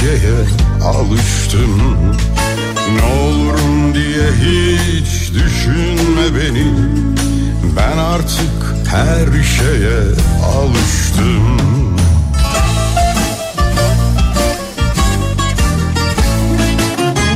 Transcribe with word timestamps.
şeye 0.00 0.40
alıştım 0.84 1.96
Ne 2.96 3.02
olurum 3.02 3.94
diye 3.94 4.30
hiç 4.32 5.32
düşünme 5.32 6.34
beni. 6.34 6.66
Ben 7.76 7.98
artık 7.98 8.88
her 8.90 9.42
şeye 9.42 10.00
alıştım. 10.56 11.60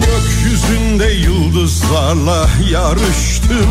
Gökyüzünde 0.01 1.13
yıldızlarla 1.13 2.49
yarıştım. 2.71 3.69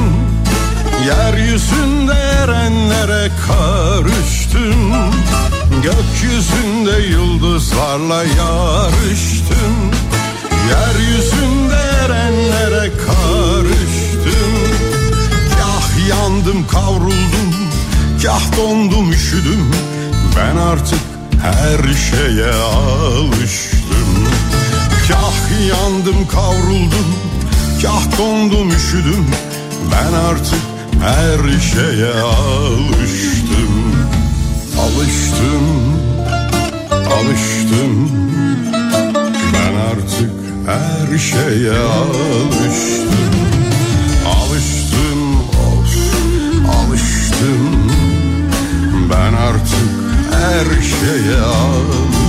Yeryüzünde 1.06 2.14
erenlere 2.14 3.32
karıştım 3.48 4.94
Gökyüzünde 5.82 7.08
yıldızlarla 7.08 8.24
yarıştım. 8.24 9.92
Yeryüzünde 10.70 11.76
erenlere 11.76 12.92
karıştım. 13.06 14.54
Kah 15.60 16.08
yandım 16.10 16.68
kavruldum. 16.68 17.54
Kah 18.24 18.58
dondum 18.58 19.12
üşüdüm. 19.12 19.72
Ben 20.38 20.58
artık 20.58 21.00
her 21.42 21.94
şeye 21.94 22.54
alıştım. 22.54 24.28
Kah 25.08 25.68
yandım 25.70 26.28
kavruldum. 26.28 27.16
Kah 27.82 28.18
dondum 28.18 28.70
üşüdüm. 28.70 29.28
Ben 29.92 30.14
artık 30.14 30.60
her 31.02 31.60
şeye 31.60 32.14
alıştım 32.22 33.43
Alıştım 34.96 35.66
Alıştım 36.92 38.10
Ben 39.54 39.76
artık 39.76 40.32
her 40.68 41.18
şeye 41.18 41.80
alıştım. 41.80 43.14
Alıştım 44.26 45.40
of 45.50 45.98
Alıştım 46.76 47.92
Ben 49.10 49.34
artık 49.34 49.90
her 50.32 50.66
şeye 50.82 51.42
alıştım 51.42 52.23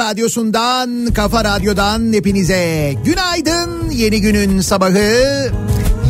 radyosundan, 0.00 1.06
kafa 1.14 1.44
radyodan 1.44 2.12
hepinize 2.12 2.94
günaydın. 3.04 3.90
Yeni 3.90 4.20
günün 4.20 4.60
sabahı, 4.60 5.50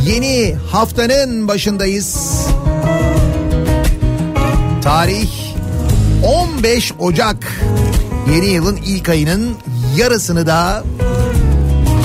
yeni 0.06 0.54
haftanın 0.72 1.48
başındayız. 1.48 2.40
Tarih 4.82 5.30
15 6.24 6.92
Ocak. 6.98 7.60
Yeni 8.34 8.46
yılın 8.46 8.76
ilk 8.76 9.08
ayının 9.08 9.56
yarısını 9.96 10.46
da 10.46 10.84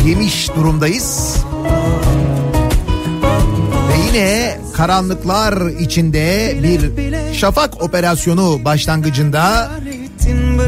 yemiş 0.06 0.50
durumdayız. 0.56 1.38
Ve 3.90 4.08
yine 4.08 4.58
karanlıklar 4.74 5.70
içinde 5.80 6.58
bir 6.64 6.92
şafak 7.34 7.84
operasyonu 7.84 8.66
başlangıcında 8.66 9.72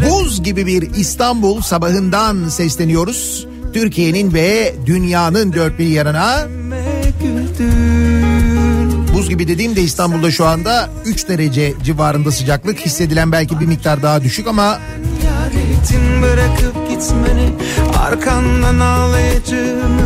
buz 0.09 0.43
gibi 0.43 0.65
bir 0.65 0.95
İstanbul 0.95 1.61
sabahından 1.61 2.49
sesleniyoruz. 2.49 3.47
Türkiye'nin 3.73 4.33
ve 4.33 4.75
dünyanın 4.85 5.53
dört 5.53 5.79
bir 5.79 5.87
yanına. 5.87 6.47
Buz 9.13 9.29
gibi 9.29 9.47
dediğimde 9.47 9.81
İstanbul'da 9.81 10.31
şu 10.31 10.45
anda 10.45 10.89
3 11.05 11.29
derece 11.29 11.73
civarında 11.83 12.31
sıcaklık 12.31 12.79
hissedilen 12.79 13.31
belki 13.31 13.59
bir 13.59 13.65
miktar 13.65 14.03
daha 14.03 14.23
düşük 14.23 14.47
ama 14.47 14.79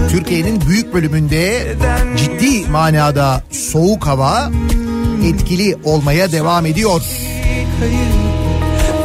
Türkiye'nin 0.09 0.61
büyük 0.69 0.93
bölümünde 0.93 1.75
ciddi 2.17 2.69
manada 2.71 3.43
soğuk 3.51 4.07
hava 4.07 4.51
etkili 5.25 5.77
olmaya 5.83 6.31
devam 6.31 6.65
ediyor. 6.65 7.01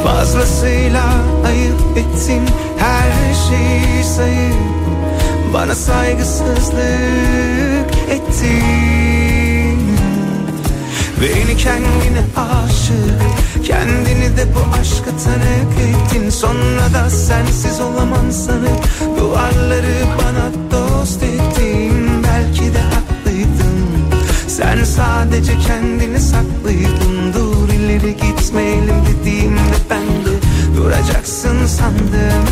Fazlasıyla 0.06 1.04
ayıp 1.46 1.80
ettin 1.96 2.42
her 2.78 3.34
şeyi 3.34 4.04
sayıp 4.04 4.56
bana 5.54 5.74
saygısızlık 5.74 7.90
ettin. 8.10 9.78
Beni 11.20 11.56
kendine 11.56 12.22
aşık 12.36 13.66
Kendini 13.66 14.36
de 14.36 14.46
bu 14.54 14.60
aşka 14.80 15.10
tanık 15.24 15.78
ettin. 15.80 16.30
Sonra 16.30 16.94
da 16.94 17.10
sensiz 17.10 17.80
olamam 17.80 18.32
sanıp 18.32 18.88
Duvarları 19.18 19.96
bana 20.18 20.50
dost 20.70 21.22
ettin. 21.22 22.22
Belki 22.22 22.74
de 22.74 22.80
haklıydın 22.80 23.86
Sen 24.48 24.84
sadece 24.84 25.58
kendini 25.58 26.20
saklıydın 26.20 27.05
İleri 27.96 28.16
gitmeyelim 28.16 28.94
dediğimde 29.06 29.76
ben 29.90 30.02
de 30.02 30.36
Duracaksın 30.76 31.66
sandım. 31.66 32.46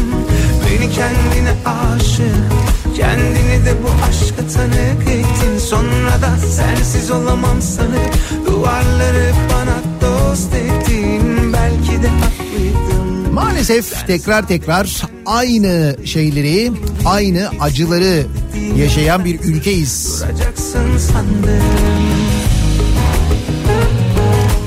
Beni 0.67 0.91
kendine 0.91 1.55
aşık 1.65 2.53
Kendini 2.97 3.67
de 3.67 3.75
bu 3.83 3.89
aşka 4.09 4.49
tanık 4.55 5.09
ettin. 5.09 5.59
Sonra 5.59 6.23
da 6.23 6.39
sensiz 6.39 7.11
olamam 7.11 7.63
sanıp 7.63 8.15
Duvarları 8.47 9.33
bana 9.53 9.77
dost 10.01 10.55
ettin. 10.55 11.53
Belki 11.53 12.03
de 12.03 12.11
Maalesef 13.33 14.07
tekrar 14.07 14.49
tekrar 14.49 15.03
aynı 15.27 15.97
şeyleri, 16.05 16.73
aynı 17.05 17.51
acıları 17.61 18.27
yaşayan 18.77 19.25
bir 19.25 19.41
ülkeyiz. 19.41 20.23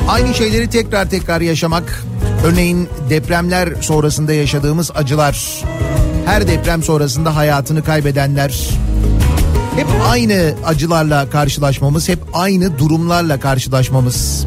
Aynı 0.08 0.34
şeyleri 0.34 0.70
tekrar 0.70 1.10
tekrar 1.10 1.42
yaşamak, 1.42 2.04
örneğin 2.46 2.90
depremler 3.10 3.70
sonrasında 3.82 4.34
yaşadığımız 4.34 4.92
acılar, 4.96 5.64
her 6.26 6.48
deprem 6.48 6.84
sonrasında 6.84 7.36
hayatını 7.36 7.84
kaybedenler, 7.84 8.70
hep 9.76 9.88
aynı 10.10 10.54
acılarla 10.66 11.30
karşılaşmamız, 11.30 12.10
hep 12.10 12.20
aynı 12.34 12.80
durumlarla 12.80 13.40
karşılaşmamız. 13.40 14.46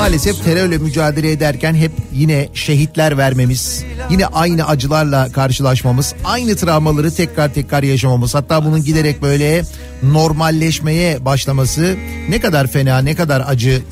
Maalesef 0.00 0.44
terörle 0.44 0.78
mücadele 0.78 1.30
ederken 1.32 1.74
hep 1.74 1.92
yine 2.12 2.48
şehitler 2.54 3.18
vermemiz, 3.18 3.84
yine 4.10 4.26
aynı 4.26 4.66
acılarla 4.66 5.32
karşılaşmamız, 5.32 6.14
aynı 6.24 6.56
travmaları 6.56 7.14
tekrar 7.14 7.54
tekrar 7.54 7.82
yaşamamız. 7.82 8.34
Hatta 8.34 8.64
bunun 8.64 8.84
giderek 8.84 9.22
böyle 9.22 9.62
normalleşmeye 10.02 11.24
başlaması 11.24 11.96
ne 12.28 12.40
kadar 12.40 12.66
fena, 12.66 12.98
ne 12.98 13.14
kadar 13.14 13.44
acı. 13.46 13.82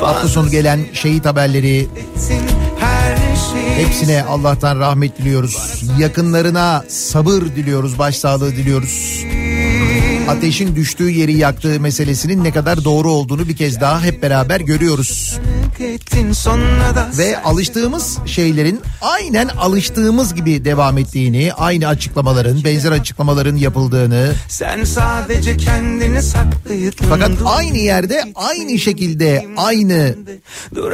Hafta 0.00 0.28
sonu 0.28 0.50
gelen 0.50 0.80
şehit 0.92 1.26
haberleri, 1.26 1.86
Hepsine 3.76 4.22
Allah'tan 4.22 4.80
rahmet 4.80 5.18
diliyoruz. 5.18 5.82
Yakınlarına 5.98 6.84
sabır 6.88 7.42
diliyoruz, 7.42 7.98
başsağlığı 7.98 8.50
diliyoruz. 8.50 9.24
Ateşin 10.28 10.76
düştüğü 10.76 11.10
yeri 11.10 11.36
yaktığı 11.36 11.80
meselesinin 11.80 12.44
ne 12.44 12.52
kadar 12.52 12.84
doğru 12.84 13.12
olduğunu 13.12 13.48
bir 13.48 13.56
kez 13.56 13.80
daha 13.80 14.02
hep 14.02 14.22
beraber 14.22 14.60
görüyoruz. 14.60 15.38
Ve 17.18 17.42
alıştığımız 17.42 18.18
şeylerin 18.26 18.80
aynen 19.02 19.48
alıştığımız 19.48 20.34
gibi 20.34 20.64
devam 20.64 20.98
ettiğini, 20.98 21.52
aynı 21.52 21.88
açıklamaların, 21.88 22.64
benzer 22.64 22.92
açıklamaların 22.92 23.56
yapıldığını. 23.56 24.32
Sen 24.48 24.84
sadece 24.84 25.56
kendini 25.56 26.22
saklıydın. 26.22 27.06
Fakat 27.08 27.30
aynı 27.44 27.78
yerde 27.78 28.24
aynı 28.34 28.78
şekilde 28.78 29.46
aynı 29.56 30.14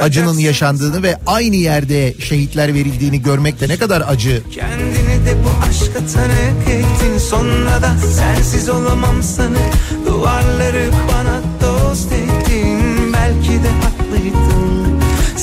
acının 0.02 0.38
yaşandığını 0.38 1.02
ve 1.02 1.16
aynı 1.26 1.56
yerde 1.56 2.14
şehitler 2.18 2.74
verildiğini 2.74 3.22
görmek 3.22 3.60
de 3.60 3.68
ne 3.68 3.76
kadar 3.76 4.02
acı. 4.06 4.42
Kendini 4.50 5.26
de 5.26 5.36
bu 5.44 5.68
aşka 5.68 5.98
tanık 5.98 6.68
ettin 6.68 7.18
sonra 7.18 7.82
da 7.82 7.96
sensiz 8.16 8.68
olamam 8.68 9.22
sanıp 9.22 9.74
duvarları 10.06 10.90
bana 11.08 11.40
dost 11.60 12.12
ettin 12.12 12.19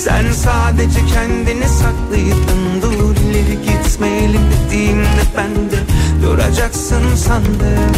Sen 0.07 0.31
sadece 0.31 1.00
kendini 1.13 1.69
saklıydın 1.69 2.81
Dur 2.81 3.15
ileri 3.15 3.57
gitmeyelim 3.62 4.42
dediğimde 4.51 5.21
ben 5.38 5.56
de 5.56 5.77
Duracaksın 6.24 7.15
sandım 7.15 7.95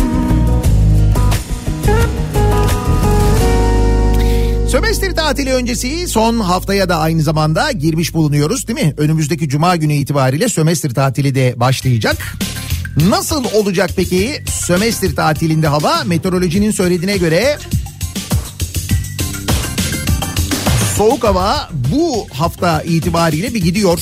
Sömestr 4.67 5.15
tatili 5.15 5.53
öncesi 5.53 6.07
son 6.07 6.39
haftaya 6.39 6.89
da 6.89 6.97
aynı 6.97 7.21
zamanda 7.21 7.71
girmiş 7.71 8.13
bulunuyoruz 8.13 8.67
değil 8.67 8.85
mi? 8.85 8.93
Önümüzdeki 8.97 9.49
cuma 9.49 9.75
günü 9.75 9.93
itibariyle 9.93 10.49
sömestr 10.49 10.89
tatili 10.89 11.35
de 11.35 11.53
başlayacak. 11.57 12.17
Nasıl 13.09 13.45
olacak 13.53 13.89
peki 13.95 14.43
sömestr 14.51 15.15
tatilinde 15.15 15.67
hava? 15.67 16.03
Meteorolojinin 16.05 16.71
söylediğine 16.71 17.17
göre 17.17 17.57
soğuk 20.99 21.23
hava 21.23 21.69
bu 21.91 22.27
hafta 22.33 22.81
itibariyle 22.81 23.53
bir 23.53 23.61
gidiyor. 23.61 23.99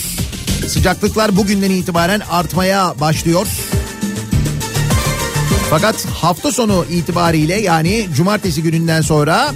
Sıcaklıklar 0.67 1.37
bugünden 1.37 1.71
itibaren 1.71 2.21
artmaya 2.31 2.99
başlıyor. 2.99 3.47
Fakat 5.69 6.05
hafta 6.05 6.51
sonu 6.51 6.85
itibariyle 6.89 7.55
yani 7.61 8.07
cumartesi 8.15 8.63
gününden 8.63 9.01
sonra 9.01 9.51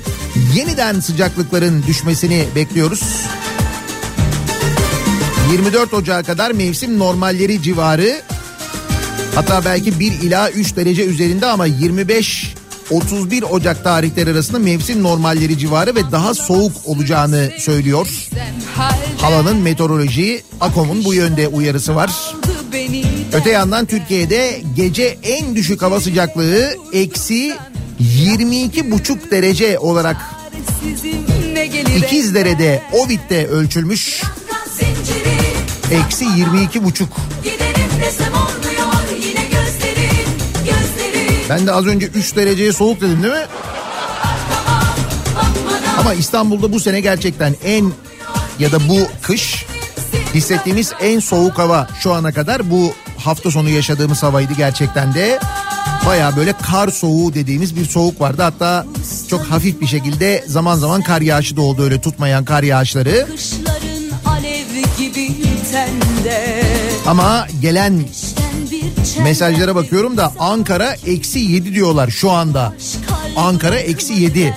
yeniden 0.56 1.00
sıcaklıkların 1.00 1.84
düşmesini 1.88 2.46
bekliyoruz. 2.56 3.04
24 5.52 5.94
Ocağı 5.94 6.24
kadar 6.24 6.52
mevsim 6.52 7.00
normalleri 7.00 7.62
civarı 7.62 8.22
hatta 9.36 9.66
belki 9.66 10.00
1 10.00 10.12
ila 10.12 10.52
3 10.52 10.76
derece 10.76 11.06
üzerinde 11.06 11.46
ama 11.46 11.66
25 11.66 12.54
31 12.92 13.44
Ocak 13.44 13.84
tarihleri 13.84 14.32
arasında 14.32 14.60
mevsim 14.60 15.04
normalleri 15.04 15.58
civarı 15.58 15.96
ve 15.96 16.12
daha 16.12 16.34
soğuk 16.34 16.72
olacağını 16.86 17.52
söylüyor. 17.58 18.08
Havanın 19.18 19.58
meteoroloji 19.58 20.44
AKOM'un 20.62 21.04
bu 21.04 21.14
yönde 21.14 21.48
uyarısı 21.48 21.96
var. 21.96 22.12
Öte 23.34 23.50
yandan 23.50 23.86
Türkiye'de 23.86 24.62
gece 24.76 25.18
en 25.24 25.56
düşük 25.56 25.82
hava 25.82 26.00
sıcaklığı 26.00 26.76
eksi 26.94 27.56
22 28.00 28.92
buçuk 28.92 29.32
derece 29.32 29.80
olarak 29.80 30.18
İkizdere'de 31.98 32.82
Ovid'de 32.92 33.48
ölçülmüş. 33.48 34.22
Eksi 35.92 36.26
22 36.26 36.84
buçuk. 36.84 37.10
Ben 41.52 41.68
de 41.68 41.72
az 41.72 41.86
önce 41.86 42.08
3 42.08 42.36
dereceye 42.36 42.74
soğuk 42.74 43.02
dedim 43.02 43.24
değil 43.24 43.34
mi? 43.34 43.46
Ama 46.00 46.14
İstanbul'da 46.14 46.72
bu 46.74 46.80
sene 46.80 47.00
gerçekten 47.00 47.56
en 47.64 47.92
ya 48.60 48.72
da 48.72 48.90
bu 48.90 49.00
kış 49.22 49.66
hissettiğimiz 50.34 50.94
en 51.02 51.20
soğuk 51.20 51.58
hava 51.58 51.88
şu 52.00 52.14
ana 52.14 52.32
kadar 52.32 52.72
bu 52.72 52.94
hafta 53.18 53.52
sonu 53.52 53.70
yaşadığımız 53.70 54.24
havaydı 54.24 54.54
gerçekten 54.54 55.14
de. 55.14 55.40
Baya 56.06 56.36
böyle 56.36 56.54
kar 56.54 56.88
soğuğu 56.88 57.34
dediğimiz 57.34 57.76
bir 57.76 57.86
soğuk 57.86 58.22
vardı. 58.22 58.42
Hatta 58.42 58.86
çok 59.30 59.42
hafif 59.42 59.82
bir 59.82 59.88
şekilde 59.88 60.44
zaman 60.48 60.76
zaman 60.76 61.02
kar 61.02 61.22
yağışı 61.22 61.58
da 61.58 61.62
oldu 61.62 61.84
öyle 61.84 62.02
tutmayan 62.02 62.46
kar 62.46 62.64
yağışları. 62.64 63.28
Ama 67.08 67.48
gelen 67.62 68.04
mesajlara 69.24 69.76
bakıyorum 69.76 70.18
da 70.18 70.34
Ankara 70.40 70.96
eksi 71.06 71.40
yedi 71.40 71.74
diyorlar 71.76 72.10
şu 72.10 72.32
anda. 72.32 72.74
Ankara 73.36 73.76
eksi 73.76 74.14
yedi. 74.14 74.56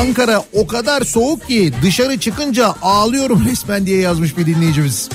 Ankara 0.00 0.44
o 0.52 0.66
kadar 0.66 1.02
soğuk 1.02 1.48
ki 1.48 1.72
dışarı 1.82 2.20
çıkınca 2.20 2.74
ağlıyorum 2.82 3.44
resmen 3.50 3.86
diye 3.86 4.00
yazmış 4.00 4.38
bir 4.38 4.46
dinleyicimiz. 4.46 5.08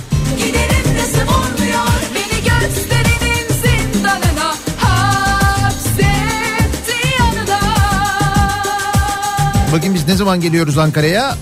Bakın 9.74 9.94
biz 9.96 10.08
ne 10.08 10.16
zaman 10.16 10.42
geliyoruz 10.42 10.78
Ankara'ya? 10.78 11.38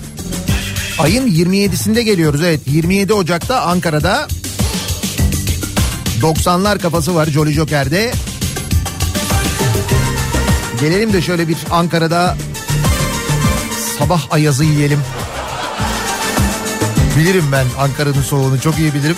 Ayın 0.98 1.26
27'sinde 1.26 2.00
geliyoruz 2.00 2.42
evet 2.42 2.60
27 2.66 3.12
Ocak'ta 3.12 3.60
Ankara'da 3.60 4.28
90'lar 6.22 6.78
kafası 6.78 7.14
var 7.14 7.26
Jolly 7.26 7.52
Joker'de. 7.52 8.12
Gelelim 10.80 11.12
de 11.12 11.22
şöyle 11.22 11.48
bir 11.48 11.56
Ankara'da 11.70 12.36
sabah 13.98 14.26
ayazı 14.30 14.64
yiyelim. 14.64 15.00
Bilirim 17.16 17.44
ben 17.52 17.66
Ankara'nın 17.78 18.22
soğuğunu 18.22 18.60
çok 18.60 18.78
iyi 18.78 18.94
bilirim. 18.94 19.16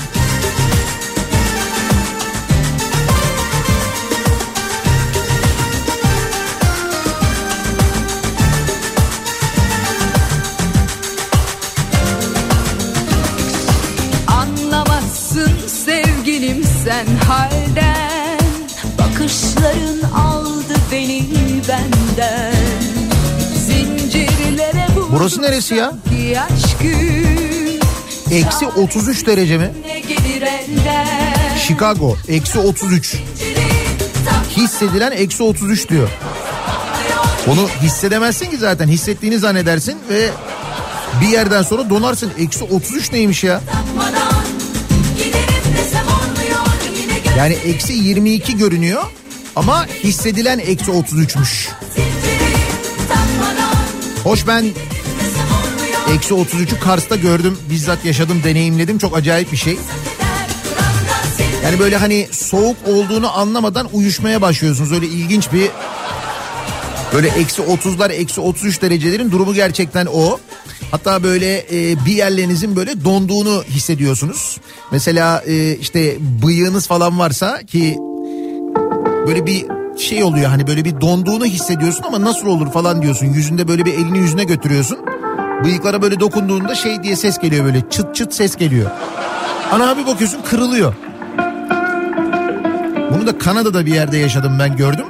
Sen 16.85 17.07
halden 17.17 18.39
Bakışların 18.99 20.11
aldı 20.15 20.75
beni 20.93 21.27
benden 21.69 22.53
Burası 25.13 25.43
neresi 25.43 25.75
ya? 25.75 25.93
Eksi 28.33 28.67
33 28.67 29.27
derece 29.27 29.59
mi? 29.59 29.71
Chicago 31.67 32.17
eksi 32.29 32.59
33. 32.59 33.17
Hissedilen 34.57 35.13
eksi 35.13 35.43
33 35.43 35.89
diyor. 35.89 36.09
Onu 37.49 37.69
hissedemezsin 37.83 38.51
ki 38.51 38.57
zaten 38.57 38.89
hissettiğini 38.89 39.39
zannedersin 39.39 39.99
ve 40.11 40.31
bir 41.21 41.29
yerden 41.29 41.63
sonra 41.63 41.91
donarsın. 41.91 42.33
Eksi 42.39 42.65
33 42.65 43.13
neymiş 43.13 43.45
ya? 43.45 43.61
Yani 47.39 47.55
eksi 47.55 47.93
22 47.93 48.57
görünüyor 48.57 49.03
ama 49.57 49.87
hissedilen 49.87 50.59
eksi 50.59 50.91
33'müş. 50.91 51.69
Hoş 54.25 54.47
ben 54.47 54.65
Eksi 56.15 56.35
33'ü 56.35 56.79
Kars'ta 56.81 57.17
gördüm. 57.17 57.59
Bizzat 57.71 58.05
yaşadım, 58.05 58.43
deneyimledim. 58.45 58.99
Çok 58.99 59.17
acayip 59.17 59.53
bir 59.53 59.57
şey. 59.57 59.79
Yani 61.65 61.79
böyle 61.79 61.97
hani 61.97 62.29
soğuk 62.31 62.77
olduğunu 62.87 63.39
anlamadan 63.39 63.89
uyuşmaya 63.93 64.43
başlıyorsunuz. 64.43 64.93
Öyle 64.93 65.07
ilginç 65.07 65.53
bir 65.53 65.71
böyle 67.13 67.29
eksi 67.29 67.63
30'lar 67.63 68.13
eksi 68.13 68.41
33 68.41 68.83
derecelerin 68.83 69.31
durumu 69.31 69.55
gerçekten 69.55 70.07
o. 70.07 70.39
Hatta 70.91 71.23
böyle 71.23 71.59
e, 71.59 72.05
bir 72.07 72.13
yerlerinizin 72.13 72.77
böyle 72.77 73.05
donduğunu 73.05 73.65
hissediyorsunuz. 73.65 74.59
Mesela 74.91 75.43
e, 75.47 75.77
işte 75.77 76.17
bıyığınız 76.43 76.87
falan 76.87 77.19
varsa 77.19 77.63
ki 77.63 77.99
böyle 79.27 79.47
bir 79.47 79.67
şey 79.99 80.25
oluyor 80.25 80.47
hani 80.47 80.67
böyle 80.67 80.85
bir 80.85 81.01
donduğunu 81.01 81.45
hissediyorsun 81.45 82.03
ama 82.03 82.21
nasıl 82.21 82.47
olur 82.47 82.73
falan 82.73 83.03
diyorsun. 83.03 83.27
Yüzünde 83.27 83.69
böyle 83.69 83.85
bir 83.85 83.95
elini 83.95 84.19
yüzüne 84.19 84.45
götürüyorsun. 84.45 84.99
Bıyıklara 85.65 86.03
böyle 86.03 86.21
dokunduğunda 86.21 86.75
şey 86.75 87.03
diye 87.03 87.17
ses 87.17 87.39
geliyor 87.39 87.65
böyle 87.65 87.83
çıt 87.91 88.15
çıt 88.15 88.35
ses 88.35 88.57
geliyor. 88.57 88.91
Ana 89.73 89.91
abi 89.91 90.07
bakıyorsun 90.07 90.43
kırılıyor. 90.43 90.95
Bunu 93.15 93.27
da 93.27 93.39
Kanada'da 93.39 93.87
bir 93.87 93.95
yerde 93.95 94.19
yaşadım 94.19 94.59
ben 94.59 94.77
gördüm. 94.77 95.07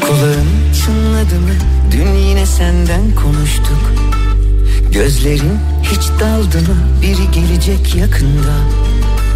Kulağım 0.00 0.48
çınladı 0.84 1.40
mı 1.40 1.54
dün 1.92 2.12
yine 2.14 2.46
senden 2.46 3.14
konuştuk. 3.14 3.92
Gözlerin 4.92 5.58
hiç 5.82 6.20
daldı 6.20 6.58
mı 6.58 6.76
biri 7.02 7.30
gelecek 7.40 7.94
yakında. 7.94 8.54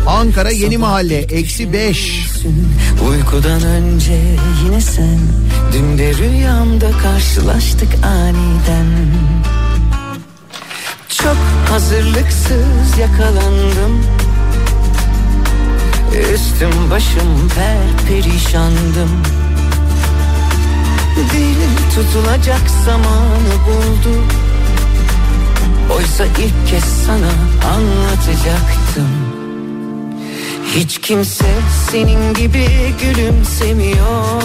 Ankara 0.07 0.51
Yeni 0.51 0.79
Mahalle 0.79 1.19
eksi 1.19 1.73
beş. 1.73 2.28
Uykudan 3.09 3.63
önce 3.63 4.19
yine 4.65 4.81
sen. 4.81 5.19
Dün 5.73 5.99
de 5.99 6.15
rüyamda 6.15 6.91
karşılaştık 7.03 7.89
aniden. 8.05 8.87
Çok 11.09 11.37
hazırlıksız 11.71 12.99
yakalandım. 13.01 14.03
Üstüm 16.35 16.91
başım 16.91 17.49
per 17.55 18.07
perişandım. 18.09 19.11
Dil 21.33 21.95
tutulacak 21.95 22.71
zamanı 22.85 23.55
buldu. 23.67 24.23
Oysa 25.97 26.25
ilk 26.25 26.69
kez 26.71 26.85
sana 26.85 27.31
anlatacaktım 27.75 29.38
hiç 30.77 30.99
kimse 30.99 31.47
senin 31.91 32.35
gibi 32.35 32.69
gülümsemiyor. 33.03 34.43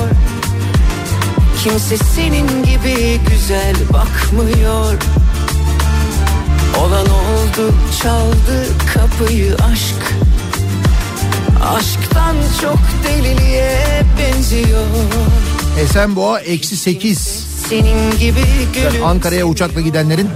Kimse 1.63 1.98
senin 1.98 2.48
gibi 2.63 3.20
güzel 3.30 3.75
bakmıyor. 3.94 4.94
Olan 6.80 7.06
oldu 7.06 7.74
çaldı 8.01 8.65
kapıyı 8.94 9.56
aşk. 9.56 10.15
Aşktan 11.75 12.36
çok 12.62 12.80
deliliğe 13.08 14.01
benziyor. 14.20 14.86
Esenboğa 15.80 16.39
eksi 16.39 16.77
sekiz. 16.77 17.44
Senin 17.70 18.12
gibi 18.20 18.44
gülüm 18.74 19.06
Ankara'ya 19.06 19.46
uçakla 19.46 19.82
gidenlerin 19.82 20.30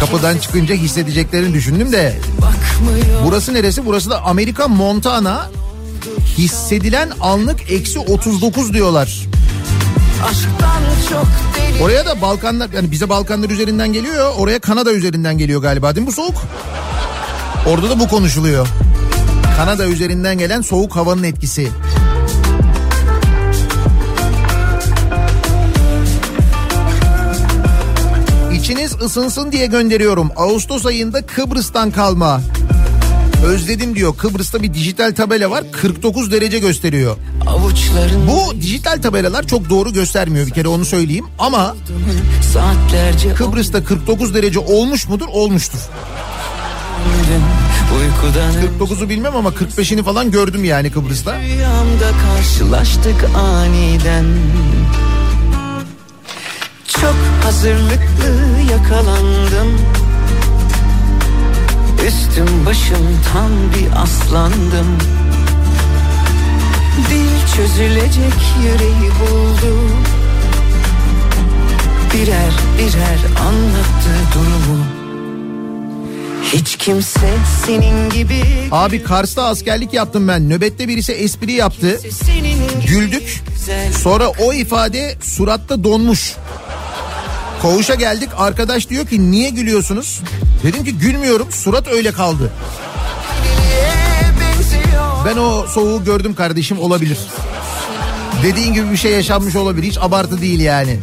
kapıdan 0.00 0.38
çıkınca 0.38 0.74
hissedeceklerini 0.74 1.54
düşündüm 1.54 1.92
de. 1.92 2.18
Burası 3.24 3.54
neresi? 3.54 3.86
Burası 3.86 4.10
da 4.10 4.22
Amerika 4.22 4.68
Montana. 4.68 5.50
Hissedilen 6.38 7.10
anlık 7.20 7.70
eksi 7.70 7.98
39 7.98 8.74
diyorlar. 8.74 9.20
Oraya 11.82 12.06
da 12.06 12.22
Balkanlar 12.22 12.70
yani 12.74 12.90
bize 12.90 13.08
Balkanlar 13.08 13.50
üzerinden 13.50 13.92
geliyor 13.92 14.32
oraya 14.38 14.58
Kanada 14.58 14.92
üzerinden 14.92 15.38
geliyor 15.38 15.62
galiba 15.62 15.94
değil 15.94 16.06
mi 16.06 16.08
bu 16.08 16.12
soğuk? 16.12 16.34
Orada 17.66 17.90
da 17.90 18.00
bu 18.00 18.08
konuşuluyor. 18.08 18.68
Kanada 19.56 19.86
üzerinden 19.86 20.38
gelen 20.38 20.60
soğuk 20.60 20.96
havanın 20.96 21.22
etkisi. 21.22 21.68
Isınsın 29.02 29.52
diye 29.52 29.66
gönderiyorum. 29.66 30.30
Ağustos 30.36 30.86
ayında 30.86 31.26
Kıbrıs'tan 31.26 31.90
kalma. 31.90 32.40
Özledim 33.46 33.94
diyor. 33.94 34.16
Kıbrıs'ta 34.16 34.62
bir 34.62 34.74
dijital 34.74 35.14
tabela 35.14 35.50
var. 35.50 35.64
49 35.72 36.32
derece 36.32 36.58
gösteriyor. 36.58 37.16
Avuçların 37.46 38.28
Bu 38.28 38.60
dijital 38.60 39.02
tabelalar 39.02 39.46
çok 39.46 39.70
doğru 39.70 39.92
göstermiyor 39.92 40.46
bir 40.46 40.52
kere 40.52 40.68
onu 40.68 40.84
söyleyeyim. 40.84 41.26
Ama 41.38 41.76
Saatlerce 42.52 43.34
Kıbrıs'ta 43.34 43.84
49 43.84 44.34
derece 44.34 44.58
olmuş 44.58 45.08
mudur? 45.08 45.26
Olmuştur. 45.32 45.78
49'u 48.80 49.08
bilmem 49.08 49.36
ama 49.36 49.48
45'ini 49.48 50.02
falan 50.02 50.30
gördüm 50.30 50.64
yani 50.64 50.92
Kıbrıs'ta. 50.92 51.40
Rüyamda 51.40 52.10
karşılaştık 52.26 53.24
aniden. 53.36 54.24
Çok 57.00 57.16
hazırlıklı 57.44 58.60
yakalandım 58.70 59.80
Üstüm 62.06 62.66
başım 62.66 63.18
tam 63.32 63.50
bir 63.50 64.02
aslandım 64.02 64.98
Dil 67.10 67.56
çözülecek 67.56 68.34
yüreği 68.62 69.10
buldu 69.20 69.76
Birer 72.14 72.52
birer 72.78 73.40
anlattı 73.40 74.34
durumu 74.34 74.84
hiç 76.52 76.76
kimse 76.76 77.28
senin 77.66 78.10
gibi 78.10 78.42
Abi 78.70 79.02
Kars'ta 79.02 79.44
askerlik 79.44 79.94
yaptım 79.94 80.28
ben. 80.28 80.50
Nöbette 80.50 80.88
birisi 80.88 81.12
espri 81.12 81.52
yaptı. 81.52 82.00
Güldük. 82.88 83.42
Sonra 84.02 84.28
o 84.28 84.52
ifade 84.52 85.14
suratta 85.22 85.84
donmuş. 85.84 86.36
Koğuşa 87.62 87.94
geldik 87.94 88.28
arkadaş 88.36 88.88
diyor 88.88 89.06
ki 89.06 89.30
niye 89.30 89.50
gülüyorsunuz? 89.50 90.20
Dedim 90.62 90.84
ki 90.84 90.98
gülmüyorum 90.98 91.52
surat 91.52 91.88
öyle 91.88 92.12
kaldı. 92.12 92.50
Ben 95.26 95.36
o 95.36 95.66
soğuğu 95.66 96.04
gördüm 96.04 96.34
kardeşim 96.34 96.78
olabilir. 96.78 97.18
Dediğin 98.42 98.74
gibi 98.74 98.90
bir 98.90 98.96
şey 98.96 99.12
yaşanmış 99.12 99.56
olabilir 99.56 99.86
hiç 99.86 99.98
abartı 99.98 100.40
değil 100.40 100.60
yani. 100.60 100.98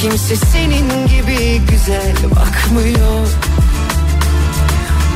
Kimse 0.00 0.36
senin 0.36 1.06
gibi 1.06 1.60
güzel 1.70 2.14
bakmıyor 2.30 3.26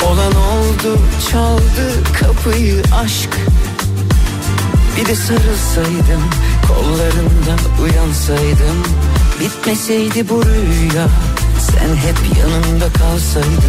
Olan 0.07 0.33
oldu 0.33 0.99
çaldı 1.31 2.05
kapıyı 2.21 2.83
aşk 3.05 3.31
Bir 4.97 5.07
de 5.07 5.15
sarılsaydım 5.15 6.23
kollarında 6.69 7.83
uyansaydım 7.83 8.85
Bitmeseydi 9.41 10.29
bu 10.29 10.45
rüya 10.45 11.09
sen 11.59 11.97
hep 11.97 12.39
yanımda 12.39 12.93
kalsaydın 12.93 13.63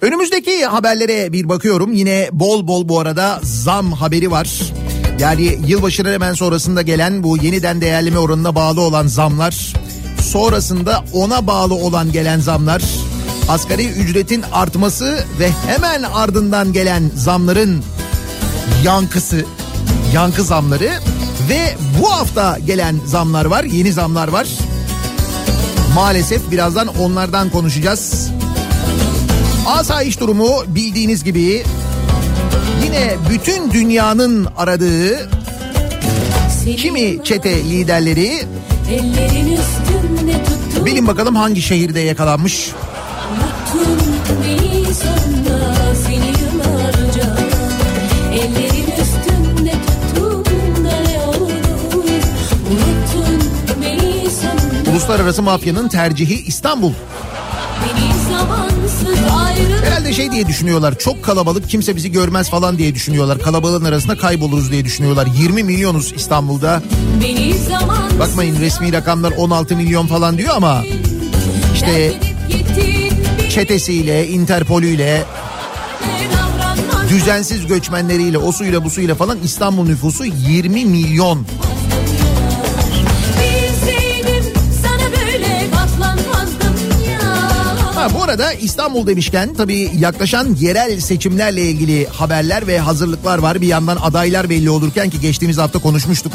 Önümüzdeki 0.00 0.66
haberlere 0.66 1.32
bir 1.32 1.48
bakıyorum. 1.48 1.92
Yine 1.92 2.28
bol 2.32 2.66
bol 2.66 2.88
bu 2.88 3.00
arada 3.00 3.40
zam 3.42 3.92
haberi 3.92 4.30
var. 4.30 4.60
Yani 5.18 5.58
yılbaşının 5.66 6.12
hemen 6.12 6.34
sonrasında 6.34 6.82
gelen 6.82 7.22
bu 7.22 7.36
yeniden 7.36 7.80
değerleme 7.80 8.18
oranına 8.18 8.54
bağlı 8.54 8.80
olan 8.80 9.06
zamlar, 9.06 9.74
sonrasında 10.22 11.04
ona 11.12 11.46
bağlı 11.46 11.74
olan 11.74 12.12
gelen 12.12 12.40
zamlar, 12.40 12.82
asgari 13.48 13.88
ücretin 13.88 14.44
artması 14.52 15.24
ve 15.40 15.50
hemen 15.66 16.02
ardından 16.02 16.72
gelen 16.72 17.10
zamların 17.16 17.84
yankısı, 18.84 19.44
yankı 20.14 20.42
zamları 20.42 20.90
ve 21.50 21.74
bu 22.00 22.12
hafta 22.12 22.58
gelen 22.66 22.96
zamlar 23.06 23.44
var, 23.44 23.64
yeni 23.64 23.92
zamlar 23.92 24.28
var. 24.28 24.48
Maalesef 25.94 26.50
birazdan 26.50 26.88
onlardan 26.88 27.50
konuşacağız. 27.50 28.30
Asayiş 29.66 30.20
durumu 30.20 30.64
bildiğiniz 30.66 31.24
gibi 31.24 31.62
yine 32.84 33.16
bütün 33.30 33.70
dünyanın 33.70 34.48
aradığı 34.56 35.28
kimi 36.76 37.24
çete 37.24 37.64
liderleri 37.64 38.42
bilin 40.84 41.06
bakalım 41.06 41.36
hangi 41.36 41.62
şehirde 41.62 42.00
yakalanmış. 42.00 42.70
Uluslararası 55.00 55.42
mafyanın 55.42 55.88
tercihi 55.88 56.42
İstanbul. 56.46 56.92
Herhalde 59.84 60.12
şey 60.12 60.32
diye 60.32 60.46
düşünüyorlar 60.46 60.98
çok 60.98 61.24
kalabalık 61.24 61.70
kimse 61.70 61.96
bizi 61.96 62.12
görmez 62.12 62.50
falan 62.50 62.78
diye 62.78 62.94
düşünüyorlar. 62.94 63.38
Kalabalığın 63.38 63.84
arasında 63.84 64.16
kayboluruz 64.16 64.70
diye 64.72 64.84
düşünüyorlar. 64.84 65.26
20 65.26 65.62
milyonuz 65.62 66.12
İstanbul'da. 66.12 66.82
Bakmayın 68.18 68.60
resmi 68.60 68.92
rakamlar 68.92 69.32
16 69.32 69.76
milyon 69.76 70.06
falan 70.06 70.38
diyor 70.38 70.54
ama 70.56 70.82
işte 71.74 72.12
çetesiyle, 73.50 74.28
Interpol'üyle, 74.28 75.24
düzensiz 77.08 77.66
göçmenleriyle, 77.66 78.38
o 78.38 78.52
suyla 78.52 78.84
bu 78.84 78.90
suyla 78.90 79.14
falan 79.14 79.38
İstanbul 79.44 79.84
nüfusu 79.84 80.24
20 80.24 80.84
milyon. 80.84 81.46
Ha, 88.00 88.08
bu 88.14 88.22
arada 88.22 88.52
İstanbul 88.52 89.06
demişken 89.06 89.54
tabii 89.54 89.90
yaklaşan 89.98 90.56
yerel 90.60 91.00
seçimlerle 91.00 91.62
ilgili 91.62 92.06
haberler 92.06 92.66
ve 92.66 92.78
hazırlıklar 92.78 93.38
var. 93.38 93.60
Bir 93.60 93.66
yandan 93.66 93.96
adaylar 93.96 94.50
belli 94.50 94.70
olurken 94.70 95.10
ki 95.10 95.20
geçtiğimiz 95.20 95.58
hafta 95.58 95.78
konuşmuştuk. 95.78 96.32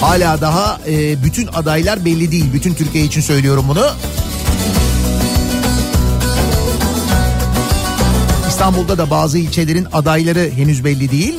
Hala 0.00 0.40
daha 0.40 0.80
e, 0.88 1.24
bütün 1.24 1.46
adaylar 1.46 2.04
belli 2.04 2.32
değil. 2.32 2.52
Bütün 2.52 2.74
Türkiye 2.74 3.04
için 3.04 3.20
söylüyorum 3.20 3.64
bunu. 3.68 3.86
İstanbul'da 8.48 8.98
da 8.98 9.10
bazı 9.10 9.38
ilçelerin 9.38 9.86
adayları 9.92 10.50
henüz 10.56 10.84
belli 10.84 11.10
değil. 11.10 11.34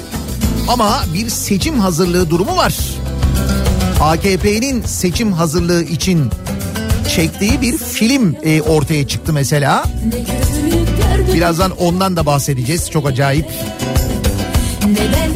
Ama 0.67 1.03
bir 1.13 1.29
seçim 1.29 1.79
hazırlığı 1.79 2.29
durumu 2.29 2.55
var. 2.57 2.75
AKP'nin 4.01 4.81
seçim 4.81 5.33
hazırlığı 5.33 5.83
için 5.83 6.31
çektiği 7.17 7.61
bir 7.61 7.77
film 7.77 8.35
e, 8.43 8.61
ortaya 8.61 9.07
çıktı 9.07 9.33
mesela. 9.33 9.83
Birazdan 11.33 11.71
ondan 11.71 12.15
da 12.15 12.25
bahsedeceğiz. 12.25 12.91
Çok 12.91 13.07
acayip. 13.07 13.45
Neden 14.85 15.26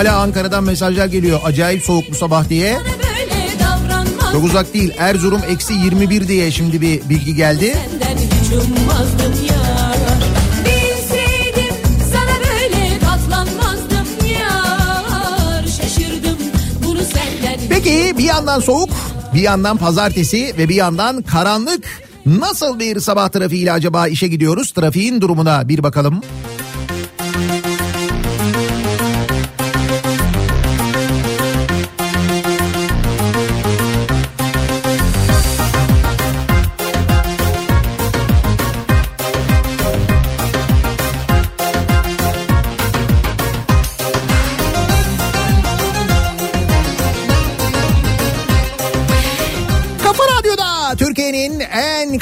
Hala 0.00 0.16
Ankara'dan 0.16 0.64
mesajlar 0.64 1.06
geliyor. 1.06 1.40
Acayip 1.44 1.82
soğuk 1.82 2.10
bu 2.10 2.14
sabah 2.14 2.48
diye. 2.48 2.78
Çok 4.32 4.44
uzak 4.44 4.74
değil. 4.74 4.92
Erzurum 4.98 5.40
eksi 5.48 5.72
21 5.72 6.28
diye 6.28 6.50
şimdi 6.50 6.80
bir 6.80 7.08
bilgi 7.08 7.34
geldi. 7.34 7.76
Bilseydim 10.64 11.74
Peki 17.68 18.14
bir 18.18 18.24
yandan 18.24 18.60
soğuk, 18.60 18.90
bir 19.34 19.40
yandan 19.40 19.76
pazartesi 19.76 20.54
ve 20.58 20.68
bir 20.68 20.74
yandan 20.74 21.22
karanlık. 21.22 21.84
Nasıl 22.26 22.78
bir 22.78 23.00
sabah 23.00 23.28
trafiğiyle 23.28 23.72
acaba 23.72 24.08
işe 24.08 24.28
gidiyoruz? 24.28 24.72
Trafiğin 24.72 25.20
durumuna 25.20 25.68
bir 25.68 25.82
bakalım. 25.82 26.14
Kafa 26.14 26.39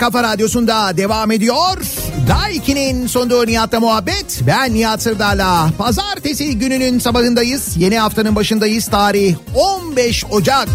kafa 0.08 0.22
radyosunda 0.22 0.96
devam 0.96 1.30
ediyor. 1.30 1.76
Daiki'nin 2.28 3.06
sonunda 3.06 3.44
Nihat'la 3.44 3.80
muhabbet. 3.80 4.40
Ben 4.46 4.74
Nihat 4.74 5.02
Sırdar'la. 5.02 5.70
Pazartesi 5.78 6.58
gününün 6.58 6.98
sabahındayız. 6.98 7.76
Yeni 7.76 7.98
haftanın 7.98 8.36
başındayız. 8.36 8.86
Tarih 8.86 9.36
15 9.54 10.24
Ocak. 10.30 10.68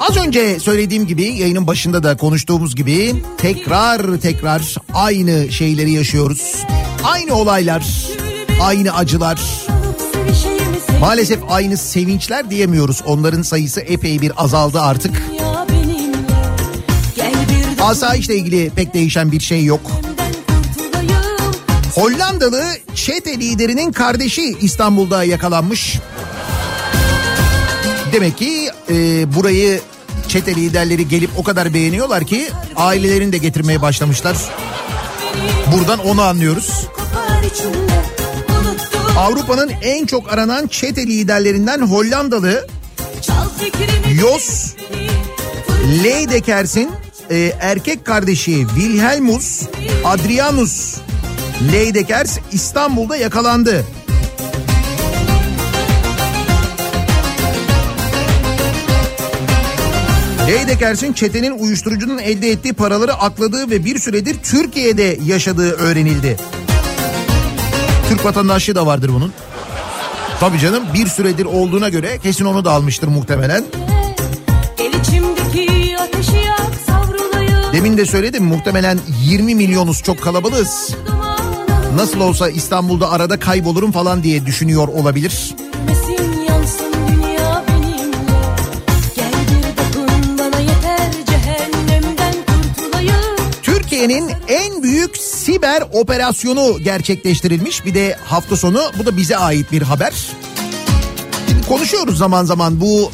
Az 0.00 0.16
önce 0.16 0.60
söylediğim 0.60 1.06
gibi 1.06 1.24
yayının 1.24 1.66
başında 1.66 2.02
da 2.02 2.16
konuştuğumuz 2.16 2.76
gibi 2.76 3.14
tekrar 3.38 4.16
tekrar 4.20 4.74
aynı 4.94 5.52
şeyleri 5.52 5.92
yaşıyoruz. 5.92 6.56
Aynı 7.04 7.34
olaylar, 7.34 7.86
aynı 8.62 8.94
acılar. 8.94 9.40
Maalesef 11.00 11.38
aynı 11.48 11.76
sevinçler 11.76 12.50
diyemiyoruz. 12.50 13.02
Onların 13.06 13.42
sayısı 13.42 13.80
epey 13.80 14.20
bir 14.20 14.32
azaldı 14.44 14.80
artık. 14.80 15.22
Asayişle 17.82 18.36
ilgili 18.36 18.70
pek 18.70 18.94
değişen 18.94 19.32
bir 19.32 19.40
şey 19.40 19.64
yok. 19.64 19.80
Hollandalı 21.94 22.64
çete 22.94 23.40
liderinin 23.40 23.92
kardeşi 23.92 24.56
İstanbul'da 24.60 25.24
yakalanmış. 25.24 25.98
Demek 28.12 28.38
ki 28.38 28.70
e, 28.90 28.94
burayı 29.34 29.80
çete 30.28 30.54
liderleri 30.54 31.08
gelip 31.08 31.30
o 31.36 31.42
kadar 31.42 31.74
beğeniyorlar 31.74 32.24
ki 32.24 32.48
ailelerini 32.76 33.32
de 33.32 33.38
getirmeye 33.38 33.82
başlamışlar. 33.82 34.36
Buradan 35.72 35.98
onu 35.98 36.22
anlıyoruz. 36.22 36.86
Avrupa'nın 39.18 39.70
en 39.82 40.06
çok 40.06 40.32
aranan 40.32 40.66
çete 40.66 41.06
liderlerinden 41.06 41.80
Hollandalı 41.80 42.66
Jos 44.20 44.74
Leidekers'in 46.04 46.90
e, 47.30 47.52
erkek 47.60 48.04
kardeşi 48.04 48.66
Wilhelmus 48.74 49.62
Adrianus 50.04 50.96
Leydekers 51.72 52.38
İstanbul'da 52.52 53.16
yakalandı. 53.16 53.84
Leydekers'in 60.48 61.12
çetenin 61.12 61.58
uyuşturucunun 61.58 62.18
elde 62.18 62.50
ettiği 62.50 62.72
paraları 62.72 63.14
akladığı 63.14 63.70
ve 63.70 63.84
bir 63.84 63.98
süredir 63.98 64.36
Türkiye'de 64.42 65.18
yaşadığı 65.24 65.70
öğrenildi. 65.70 66.36
Türk 68.08 68.24
vatandaşlığı 68.24 68.74
da 68.74 68.86
vardır 68.86 69.10
bunun. 69.14 69.32
Tabii 70.40 70.58
canım 70.58 70.84
bir 70.94 71.06
süredir 71.06 71.44
olduğuna 71.44 71.88
göre 71.88 72.18
kesin 72.22 72.44
onu 72.44 72.64
da 72.64 72.70
almıştır 72.70 73.08
muhtemelen. 73.08 73.64
Demin 77.72 77.96
de 77.96 78.06
söyledim 78.06 78.44
muhtemelen 78.44 78.98
20 79.22 79.54
milyonuz 79.54 80.02
çok 80.02 80.22
kalabalığız. 80.22 80.94
Nasıl 81.94 82.20
olsa 82.20 82.48
İstanbul'da 82.48 83.10
arada 83.10 83.38
kaybolurum 83.38 83.92
falan 83.92 84.22
diye 84.22 84.46
düşünüyor 84.46 84.88
olabilir. 84.88 85.54
Türkiye'nin 93.62 94.30
en 94.48 94.82
büyük 94.82 95.16
siber 95.16 95.82
operasyonu 95.92 96.78
gerçekleştirilmiş. 96.82 97.84
Bir 97.84 97.94
de 97.94 98.16
hafta 98.24 98.56
sonu 98.56 98.80
bu 98.98 99.06
da 99.06 99.16
bize 99.16 99.36
ait 99.36 99.72
bir 99.72 99.82
haber. 99.82 100.12
Şimdi 101.48 101.66
konuşuyoruz 101.66 102.18
zaman 102.18 102.44
zaman 102.44 102.80
bu 102.80 103.10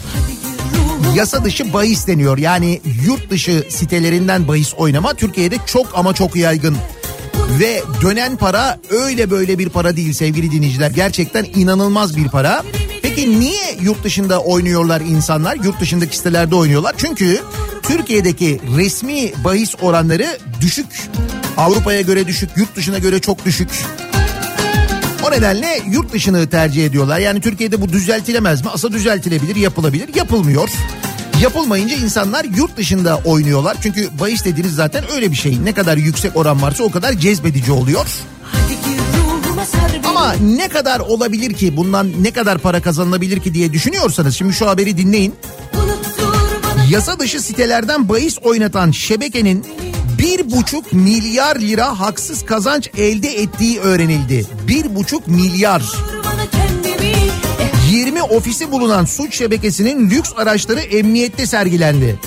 yasa 1.15 1.45
dışı 1.45 1.73
bahis 1.73 2.07
deniyor. 2.07 2.39
Yani 2.39 2.81
yurt 3.05 3.31
dışı 3.31 3.65
sitelerinden 3.69 4.49
bahis 4.49 4.75
oynama 4.75 5.15
Türkiye'de 5.15 5.57
çok 5.67 5.87
ama 5.95 6.15
çok 6.15 6.37
yaygın. 6.37 6.77
Ve 7.61 7.83
dönen 8.03 8.37
para 8.37 8.79
öyle 8.91 9.31
böyle 9.31 9.59
bir 9.59 9.69
para 9.69 9.97
değil 9.97 10.13
sevgili 10.13 10.51
dinleyiciler. 10.51 10.91
Gerçekten 10.91 11.47
inanılmaz 11.55 12.17
bir 12.17 12.29
para. 12.29 12.63
Peki 13.03 13.41
niye 13.41 13.77
yurt 13.81 14.05
dışında 14.05 14.41
oynuyorlar 14.41 15.01
insanlar? 15.01 15.57
Yurt 15.65 15.81
dışındaki 15.81 16.17
sitelerde 16.17 16.55
oynuyorlar. 16.55 16.95
Çünkü 16.97 17.43
Türkiye'deki 17.83 18.61
resmi 18.77 19.33
bahis 19.45 19.75
oranları 19.83 20.39
düşük. 20.61 20.87
Avrupa'ya 21.57 22.01
göre 22.01 22.27
düşük, 22.27 22.51
yurt 22.57 22.77
dışına 22.77 22.99
göre 22.99 23.21
çok 23.21 23.45
düşük. 23.45 23.69
Nedenle 25.37 25.83
yurt 25.91 26.13
dışını 26.13 26.51
tercih 26.51 26.87
ediyorlar. 26.87 27.19
Yani 27.19 27.41
Türkiye'de 27.41 27.81
bu 27.81 27.89
düzeltilemez 27.89 28.65
mi? 28.65 28.71
Asa 28.71 28.93
düzeltilebilir, 28.93 29.57
yapılabilir. 29.57 30.15
Yapılmıyor. 30.15 30.69
Yapılmayınca 31.43 31.97
insanlar 31.97 32.45
yurt 32.45 32.77
dışında 32.77 33.21
oynuyorlar. 33.25 33.77
Çünkü 33.83 34.09
bahis 34.21 34.45
dediğiniz 34.45 34.75
zaten 34.75 35.05
öyle 35.13 35.31
bir 35.31 35.37
şey. 35.37 35.65
Ne 35.65 35.73
kadar 35.73 35.97
yüksek 35.97 36.37
oran 36.37 36.63
varsa 36.63 36.85
o 36.85 36.91
kadar 36.91 37.13
cezbedici 37.13 37.73
oluyor. 37.73 38.07
Ama 40.05 40.33
ne 40.33 40.69
kadar 40.69 41.01
olabilir 41.01 41.55
ki 41.55 41.77
bundan 41.77 42.13
ne 42.21 42.31
kadar 42.31 42.59
para 42.59 42.83
kazanılabilir 42.83 43.41
ki 43.41 43.55
diye 43.55 43.73
düşünüyorsanız 43.73 44.37
şimdi 44.37 44.53
şu 44.53 44.69
haberi 44.69 44.99
dinleyin. 44.99 45.35
Yasa 46.91 47.19
dışı 47.19 47.41
sitelerden 47.41 48.09
bahis 48.09 48.39
oynatan 48.43 48.91
şebekenin 48.91 49.67
bir 50.27 50.51
buçuk 50.51 50.93
milyar 50.93 51.57
lira 51.57 52.01
haksız 52.01 52.45
kazanç 52.45 52.91
elde 52.99 53.29
ettiği 53.29 53.81
öğrenildi. 53.81 54.47
Bir 54.69 54.95
buçuk 54.95 55.29
milyar. 55.29 55.83
20 57.91 58.23
ofisi 58.23 58.73
bulunan 58.73 59.05
suç 59.05 59.35
şebekesinin 59.35 60.11
lüks 60.11 60.33
araçları 60.37 60.81
emniyette 60.81 61.47
sergilendi. 61.47 62.21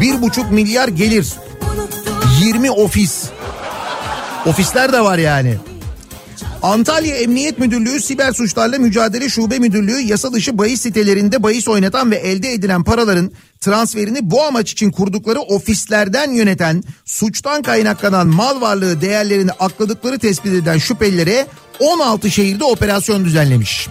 Bir 0.00 0.22
buçuk 0.22 0.50
milyar 0.50 0.88
gelir. 0.88 1.34
20 2.40 2.70
ofis. 2.70 3.24
Ofisler 4.46 4.92
de 4.92 5.00
var 5.00 5.18
yani. 5.18 5.54
Antalya 6.62 7.16
Emniyet 7.16 7.58
Müdürlüğü 7.58 8.00
Siber 8.00 8.32
Suçlarla 8.32 8.78
Mücadele 8.78 9.28
Şube 9.28 9.58
Müdürlüğü 9.58 10.00
yasa 10.00 10.32
dışı 10.32 10.58
bahis 10.58 10.80
sitelerinde 10.80 11.42
bahis 11.42 11.68
oynatan 11.68 12.10
ve 12.10 12.16
elde 12.16 12.52
edilen 12.52 12.84
paraların 12.84 13.32
transferini 13.64 14.30
bu 14.30 14.42
amaç 14.42 14.72
için 14.72 14.90
kurdukları 14.90 15.40
ofislerden 15.40 16.30
yöneten 16.30 16.84
suçtan 17.04 17.62
kaynaklanan 17.62 18.26
mal 18.26 18.60
varlığı 18.60 19.00
değerlerini 19.00 19.50
akladıkları 19.50 20.18
tespit 20.18 20.52
eden 20.52 20.78
şüphelilere 20.78 21.46
16 21.80 22.30
şehirde 22.30 22.64
operasyon 22.64 23.24
düzenlemiş. 23.24 23.88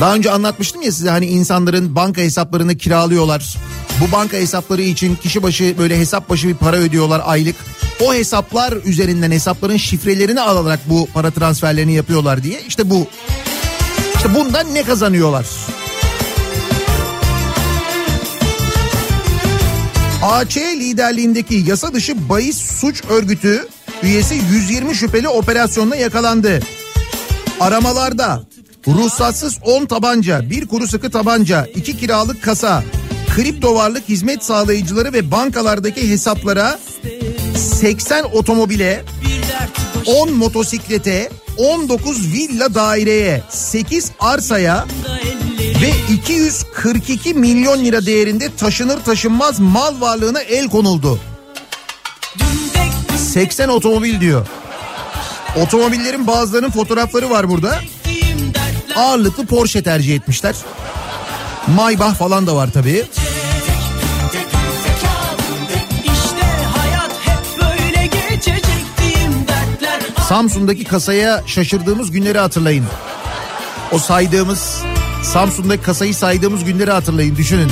Daha 0.00 0.14
önce 0.14 0.30
anlatmıştım 0.30 0.82
ya 0.82 0.92
size 0.92 1.10
hani 1.10 1.26
insanların 1.26 1.94
banka 1.94 2.20
hesaplarını 2.20 2.76
kiralıyorlar. 2.76 3.56
Bu 4.00 4.12
banka 4.12 4.36
hesapları 4.36 4.82
için 4.82 5.16
kişi 5.16 5.42
başı 5.42 5.74
böyle 5.78 5.98
hesap 5.98 6.28
başı 6.28 6.48
bir 6.48 6.54
para 6.54 6.76
ödüyorlar 6.76 7.22
aylık. 7.24 7.56
O 8.04 8.14
hesaplar 8.14 8.72
üzerinden 8.84 9.30
hesapların 9.30 9.76
şifrelerini 9.76 10.40
alarak 10.40 10.80
bu 10.86 11.08
para 11.14 11.30
transferlerini 11.30 11.92
yapıyorlar 11.92 12.42
diye. 12.42 12.62
İşte 12.68 12.90
bu. 12.90 13.06
İşte 14.16 14.34
bundan 14.34 14.74
ne 14.74 14.82
kazanıyorlar? 14.82 15.46
AC 20.28 20.56
liderliğindeki 20.56 21.54
yasa 21.54 21.94
dışı 21.94 22.28
bahis 22.28 22.58
suç 22.80 23.02
örgütü 23.10 23.66
üyesi 24.02 24.34
120 24.34 24.94
şüpheli 24.94 25.28
operasyonla 25.28 25.96
yakalandı. 25.96 26.60
Aramalarda 27.60 28.42
ruhsatsız 28.88 29.58
10 29.62 29.86
tabanca, 29.86 30.50
bir 30.50 30.68
kuru 30.68 30.88
sıkı 30.88 31.10
tabanca, 31.10 31.66
2 31.74 31.96
kiralık 31.96 32.42
kasa, 32.42 32.84
kripto 33.36 33.74
varlık 33.74 34.08
hizmet 34.08 34.44
sağlayıcıları 34.44 35.12
ve 35.12 35.30
bankalardaki 35.30 36.10
hesaplara 36.10 36.78
80 37.56 38.24
otomobile, 38.24 39.04
10 40.06 40.32
motosiklete, 40.32 41.30
19 41.56 42.32
villa 42.32 42.74
daireye, 42.74 43.42
8 43.50 44.10
arsaya 44.20 44.86
ve 45.82 45.92
242 46.14 47.34
milyon 47.34 47.84
lira 47.84 48.06
değerinde 48.06 48.56
taşınır 48.56 49.00
taşınmaz 49.00 49.60
mal 49.60 50.00
varlığına 50.00 50.40
el 50.40 50.68
konuldu. 50.68 51.18
80 53.16 53.68
otomobil 53.68 54.20
diyor. 54.20 54.46
Otomobillerin 55.56 56.26
bazılarının 56.26 56.70
fotoğrafları 56.70 57.30
var 57.30 57.48
burada. 57.48 57.80
Ağırlıklı 58.96 59.46
Porsche 59.46 59.82
tercih 59.82 60.16
etmişler. 60.16 60.54
Maybach 61.66 62.14
falan 62.14 62.46
da 62.46 62.56
var 62.56 62.68
tabii. 62.74 63.04
Samsun'daki 70.28 70.84
kasaya 70.84 71.42
şaşırdığımız 71.46 72.10
günleri 72.10 72.38
hatırlayın. 72.38 72.84
O 73.92 73.98
saydığımız 73.98 74.82
Samsun'daki 75.22 75.82
kasayı 75.82 76.14
saydığımız 76.14 76.64
günleri 76.64 76.90
hatırlayın 76.90 77.36
düşünün. 77.36 77.70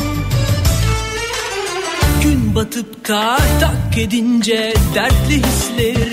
Gün 2.22 2.54
batıp 2.54 3.08
da 3.08 3.38
tak 3.60 3.98
edince 3.98 4.74
dertli 4.94 5.42
hislerim 5.46 6.12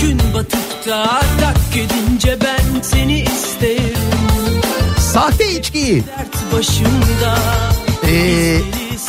Gün 0.00 0.20
batıp 0.34 0.86
da 0.88 1.20
tak 1.40 1.76
edince 1.76 2.38
ben 2.44 2.80
seni 2.82 3.20
isterim 3.20 3.98
Sahte 4.98 5.52
içki. 5.52 6.04
Dert 6.18 6.52
başımda 6.52 7.38
Ee, 8.08 8.58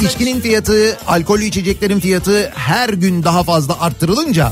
içkinin 0.01 0.41
fiyatı, 0.41 0.97
alkollü 1.07 1.43
içeceklerin 1.45 1.99
fiyatı 1.99 2.51
her 2.55 2.89
gün 2.89 3.23
daha 3.23 3.43
fazla 3.43 3.81
arttırılınca 3.81 4.51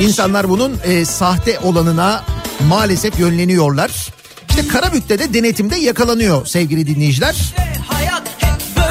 insanlar 0.00 0.48
bunun 0.48 0.76
e, 0.84 1.04
sahte 1.04 1.58
olanına 1.58 2.24
maalesef 2.68 3.18
yönleniyorlar. 3.18 4.12
İşte 4.56 4.68
Karabük'te 4.68 5.18
de 5.18 5.34
denetimde 5.34 5.76
yakalanıyor 5.76 6.46
sevgili 6.46 6.86
dinleyiciler. 6.86 7.54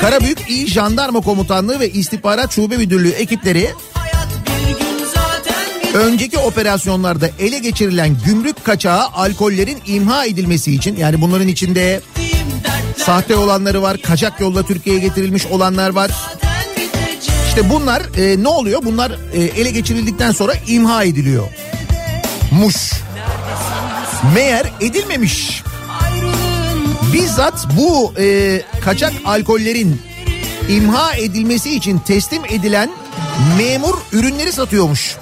Karabük 0.01 0.37
İl 0.49 0.67
Jandarma 0.67 1.21
Komutanlığı 1.21 1.79
ve 1.79 1.89
İstihbarat 1.89 2.51
Şube 2.51 2.77
Müdürlüğü 2.77 3.09
ekipleri 3.09 3.69
önceki 5.93 6.37
operasyonlarda 6.37 7.29
ele 7.39 7.59
geçirilen 7.59 8.17
gümrük 8.25 8.65
kaçağı 8.65 9.07
alkollerin 9.07 9.77
imha 9.85 10.25
edilmesi 10.25 10.75
için 10.75 10.95
yani 10.95 11.21
bunların 11.21 11.47
içinde 11.47 12.01
sahte 12.97 13.35
olanları 13.35 13.81
var, 13.81 13.97
kaçak 13.97 14.39
yolla 14.39 14.63
Türkiye'ye 14.63 15.01
getirilmiş 15.01 15.45
olanlar 15.45 15.89
var. 15.89 16.11
İşte 17.47 17.69
bunlar 17.69 18.01
e, 18.17 18.43
ne 18.43 18.47
oluyor? 18.47 18.81
Bunlar 18.85 19.11
e, 19.33 19.41
ele 19.41 19.71
geçirildikten 19.71 20.31
sonra 20.31 20.53
imha 20.67 21.03
ediliyor. 21.03 21.47
Muş. 22.51 22.75
Meğer 24.31 24.71
edilmemiş. 24.81 25.63
Bizzat 27.13 27.67
bu 27.77 28.13
e, 28.19 28.61
kaçak 28.81 29.13
alkollerin 29.25 30.01
imha 30.69 31.13
edilmesi 31.13 31.75
için 31.75 31.99
teslim 31.99 32.45
edilen 32.45 32.89
memur 33.57 33.97
ürünleri 34.11 34.51
satıyormuş. 34.51 35.17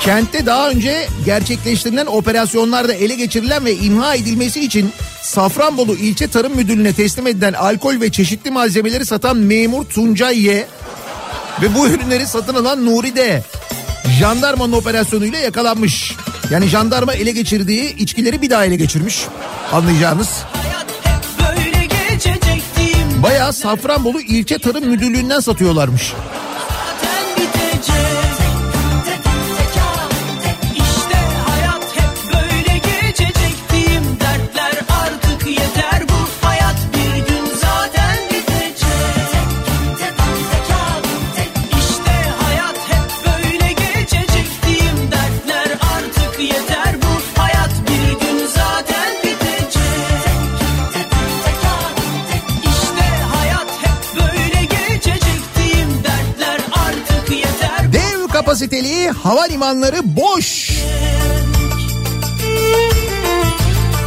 Kentte 0.00 0.46
daha 0.46 0.70
önce 0.70 1.08
gerçekleştirilen 1.24 2.06
operasyonlarda 2.06 2.94
ele 2.94 3.14
geçirilen 3.14 3.64
ve 3.64 3.76
imha 3.76 4.14
edilmesi 4.14 4.60
için 4.60 4.92
Safranbolu 5.22 5.94
İlçe 5.94 6.28
Tarım 6.28 6.56
Müdürlüğü'ne 6.56 6.92
teslim 6.92 7.26
edilen 7.26 7.52
alkol 7.52 8.00
ve 8.00 8.12
çeşitli 8.12 8.50
malzemeleri 8.50 9.06
satan 9.06 9.36
memur 9.36 9.84
Tuncay 9.84 10.46
Y 10.46 10.66
ve 11.62 11.74
bu 11.74 11.88
ürünleri 11.88 12.26
satın 12.26 12.54
alan 12.54 12.86
Nuri 12.86 13.16
D. 13.16 13.42
Jandarmanın 14.10 14.72
operasyonuyla 14.72 15.38
yakalanmış. 15.38 16.16
Yani 16.50 16.66
jandarma 16.66 17.14
ele 17.14 17.30
geçirdiği 17.30 17.96
içkileri 17.96 18.42
bir 18.42 18.50
daha 18.50 18.64
ele 18.64 18.76
geçirmiş. 18.76 19.24
Anlayacağınız. 19.72 20.28
Bayağı 23.22 23.52
Safranbolu 23.52 24.20
İlçe 24.20 24.58
Tarım 24.58 24.84
Müdürlüğü'nden 24.88 25.40
satıyorlarmış. 25.40 26.12
Kapasiteli 58.64 59.10
havalimanları 59.10 60.16
boş. 60.16 60.70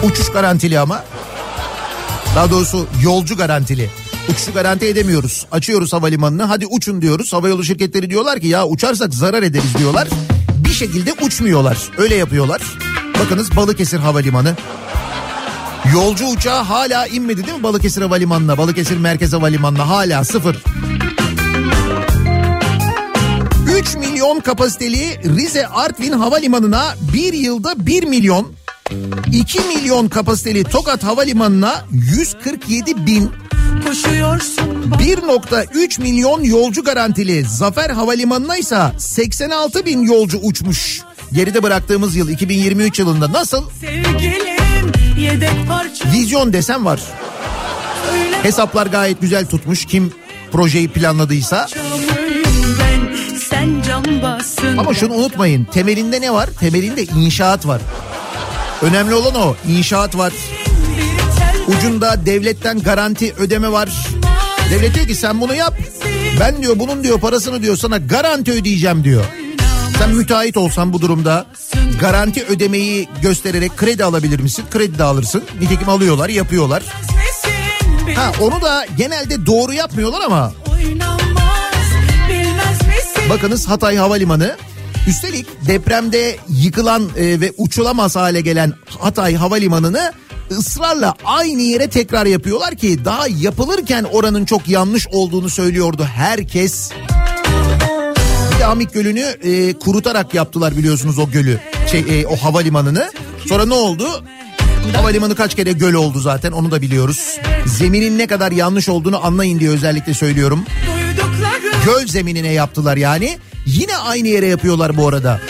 Uçuş 0.04 0.32
garantili 0.32 0.80
ama. 0.80 1.04
Daha 2.36 2.50
doğrusu 2.52 2.88
yolcu 3.04 3.38
garantili. 3.38 3.90
Uçuşu 4.30 4.54
garanti 4.54 4.86
edemiyoruz. 4.86 5.46
Açıyoruz 5.52 5.94
havalimanını 5.94 6.44
hadi 6.44 6.66
uçun 6.66 7.02
diyoruz. 7.02 7.34
Havayolu 7.34 7.64
şirketleri 7.64 8.10
diyorlar 8.10 8.40
ki 8.40 8.48
ya 8.48 8.68
uçarsak 8.68 9.14
zarar 9.14 9.44
ederiz 9.44 9.78
diyorlar. 9.78 10.08
Bir 10.66 10.74
şekilde 10.74 11.14
uçmuyorlar. 11.14 11.78
Öyle 11.98 12.16
yapıyorlar. 12.16 12.62
Bakınız 13.20 13.56
Balıkesir 13.56 14.00
Havalimanı. 14.00 14.56
Yolcu 15.94 16.26
uçağı 16.26 16.64
hala 16.64 17.08
inmedi 17.08 17.46
değil 17.46 17.58
mi 17.58 17.64
Balıkesir 17.64 18.02
Havalimanı'na? 18.02 18.58
Balıkesir 18.58 18.98
Merkez 18.98 19.34
Havalimanı'na 19.34 19.90
hala 19.90 20.24
sıfır. 20.24 20.58
Milyon 24.28 24.42
kapasiteli 24.42 25.20
Rize 25.38 25.68
Artvin 25.68 26.12
Havalimanı'na 26.12 26.96
bir 27.14 27.34
yılda 27.34 27.86
1 27.86 28.04
milyon 28.04 28.54
2 29.32 29.60
milyon 29.60 30.08
kapasiteli 30.08 30.64
Tokat 30.64 31.04
Havalimanı'na 31.04 31.86
147 31.92 33.06
bin 33.06 33.32
1.3 33.86 36.02
milyon 36.02 36.44
yolcu 36.44 36.84
garantili 36.84 37.44
Zafer 37.44 37.90
Havalimanı'na 37.90 38.58
ise 38.58 38.78
86 38.98 39.86
bin 39.86 40.02
yolcu 40.02 40.38
uçmuş. 40.38 41.02
Geride 41.34 41.64
bıraktığımız 41.64 42.16
yıl 42.16 42.30
2023 42.30 43.00
yılında 43.00 43.34
nasıl? 43.34 43.64
Vizyon 46.14 46.54
desem 46.54 46.86
var. 46.86 47.00
Hesaplar 48.44 48.88
gayet 48.88 49.22
güzel 49.22 49.46
tutmuş 49.46 49.86
kim 49.86 50.12
projeyi 50.52 50.88
planladıysa. 50.88 51.68
Ama 54.78 54.94
şunu 54.94 55.14
unutmayın 55.14 55.66
temelinde 55.66 56.22
ne 56.22 56.34
var? 56.34 56.50
Temelinde 56.60 57.04
inşaat 57.04 57.68
var. 57.68 57.82
Önemli 58.82 59.14
olan 59.14 59.36
o 59.36 59.56
inşaat 59.68 60.18
var. 60.18 60.34
Ucunda 61.68 62.26
devletten 62.26 62.80
garanti 62.80 63.34
ödeme 63.40 63.72
var. 63.72 63.90
Devlet 64.72 64.96
diyor 64.96 65.08
ki 65.08 65.16
sen 65.16 65.42
bunu 65.42 65.56
yap. 65.56 65.74
Ben 66.40 66.62
diyor 66.62 66.80
bunun 66.80 67.04
diyor 67.04 67.20
parasını 67.20 67.62
diyor 67.62 67.78
sana 67.78 67.98
garanti 67.98 68.52
ödeyeceğim 68.52 69.04
diyor. 69.04 69.24
Sen 69.98 70.10
müteahhit 70.16 70.58
olsan 70.58 70.94
bu 70.94 71.02
durumda 71.02 71.46
garanti 72.02 72.44
ödemeyi 72.46 73.10
göstererek 73.22 73.78
kredi 73.78 74.04
alabilir 74.04 74.40
misin? 74.40 74.66
Kredi 74.72 74.98
de 74.98 75.04
alırsın. 75.04 75.44
Nitekim 75.62 75.90
alıyorlar 75.90 76.30
yapıyorlar. 76.30 76.84
Ha 78.16 78.32
onu 78.42 78.62
da 78.62 78.86
genelde 78.98 79.46
doğru 79.46 79.74
yapmıyorlar 79.74 80.22
ama 80.22 80.52
Bakınız 83.30 83.68
Hatay 83.68 83.96
Havalimanı 83.96 84.56
Üstelik 85.08 85.46
depremde 85.68 86.38
yıkılan 86.50 87.10
e, 87.18 87.42
ve 87.42 87.54
uçulamaz 87.58 88.16
hale 88.16 88.42
gelen 88.42 88.74
Hatay 89.00 89.36
Havalimanı'nı 89.36 90.14
ısrarla 90.52 91.14
aynı 91.26 91.62
yere 91.62 91.88
tekrar 91.88 92.26
yapıyorlar 92.26 92.76
ki 92.76 93.06
daha 93.06 93.28
yapılırken 93.28 94.04
oranın 94.04 94.46
çok 94.46 94.68
yanlış 94.68 95.08
olduğunu 95.08 95.50
söylüyordu 95.50 96.08
herkes. 96.16 96.92
Bir 98.56 98.60
de 98.60 98.66
Amik 98.66 98.94
Gölü'nü 98.94 99.20
e, 99.44 99.74
kurutarak 99.74 100.34
yaptılar 100.34 100.78
biliyorsunuz 100.78 101.20
o 101.20 101.30
gölü, 101.32 101.60
şey 101.92 102.06
e, 102.10 102.28
o 102.28 102.36
havalimanını. 102.36 103.12
Sonra 103.50 103.66
ne 103.66 103.74
oldu? 103.74 104.24
Havalimanı 104.96 105.36
kaç 105.36 105.56
kere 105.56 105.72
göl 105.72 105.94
oldu 105.94 106.20
zaten 106.20 106.52
onu 106.52 106.72
da 106.72 106.82
biliyoruz. 106.82 107.38
Zeminin 107.66 108.18
ne 108.18 108.28
kadar 108.28 108.52
yanlış 108.52 108.90
olduğunu 108.90 109.26
anlayın 109.26 109.60
diye 109.60 109.70
özellikle 109.70 110.14
söylüyorum. 110.14 110.66
Göl 111.88 112.08
zeminine 112.08 112.54
yaptılar 112.54 112.98
yani. 112.98 113.38
Yine 113.66 113.98
aynı 113.98 114.28
yere 114.28 114.48
yapıyorlar 114.48 114.98
bu 114.98 115.08
arada. 115.08 115.42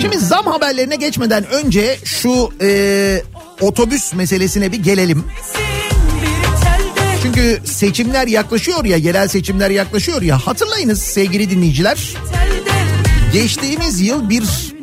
Şimdi 0.00 0.18
zam 0.18 0.46
haberlerine 0.46 0.96
geçmeden 0.96 1.46
önce 1.46 1.98
şu 2.04 2.50
e, 2.60 3.22
otobüs 3.60 4.14
meselesine 4.14 4.72
bir 4.72 4.82
gelelim. 4.82 5.24
Çünkü 7.22 7.60
seçimler 7.64 8.26
yaklaşıyor 8.26 8.84
ya, 8.84 8.96
yerel 8.96 9.28
seçimler 9.28 9.70
yaklaşıyor 9.70 10.22
ya. 10.22 10.38
Hatırlayınız 10.38 11.02
sevgili 11.02 11.50
dinleyiciler. 11.50 12.14
Geçtiğimiz 13.32 14.00
yıl 14.00 14.30
bir 14.30 14.73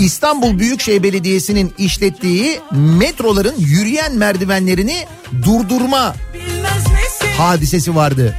İstanbul 0.00 0.58
Büyükşehir 0.58 1.02
Belediyesi'nin 1.02 1.74
işlettiği 1.78 2.60
metroların 2.72 3.54
yürüyen 3.58 4.14
merdivenlerini 4.14 5.06
durdurma 5.44 6.14
hadisesi 7.38 7.94
vardı. 7.96 8.34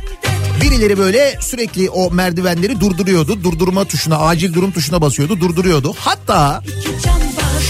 Birileri 0.62 0.98
böyle 0.98 1.38
sürekli 1.42 1.90
o 1.90 2.12
merdivenleri 2.12 2.80
durduruyordu. 2.80 3.44
Durdurma 3.44 3.86
tuşuna, 3.86 4.18
acil 4.18 4.54
durum 4.54 4.72
tuşuna 4.72 5.02
basıyordu, 5.02 5.40
durduruyordu. 5.40 5.94
Hatta 6.00 6.64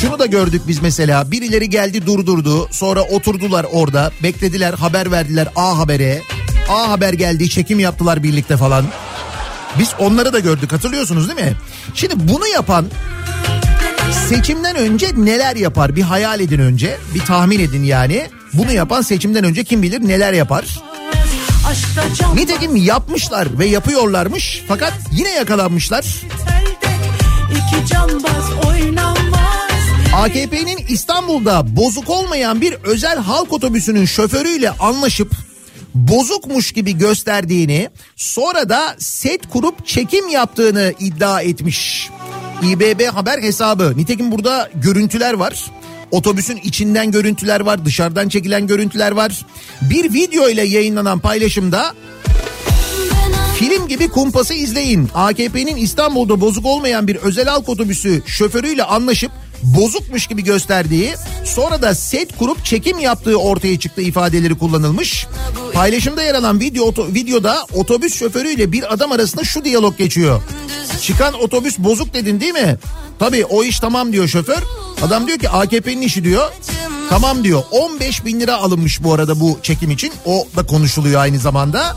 şunu 0.01 0.19
da 0.19 0.25
gördük 0.25 0.61
biz 0.67 0.81
mesela. 0.81 1.31
Birileri 1.31 1.69
geldi 1.69 2.05
durdurdu. 2.05 2.67
Sonra 2.71 3.01
oturdular 3.01 3.65
orada. 3.71 4.11
Beklediler, 4.23 4.73
haber 4.73 5.11
verdiler 5.11 5.47
A 5.55 5.77
Haber'e. 5.77 6.21
A 6.69 6.89
Haber 6.89 7.13
geldi, 7.13 7.49
çekim 7.49 7.79
yaptılar 7.79 8.23
birlikte 8.23 8.57
falan. 8.57 8.85
Biz 9.79 9.89
onları 9.99 10.33
da 10.33 10.39
gördük 10.39 10.71
hatırlıyorsunuz 10.71 11.27
değil 11.27 11.49
mi? 11.49 11.55
Şimdi 11.93 12.13
bunu 12.17 12.47
yapan 12.47 12.85
seçimden 14.29 14.75
önce 14.75 15.07
neler 15.15 15.55
yapar 15.55 15.95
bir 15.95 16.01
hayal 16.01 16.39
edin 16.39 16.59
önce 16.59 16.97
bir 17.15 17.19
tahmin 17.19 17.59
edin 17.59 17.83
yani. 17.83 18.27
Bunu 18.53 18.71
yapan 18.71 19.01
seçimden 19.01 19.43
önce 19.43 19.63
kim 19.63 19.83
bilir 19.83 20.07
neler 20.07 20.33
yapar. 20.33 20.79
Nitekim 22.35 22.75
yapmışlar 22.75 23.59
ve 23.59 23.65
yapıyorlarmış 23.65 24.63
fakat 24.67 24.93
yine 25.11 25.29
yakalanmışlar. 25.29 26.05
AKP'nin 30.15 30.77
İstanbul'da 30.89 31.75
bozuk 31.75 32.09
olmayan 32.09 32.61
bir 32.61 32.73
özel 32.73 33.17
halk 33.17 33.53
otobüsünün 33.53 34.05
şoförüyle 34.05 34.69
anlaşıp 34.69 35.31
bozukmuş 35.95 36.71
gibi 36.71 36.97
gösterdiğini 36.97 37.89
sonra 38.15 38.69
da 38.69 38.95
set 38.99 39.49
kurup 39.49 39.87
çekim 39.87 40.29
yaptığını 40.29 40.93
iddia 40.99 41.41
etmiş. 41.41 42.09
İBB 42.63 43.05
haber 43.05 43.41
hesabı. 43.41 43.93
Nitekim 43.97 44.31
burada 44.31 44.69
görüntüler 44.75 45.33
var. 45.33 45.65
Otobüsün 46.11 46.57
içinden 46.63 47.11
görüntüler 47.11 47.59
var, 47.59 47.85
dışarıdan 47.85 48.29
çekilen 48.29 48.67
görüntüler 48.67 49.11
var. 49.11 49.45
Bir 49.81 50.13
video 50.13 50.49
ile 50.49 50.63
yayınlanan 50.63 51.19
paylaşımda 51.19 51.93
Film 53.57 53.87
gibi 53.87 54.07
kumpası 54.07 54.53
izleyin. 54.53 55.09
AKP'nin 55.15 55.75
İstanbul'da 55.75 56.41
bozuk 56.41 56.65
olmayan 56.65 57.07
bir 57.07 57.15
özel 57.15 57.47
halk 57.47 57.69
otobüsü 57.69 58.21
şoförüyle 58.25 58.83
anlaşıp 58.83 59.31
bozukmuş 59.63 60.27
gibi 60.27 60.43
gösterdiği 60.43 61.15
sonra 61.45 61.81
da 61.81 61.95
set 61.95 62.37
kurup 62.37 62.65
çekim 62.65 62.99
yaptığı 62.99 63.37
ortaya 63.37 63.79
çıktı 63.79 64.01
ifadeleri 64.01 64.57
kullanılmış. 64.57 65.27
Paylaşımda 65.73 66.23
yer 66.23 66.35
alan 66.35 66.59
video 66.59 66.93
videoda 67.13 67.65
otobüs 67.73 68.15
şoförüyle 68.15 68.71
bir 68.71 68.93
adam 68.93 69.11
arasında 69.11 69.43
şu 69.43 69.65
diyalog 69.65 69.97
geçiyor. 69.97 70.41
Çıkan 71.01 71.33
otobüs 71.33 71.77
bozuk 71.77 72.13
dedin 72.13 72.39
değil 72.39 72.53
mi? 72.53 72.77
Tabii 73.19 73.45
o 73.45 73.63
iş 73.63 73.79
tamam 73.79 74.13
diyor 74.13 74.27
şoför. 74.27 74.63
Adam 75.01 75.27
diyor 75.27 75.39
ki 75.39 75.49
AKP'nin 75.49 76.01
işi 76.01 76.23
diyor. 76.23 76.51
Tamam 77.09 77.43
diyor 77.43 77.63
15 77.71 78.25
bin 78.25 78.39
lira 78.39 78.55
alınmış 78.55 79.03
bu 79.03 79.13
arada 79.13 79.39
bu 79.39 79.59
çekim 79.63 79.91
için. 79.91 80.13
O 80.25 80.47
da 80.55 80.65
konuşuluyor 80.65 81.21
aynı 81.21 81.39
zamanda. 81.39 81.95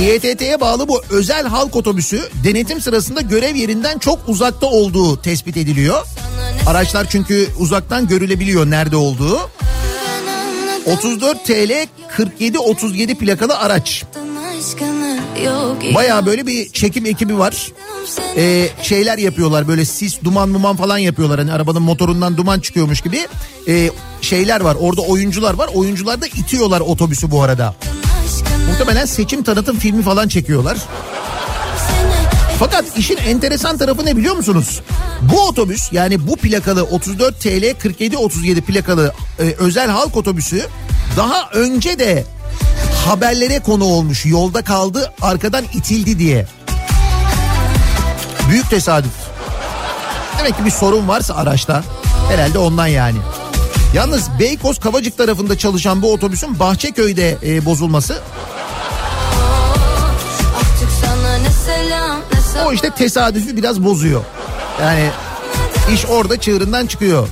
İETT'ye 0.00 0.60
bağlı 0.60 0.88
bu 0.88 1.02
özel 1.10 1.46
halk 1.46 1.76
otobüsü 1.76 2.28
denetim 2.44 2.80
sırasında 2.80 3.20
görev 3.20 3.54
yerinden 3.54 3.98
çok 3.98 4.18
uzakta 4.28 4.66
olduğu 4.66 5.22
tespit 5.22 5.56
ediliyor. 5.56 6.06
Araçlar 6.66 7.06
çünkü 7.10 7.48
uzaktan 7.58 8.08
görülebiliyor 8.08 8.70
nerede 8.70 8.96
olduğu. 8.96 9.38
34 10.86 11.44
TL 11.44 11.86
47 12.16 12.58
37 12.58 13.14
plakalı 13.14 13.58
araç. 13.58 14.04
Baya 15.94 16.26
böyle 16.26 16.46
bir 16.46 16.68
çekim 16.72 17.06
ekibi 17.06 17.38
var. 17.38 17.72
Ee, 18.36 18.68
şeyler 18.82 19.18
yapıyorlar 19.18 19.68
böyle 19.68 19.84
sis 19.84 20.22
duman 20.24 20.48
muman 20.48 20.76
falan 20.76 20.98
yapıyorlar. 20.98 21.38
Hani 21.38 21.52
arabanın 21.52 21.82
motorundan 21.82 22.36
duman 22.36 22.60
çıkıyormuş 22.60 23.00
gibi. 23.00 23.26
Ee, 23.68 23.90
şeyler 24.20 24.60
var 24.60 24.76
orada 24.80 25.00
oyuncular 25.02 25.54
var. 25.54 25.70
Oyuncular 25.74 26.20
da 26.20 26.26
itiyorlar 26.26 26.80
otobüsü 26.80 27.30
bu 27.30 27.42
arada. 27.42 27.74
Muhtemelen 28.68 29.06
seçim 29.06 29.42
tanıtım 29.42 29.78
filmi 29.78 30.02
falan 30.02 30.28
çekiyorlar. 30.28 30.78
Fakat 32.58 32.98
işin 32.98 33.16
enteresan 33.16 33.78
tarafı 33.78 34.04
ne 34.06 34.16
biliyor 34.16 34.34
musunuz? 34.34 34.80
Bu 35.22 35.40
otobüs 35.40 35.92
yani 35.92 36.26
bu 36.26 36.36
plakalı 36.36 36.82
34 36.82 37.40
TL 37.40 37.74
47 37.78 38.16
37 38.16 38.60
plakalı 38.60 39.12
e, 39.38 39.42
özel 39.58 39.90
halk 39.90 40.16
otobüsü 40.16 40.66
daha 41.16 41.50
önce 41.52 41.98
de 41.98 42.24
haberlere 43.06 43.60
konu 43.60 43.84
olmuş. 43.84 44.26
Yolda 44.26 44.64
kaldı, 44.64 45.12
arkadan 45.22 45.64
itildi 45.74 46.18
diye. 46.18 46.46
Büyük 48.50 48.70
tesadüf. 48.70 49.12
Demek 50.38 50.56
ki 50.56 50.64
bir 50.64 50.70
sorun 50.70 51.08
varsa 51.08 51.34
araçta. 51.34 51.84
Herhalde 52.28 52.58
ondan 52.58 52.86
yani. 52.86 53.18
Yalnız 53.94 54.28
Beykoz 54.40 54.78
Kavacık 54.78 55.18
tarafında 55.18 55.58
çalışan 55.58 56.02
bu 56.02 56.12
otobüsün 56.12 56.58
Bahçeköy'de 56.60 57.38
e, 57.42 57.64
bozulması 57.64 58.18
o 62.66 62.72
işte 62.72 62.90
tesadüfü 62.90 63.56
biraz 63.56 63.84
bozuyor. 63.84 64.24
Yani 64.80 65.10
iş 65.94 66.06
orada 66.06 66.40
çığırından 66.40 66.86
çıkıyor. 66.86 67.28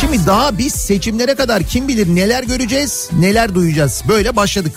Şimdi 0.00 0.26
daha 0.26 0.58
biz 0.58 0.72
seçimlere 0.74 1.34
kadar 1.34 1.62
kim 1.62 1.88
bilir 1.88 2.14
neler 2.14 2.42
göreceğiz, 2.42 3.10
neler 3.12 3.54
duyacağız. 3.54 4.02
Böyle 4.08 4.36
başladık. 4.36 4.72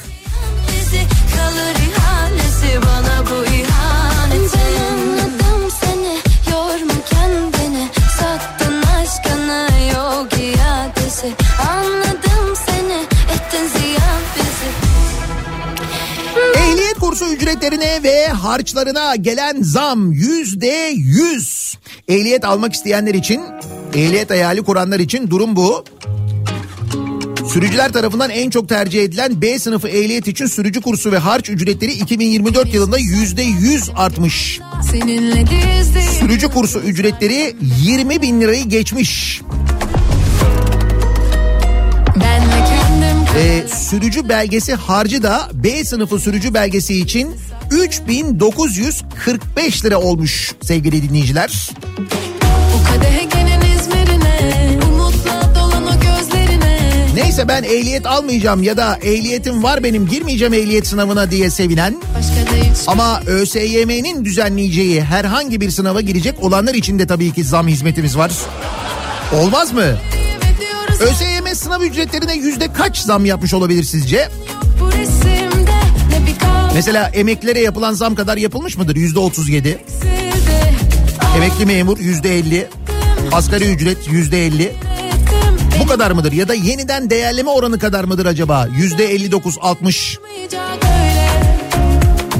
Kursu 17.08 17.34
ücretlerine 17.34 18.04
ve 18.04 18.28
harçlarına 18.28 19.16
gelen 19.16 19.62
zam 19.62 20.12
yüzde 20.12 20.94
yüz. 20.96 21.78
Ehliyet 22.08 22.46
almak 22.46 22.74
isteyenler 22.74 23.14
için, 23.14 23.42
ehliyet 23.94 24.30
hayali 24.30 24.62
kuranlar 24.64 25.00
için 25.00 25.30
durum 25.30 25.56
bu. 25.56 25.84
Sürücüler 27.54 27.94
tarafından 27.94 28.30
en 28.30 28.50
çok 28.50 28.70
tercih 28.70 29.04
edilen 29.04 29.42
B 29.42 29.60
sınıfı 29.60 29.88
ehliyet 29.88 30.28
için 30.28 30.46
sürücü 30.46 30.82
kursu 30.82 31.12
ve 31.12 31.18
harç 31.18 31.50
ücretleri 31.50 31.92
2024 31.92 32.74
yılında 32.74 32.98
yüzde 32.98 33.44
yüz 33.44 33.90
artmış. 33.96 34.60
Sürücü 36.20 36.48
kursu 36.48 36.80
ücretleri 36.80 37.56
20 37.84 38.22
bin 38.22 38.42
lirayı 38.42 38.64
geçmiş. 38.64 39.42
Ee, 43.38 43.64
sürücü 43.68 44.30
belgesi 44.30 44.74
harcı 44.74 45.24
da 45.24 45.50
B 45.54 45.84
sınıfı 45.84 46.20
sürücü 46.20 46.54
belgesi 46.54 47.00
için 47.00 47.36
3945 47.72 49.86
lira 49.86 50.00
olmuş 50.00 50.52
sevgili 50.62 51.10
dinleyiciler. 51.10 51.70
Neyse 57.14 57.48
ben 57.48 57.64
ehliyet 57.64 58.06
almayacağım 58.06 58.64
ya 58.64 58.78
da 58.78 58.96
ehliyetim 58.96 59.64
var 59.64 59.84
benim 59.84 60.08
girmeyeceğim 60.08 60.54
ehliyet 60.54 60.88
sınavına 60.88 61.32
diye 61.32 61.50
sevinen 61.50 61.96
ama 62.88 63.22
ÖSYM'nin 63.28 64.26
düzenleyeceği 64.26 65.04
herhangi 65.04 65.62
bir 65.62 65.72
sınava 65.72 66.02
girecek 66.02 66.44
olanlar 66.44 66.74
için 66.74 67.00
de 67.00 67.08
tabii 67.08 67.34
ki 67.34 67.44
zam 67.44 67.68
hizmetimiz 67.68 68.18
var. 68.18 68.32
Olmaz 69.34 69.74
mı? 69.74 69.84
ÖSYM 71.00 71.37
sınav 71.68 71.82
ücretlerine 71.82 72.36
yüzde 72.36 72.74
kaç 72.74 72.98
zam 72.98 73.26
yapmış 73.26 73.54
olabilir 73.54 73.84
sizce? 73.84 74.30
Mesela 76.74 77.10
emeklilere 77.14 77.60
yapılan 77.60 77.94
zam 77.94 78.16
kadar 78.16 78.38
yapılmış 78.38 78.78
mıdır? 78.78 78.96
Yüzde 78.96 79.20
otuz 79.20 79.50
yedi. 79.50 79.84
Emekli 81.38 81.66
memur 81.66 81.98
yüzde 81.98 82.38
elli. 82.38 82.68
Asgari 83.32 83.64
ücret 83.64 83.98
yüzde 84.12 84.46
elli. 84.46 84.76
Bu 85.84 85.88
kadar 85.88 86.12
mıdır? 86.12 86.32
Ya 86.32 86.48
da 86.48 86.54
yeniden 86.54 87.10
değerleme 87.10 87.50
oranı 87.50 87.80
kadar 87.80 88.04
mıdır 88.04 88.26
acaba? 88.26 88.68
Yüzde 88.78 89.06
elli 89.06 89.32
dokuz 89.32 89.58
altmış. 89.62 90.18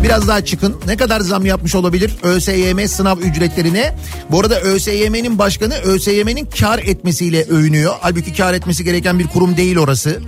Biraz 0.04 0.28
daha 0.28 0.46
çıkın. 0.46 0.76
Ne 0.88 0.98
kadar 0.98 1.20
zam 1.20 1.46
yapmış 1.46 1.76
olabilir 1.76 2.16
ÖSYM 2.24 2.88
sınav 2.88 3.18
ücretlerine? 3.18 3.96
Bu 4.32 4.40
arada 4.40 4.60
ÖSYM'nin 4.62 5.40
başkanı 5.40 5.76
ÖSYM'nin 5.76 6.50
kar 6.60 6.80
etmesiyle 6.80 7.44
övünüyor. 7.44 7.96
Halbuki 8.02 8.34
kar 8.34 8.54
etmesi 8.54 8.84
gereken 8.84 9.20
bir 9.20 9.28
kurum 9.28 9.58
değil 9.58 9.78
orası. 9.78 10.22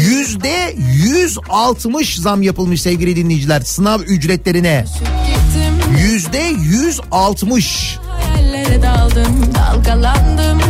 Yüzde 0.00 0.74
160 0.78 2.16
zam 2.18 2.42
yapılmış 2.42 2.82
sevgili 2.82 3.16
dinleyiciler 3.16 3.60
sınav 3.60 4.00
ücretlerine. 4.00 4.84
Yüzde 5.98 6.42
160. 6.60 7.98
daldım, 8.82 9.54
dalgalandım. 9.54 10.60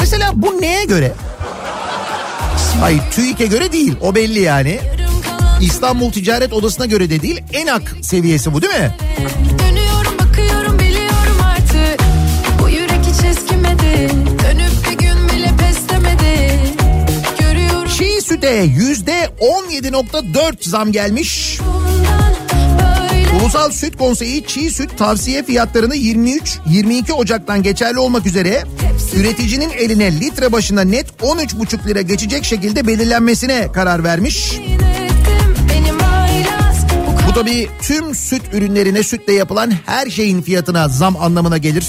Mesela 0.00 0.32
bu 0.34 0.60
neye 0.60 0.84
göre? 0.84 1.12
Hayır 2.80 3.02
TÜİK'e 3.10 3.46
göre 3.46 3.72
değil 3.72 3.94
o 4.00 4.14
belli 4.14 4.40
yani. 4.40 4.80
İstanbul 5.60 6.12
Ticaret 6.12 6.52
Odası'na 6.52 6.86
göre 6.86 7.10
de 7.10 7.22
değil 7.22 7.42
ENAK 7.52 7.96
seviyesi 8.02 8.52
bu 8.52 8.62
değil 8.62 8.74
mi? 8.74 8.94
Dönüyorum 9.58 10.18
bakıyorum 10.20 10.78
biliyorum 10.78 11.38
artık 11.42 12.00
bu 12.62 12.68
yürek 12.68 13.00
hiç 13.00 13.24
eskimedi 13.24 14.10
dönüp 14.44 14.72
bir 14.90 14.98
gün 14.98 15.28
bile 15.28 15.50
pes 15.58 15.88
demedi 15.88 16.60
görüyorum. 17.38 17.88
Çiğ 17.98 18.20
süte 18.20 18.54
yüzde 18.76 19.30
17.4 19.40 20.68
zam 20.68 20.92
gelmiş. 20.92 21.58
Ulusal 23.42 23.70
Süt 23.70 23.96
Konseyi 23.98 24.46
çiğ 24.46 24.70
süt 24.70 24.98
tavsiye 24.98 25.42
fiyatlarını 25.42 25.96
23-22 25.96 27.12
Ocak'tan 27.12 27.62
geçerli 27.62 27.98
olmak 27.98 28.26
üzere 28.26 28.64
üreticinin 29.16 29.70
eline 29.70 30.20
litre 30.20 30.52
başına 30.52 30.80
net 30.80 31.06
13,5 31.22 31.86
lira 31.88 32.00
geçecek 32.00 32.44
şekilde 32.44 32.86
belirlenmesine 32.86 33.72
karar 33.72 34.04
vermiş. 34.04 34.52
Bu 37.34 37.38
tabii 37.40 37.68
tüm 37.82 38.14
süt 38.14 38.42
ürünlerine 38.52 39.02
sütle 39.02 39.32
yapılan 39.32 39.72
her 39.86 40.10
şeyin 40.10 40.42
fiyatına 40.42 40.88
zam 40.88 41.16
anlamına 41.16 41.58
gelir. 41.58 41.84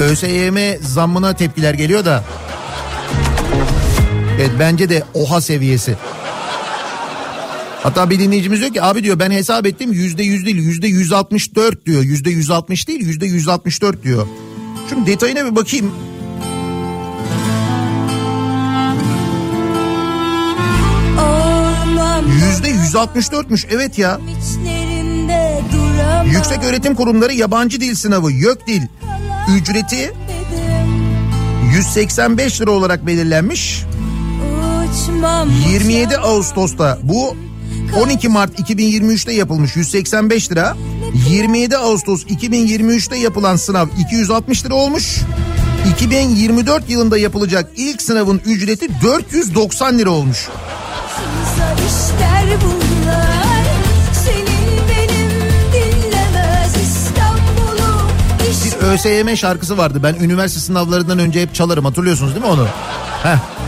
ÖSYM 0.00 0.56
zammına 0.80 1.32
tepkiler 1.36 1.74
geliyor 1.74 2.04
da. 2.04 2.24
Evet 4.38 4.50
bence 4.58 4.88
de 4.88 5.02
oha 5.14 5.40
seviyesi. 5.40 5.96
Hatta 7.82 8.10
bir 8.10 8.18
dinleyicimiz 8.18 8.60
diyor 8.60 8.72
ki 8.72 8.82
abi 8.82 9.04
diyor 9.04 9.18
ben 9.18 9.30
hesap 9.30 9.66
ettim 9.66 9.92
yüzde 9.92 10.22
yüz 10.22 10.46
değil 10.46 10.56
yüzde 10.56 10.86
yüz 10.86 11.12
altmış 11.12 11.54
dört 11.54 11.86
diyor. 11.86 12.02
Yüzde 12.02 12.30
yüz 12.30 12.50
altmış 12.50 12.88
değil 12.88 13.00
yüzde 13.00 13.26
yüz 13.26 13.48
altmış 13.48 13.82
dört 13.82 14.04
diyor. 14.04 14.26
Şunun 14.90 15.06
detayına 15.06 15.50
bir 15.50 15.56
bakayım. 15.56 15.92
Yüzde 22.48 22.68
yüz 22.68 22.96
altmış 22.96 23.32
dörtmüş 23.32 23.66
evet 23.70 23.98
ya. 23.98 24.20
Yüksek 26.24 26.64
öğretim 26.64 26.94
kurumları 26.94 27.32
yabancı 27.34 27.80
dil 27.80 27.94
sınavı 27.94 28.32
YÖK 28.32 28.66
dil 28.66 28.82
ücreti 29.56 30.12
185 31.74 32.60
lira 32.60 32.70
olarak 32.70 33.06
belirlenmiş. 33.06 33.84
27 35.68 36.18
Ağustos'ta 36.18 36.98
bu 37.02 37.36
12 37.96 38.28
Mart 38.28 38.58
2023'te 38.60 39.32
yapılmış 39.32 39.76
185 39.76 40.50
lira. 40.50 40.76
27 41.28 41.76
Ağustos 41.76 42.24
2023'te 42.24 43.16
yapılan 43.16 43.56
sınav 43.56 43.86
260 43.98 44.64
lira 44.64 44.74
olmuş. 44.74 45.20
2024 45.94 46.90
yılında 46.90 47.18
yapılacak 47.18 47.70
ilk 47.76 48.02
sınavın 48.02 48.40
ücreti 48.46 49.02
490 49.02 49.98
lira 49.98 50.10
olmuş. 50.10 50.48
Bir 58.64 58.86
ÖSYM 58.86 59.36
şarkısı 59.36 59.78
vardı. 59.78 60.00
Ben 60.02 60.14
üniversite 60.14 60.60
sınavlarından 60.60 61.18
önce 61.18 61.42
hep 61.42 61.54
çalarım. 61.54 61.84
Hatırlıyorsunuz 61.84 62.34
değil 62.34 62.44
mi 62.44 62.50
onu? 62.50 62.66
Heh. 63.22 63.61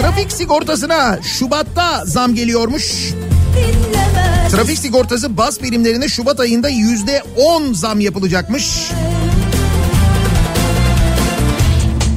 Trafik 0.00 0.32
sigortasına 0.32 1.18
Şubat'ta 1.22 2.04
zam 2.04 2.34
geliyormuş. 2.34 3.14
Trafik 4.50 4.78
sigortası 4.78 5.36
bas 5.36 5.62
birimlerine 5.62 6.08
Şubat 6.08 6.40
ayında 6.40 6.68
yüzde 6.68 7.22
on 7.36 7.72
zam 7.72 8.00
yapılacakmış. 8.00 8.90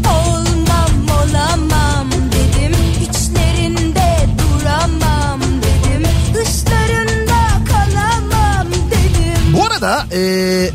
Olmam 0.09 0.91
olamam 1.09 2.09
dedim 2.11 2.75
içlerinde 3.01 4.27
duramam 4.39 5.41
dedim 5.41 6.07
dışlarında 6.33 7.39
kalamam 7.71 8.67
dedim. 8.71 9.53
Bu 9.53 9.63
arada 9.63 10.05
ee, 10.11 10.69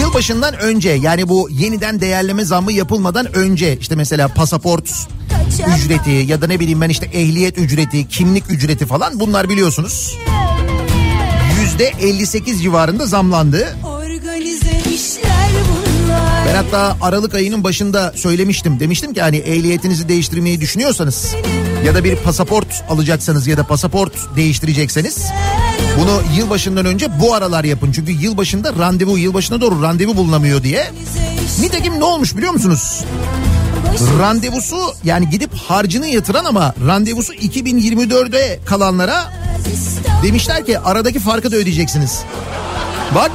yılbaşından 0.00 0.54
önce 0.54 0.90
yani 0.90 1.28
bu 1.28 1.48
yeniden 1.50 2.00
değerleme 2.00 2.44
zammı 2.44 2.72
yapılmadan 2.72 3.36
önce 3.36 3.78
işte 3.80 3.94
mesela 3.94 4.28
pasaport 4.28 4.90
ücreti 5.62 6.10
ya 6.10 6.42
da 6.42 6.46
ne 6.46 6.60
bileyim 6.60 6.80
ben 6.80 6.88
işte 6.88 7.06
ehliyet 7.06 7.58
ücreti, 7.58 8.08
kimlik 8.08 8.50
ücreti 8.50 8.86
falan 8.86 9.20
bunlar 9.20 9.48
biliyorsunuz. 9.48 10.18
Yüzde 11.60 11.92
58 12.00 12.62
civarında 12.62 13.06
zamlandı. 13.06 13.76
Ben 16.48 16.54
hatta 16.54 16.96
Aralık 17.00 17.34
ayının 17.34 17.64
başında 17.64 18.12
söylemiştim. 18.16 18.80
Demiştim 18.80 19.14
ki 19.14 19.22
hani 19.22 19.36
ehliyetinizi 19.36 20.08
değiştirmeyi 20.08 20.60
düşünüyorsanız 20.60 21.34
ya 21.86 21.94
da 21.94 22.04
bir 22.04 22.16
pasaport 22.16 22.84
alacaksanız 22.90 23.46
ya 23.46 23.56
da 23.56 23.64
pasaport 23.64 24.12
değiştirecekseniz 24.36 25.26
bunu 26.00 26.22
yılbaşından 26.38 26.86
önce 26.86 27.20
bu 27.20 27.34
aralar 27.34 27.64
yapın. 27.64 27.92
Çünkü 27.92 28.12
yılbaşında 28.12 28.72
randevu, 28.78 29.18
yılbaşına 29.18 29.60
doğru 29.60 29.82
randevu 29.82 30.16
bulunamıyor 30.16 30.62
diye. 30.62 30.90
Nitekim 31.60 32.00
ne 32.00 32.04
olmuş 32.04 32.36
biliyor 32.36 32.52
musunuz? 32.52 33.04
Randevusu 34.18 34.76
yani 35.04 35.30
gidip 35.30 35.54
harcını 35.54 36.06
yatıran 36.06 36.44
ama 36.44 36.74
randevusu 36.86 37.34
2024'de 37.34 38.60
kalanlara 38.66 39.32
demişler 40.22 40.66
ki 40.66 40.78
aradaki 40.78 41.18
farkı 41.18 41.52
da 41.52 41.56
ödeyeceksiniz. 41.56 42.22
Bak 43.14 43.30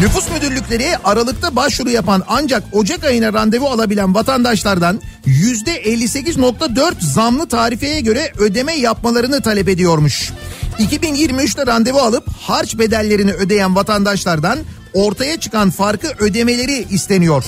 Nüfus 0.00 0.30
müdürlükleri 0.30 0.96
Aralık'ta 1.04 1.56
başvuru 1.56 1.90
yapan 1.90 2.22
ancak 2.28 2.62
Ocak 2.72 3.04
ayına 3.04 3.32
randevu 3.32 3.66
alabilen 3.68 4.14
vatandaşlardan 4.14 5.00
%58.4 5.26 6.94
zamlı 7.00 7.48
tarifeye 7.48 8.00
göre 8.00 8.32
ödeme 8.38 8.72
yapmalarını 8.72 9.40
talep 9.40 9.68
ediyormuş. 9.68 10.30
2023'te 10.78 11.66
randevu 11.66 11.98
alıp 11.98 12.28
harç 12.40 12.78
bedellerini 12.78 13.32
ödeyen 13.32 13.76
vatandaşlardan 13.76 14.58
ortaya 14.94 15.40
çıkan 15.40 15.70
farkı 15.70 16.08
ödemeleri 16.18 16.86
isteniyor. 16.90 17.44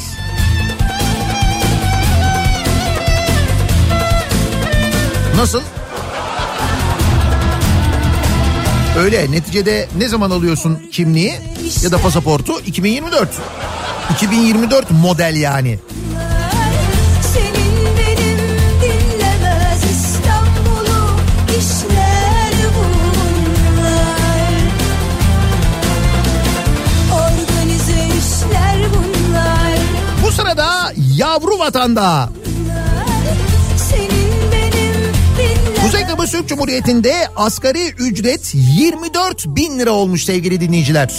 Nasıl? 5.36 5.60
Öyle 8.98 9.30
neticede 9.32 9.88
ne 9.98 10.08
zaman 10.08 10.30
alıyorsun 10.30 10.78
kimliği 10.92 11.34
ya 11.82 11.92
da 11.92 11.98
pasaportu? 11.98 12.60
2024. 12.60 13.28
2024 14.12 14.90
model 14.90 15.36
yani. 15.36 15.78
Bu 30.22 30.32
sırada 30.32 30.92
yavru 31.16 31.58
vatanda 31.58 32.28
Kıbrıs 36.22 36.32
Türk 36.32 36.48
Cumhuriyeti'nde 36.48 37.14
asgari 37.36 37.88
ücret 37.88 38.52
24 38.54 39.46
bin 39.46 39.78
lira 39.78 39.90
olmuş 39.90 40.24
sevgili 40.24 40.60
dinleyiciler. 40.60 41.12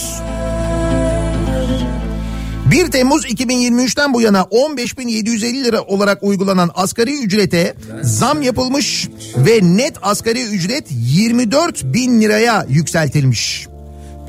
1 2.72 2.92
Temmuz 2.92 3.26
2023'ten 3.26 4.14
bu 4.14 4.22
yana 4.22 4.40
15.750 4.40 5.64
lira 5.64 5.82
olarak 5.82 6.24
uygulanan 6.24 6.72
asgari 6.76 7.24
ücrete 7.24 7.76
zam 8.02 8.42
yapılmış 8.42 9.10
ve 9.38 9.60
net 9.64 9.94
asgari 10.02 10.44
ücret 10.44 10.86
24 10.90 11.84
bin 11.84 12.22
liraya 12.22 12.66
yükseltilmiş. 12.70 13.68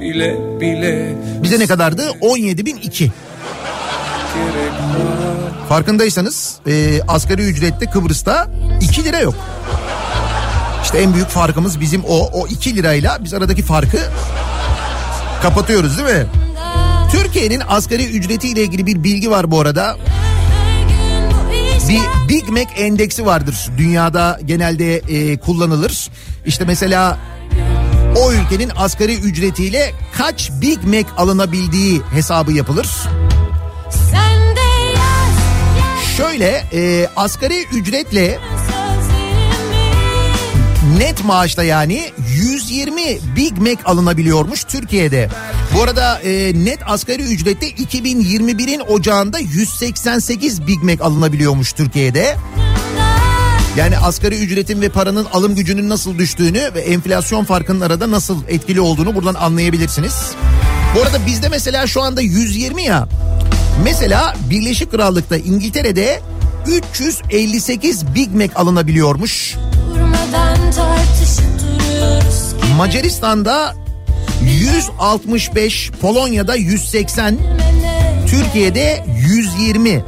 Bile 0.00 0.36
bile 0.60 1.16
Bize 1.42 1.58
ne 1.58 1.66
kadardı? 1.66 2.02
17.002. 2.20 3.10
Farkındaysanız 5.68 6.54
e, 6.66 7.00
asgari 7.08 7.42
ücrette 7.42 7.86
Kıbrıs'ta 7.86 8.50
2 8.80 9.04
lira 9.04 9.20
yok. 9.20 9.34
İşte 10.94 11.04
en 11.04 11.14
büyük 11.14 11.28
farkımız 11.28 11.80
bizim 11.80 12.04
o. 12.04 12.30
O 12.32 12.46
2 12.46 12.76
lirayla 12.76 13.18
biz 13.24 13.34
aradaki 13.34 13.62
farkı 13.62 13.98
kapatıyoruz 15.42 15.98
değil 15.98 16.08
mi? 16.18 16.26
Türkiye'nin 17.12 17.62
asgari 17.68 18.04
ücretiyle 18.06 18.62
ilgili 18.62 18.86
bir 18.86 19.04
bilgi 19.04 19.30
var 19.30 19.50
bu 19.50 19.60
arada. 19.60 19.96
Bir 21.88 22.28
Big 22.28 22.48
Mac 22.48 22.66
endeksi 22.76 23.26
vardır. 23.26 23.68
Dünyada 23.78 24.40
genelde 24.44 24.96
e, 24.96 25.36
kullanılır. 25.36 26.10
İşte 26.46 26.64
mesela 26.64 27.18
o 28.16 28.32
ülkenin 28.32 28.72
asgari 28.76 29.14
ücretiyle 29.14 29.92
kaç 30.18 30.50
Big 30.60 30.84
Mac 30.84 31.06
alınabildiği 31.16 32.02
hesabı 32.14 32.52
yapılır. 32.52 32.88
Şöyle 36.16 36.64
e, 36.72 37.08
asgari 37.16 37.64
ücretle 37.72 38.38
net 40.98 41.24
maaşta 41.24 41.64
yani 41.64 42.10
120 42.34 43.02
Big 43.36 43.58
Mac 43.58 43.76
alınabiliyormuş 43.84 44.64
Türkiye'de. 44.64 45.28
Bu 45.74 45.82
arada 45.82 46.20
e, 46.20 46.64
net 46.64 46.78
asgari 46.86 47.22
ücrette 47.22 47.70
2021'in 47.70 48.80
ocağında 48.80 49.38
188 49.38 50.66
Big 50.66 50.82
Mac 50.82 51.04
alınabiliyormuş 51.04 51.72
Türkiye'de. 51.72 52.36
Yani 53.76 53.98
asgari 53.98 54.38
ücretin 54.38 54.80
ve 54.80 54.88
paranın 54.88 55.24
alım 55.24 55.54
gücünün 55.54 55.88
nasıl 55.88 56.18
düştüğünü 56.18 56.74
ve 56.74 56.80
enflasyon 56.80 57.44
farkının 57.44 57.80
arada 57.80 58.10
nasıl 58.10 58.38
etkili 58.48 58.80
olduğunu 58.80 59.14
buradan 59.14 59.34
anlayabilirsiniz. 59.34 60.30
Bu 60.96 61.02
arada 61.02 61.26
bizde 61.26 61.48
mesela 61.48 61.86
şu 61.86 62.02
anda 62.02 62.20
120 62.20 62.82
ya. 62.82 63.08
Mesela 63.84 64.36
Birleşik 64.50 64.90
Krallık'ta 64.90 65.36
İngiltere'de 65.36 66.20
358 66.66 68.14
Big 68.14 68.34
Mac 68.34 68.54
alınabiliyormuş. 68.54 69.56
Macaristan'da 72.76 73.74
165, 74.42 75.90
Polonya'da 76.00 76.54
180, 76.54 77.38
Türkiye'de 78.26 79.04
120. 79.28 79.90
Neden 79.90 80.04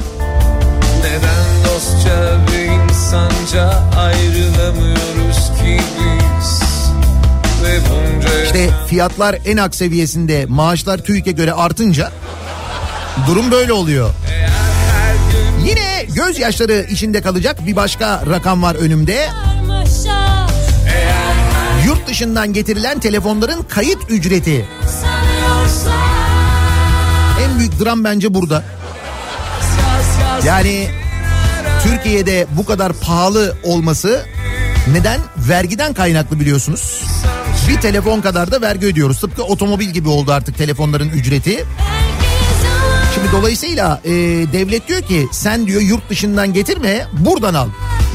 dostça 1.64 2.38
ve 2.52 2.64
insanca 2.64 3.82
ayrılamıyoruz 3.98 5.36
ki 5.36 5.80
biz? 5.98 6.62
İşte 8.44 8.70
fiyatlar 8.88 9.36
en 9.46 9.56
ak 9.56 9.74
seviyesinde 9.74 10.46
maaşlar 10.48 10.98
TÜİK'e 10.98 11.32
göre 11.32 11.52
artınca 11.52 12.12
durum 13.26 13.50
böyle 13.50 13.72
oluyor. 13.72 14.10
Yine 15.66 16.04
gözyaşları 16.14 16.86
içinde 16.90 17.22
kalacak 17.22 17.66
bir 17.66 17.76
başka 17.76 18.22
rakam 18.26 18.62
var 18.62 18.74
önümde. 18.74 19.28
Yurt 21.86 22.08
dışından 22.08 22.52
getirilen 22.52 22.98
telefonların 22.98 23.62
kayıt 23.62 23.98
ücreti. 24.08 24.68
En 27.42 27.58
büyük 27.58 27.80
dram 27.84 28.04
bence 28.04 28.34
burada. 28.34 28.64
Yani 30.44 30.88
Türkiye'de 31.82 32.46
bu 32.50 32.64
kadar 32.64 32.92
pahalı 32.92 33.56
olması 33.62 34.26
neden? 34.92 35.20
Vergiden 35.36 35.94
kaynaklı 35.94 36.40
biliyorsunuz. 36.40 37.02
Bir 37.68 37.80
telefon 37.80 38.20
kadar 38.20 38.52
da 38.52 38.60
vergi 38.60 38.86
ödüyoruz. 38.86 39.20
Tıpkı 39.20 39.42
otomobil 39.42 39.88
gibi 39.90 40.08
oldu 40.08 40.32
artık 40.32 40.58
telefonların 40.58 41.08
ücreti. 41.08 41.64
Şimdi 43.14 43.32
dolayısıyla 43.32 44.00
e, 44.04 44.10
devlet 44.52 44.88
diyor 44.88 45.02
ki 45.02 45.28
sen 45.32 45.66
diyor 45.66 45.80
yurt 45.80 46.10
dışından 46.10 46.52
getirme 46.52 47.06
buradan 47.12 47.54
al. 47.54 47.68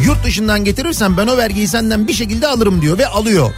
Yurt 0.06 0.24
dışından 0.24 0.66
getirirsen 0.66 1.18
ben 1.18 1.28
o 1.28 1.38
vergiyi 1.38 1.68
senden 1.68 2.08
bir 2.08 2.14
şekilde 2.14 2.48
alırım 2.48 2.82
diyor 2.82 2.98
ve 2.98 3.08
alıyor. 3.08 3.54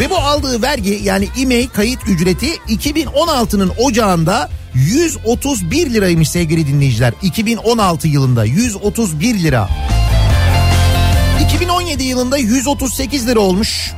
Ve 0.00 0.10
bu 0.10 0.16
aldığı 0.16 0.62
vergi 0.62 1.00
yani 1.02 1.28
IMEI 1.36 1.68
kayıt 1.68 2.08
ücreti 2.08 2.46
2016'nın 2.68 3.72
ocağında 3.78 4.50
131 4.74 5.90
liraymış 5.94 6.30
sevgili 6.30 6.66
dinleyiciler. 6.66 7.14
2016 7.22 8.08
yılında 8.08 8.44
131 8.44 9.42
lira. 9.42 9.68
2017 11.44 12.02
yılında 12.02 12.38
138 12.38 13.28
lira 13.28 13.40
olmuş. 13.40 13.92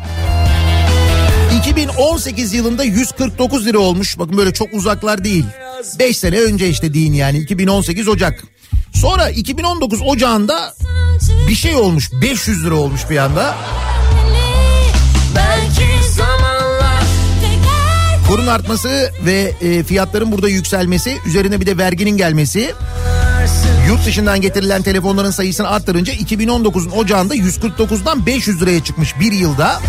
2018 1.61 2.55
yılında 2.55 2.85
149 2.85 3.67
lira 3.67 3.79
olmuş. 3.79 4.19
Bakın 4.19 4.37
böyle 4.37 4.53
çok 4.53 4.75
uzaklar 4.75 5.25
değil. 5.25 5.45
5 5.99 6.17
sene 6.19 6.41
önce 6.41 6.69
işte 6.69 6.95
deyin 6.95 7.13
yani 7.13 7.39
2018 7.39 8.09
Ocak. 8.09 8.45
Sonra 8.95 9.31
2019 9.31 10.01
Ocağında 10.03 10.75
bir 11.49 11.55
şey 11.55 11.77
olmuş 11.77 12.11
500 12.13 12.65
lira 12.65 12.75
olmuş 12.75 13.01
bir 13.11 13.17
anda. 13.17 13.55
Kurun 18.29 18.47
artması 18.47 19.13
ve 19.25 19.53
e, 19.61 19.83
fiyatların 19.85 20.33
burada 20.33 20.49
yükselmesi 20.49 21.19
üzerine 21.27 21.61
bir 21.61 21.67
de 21.67 21.79
verginin 21.79 22.17
gelmesi 22.17 22.75
yurt 23.89 24.07
dışından 24.07 24.41
getirilen 24.41 24.83
telefonların 24.83 25.31
sayısını 25.31 25.69
arttırınca 25.69 26.13
2019'un 26.13 26.91
ocağında 26.91 27.37
149'dan 27.37 28.27
500 28.27 28.63
liraya 28.63 28.85
çıkmış 28.85 29.21
bir 29.21 29.33
yılda. 29.33 29.81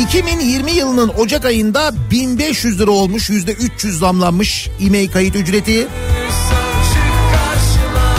2020 0.00 0.70
yılının 0.72 1.08
Ocak 1.08 1.44
ayında 1.44 1.94
1500 2.10 2.80
lira 2.80 2.90
olmuş 2.90 3.30
yüzde 3.30 3.52
300 3.52 3.98
zamlanmış 3.98 4.68
e-mail 4.80 5.10
kayıt 5.10 5.36
ücreti. 5.36 5.88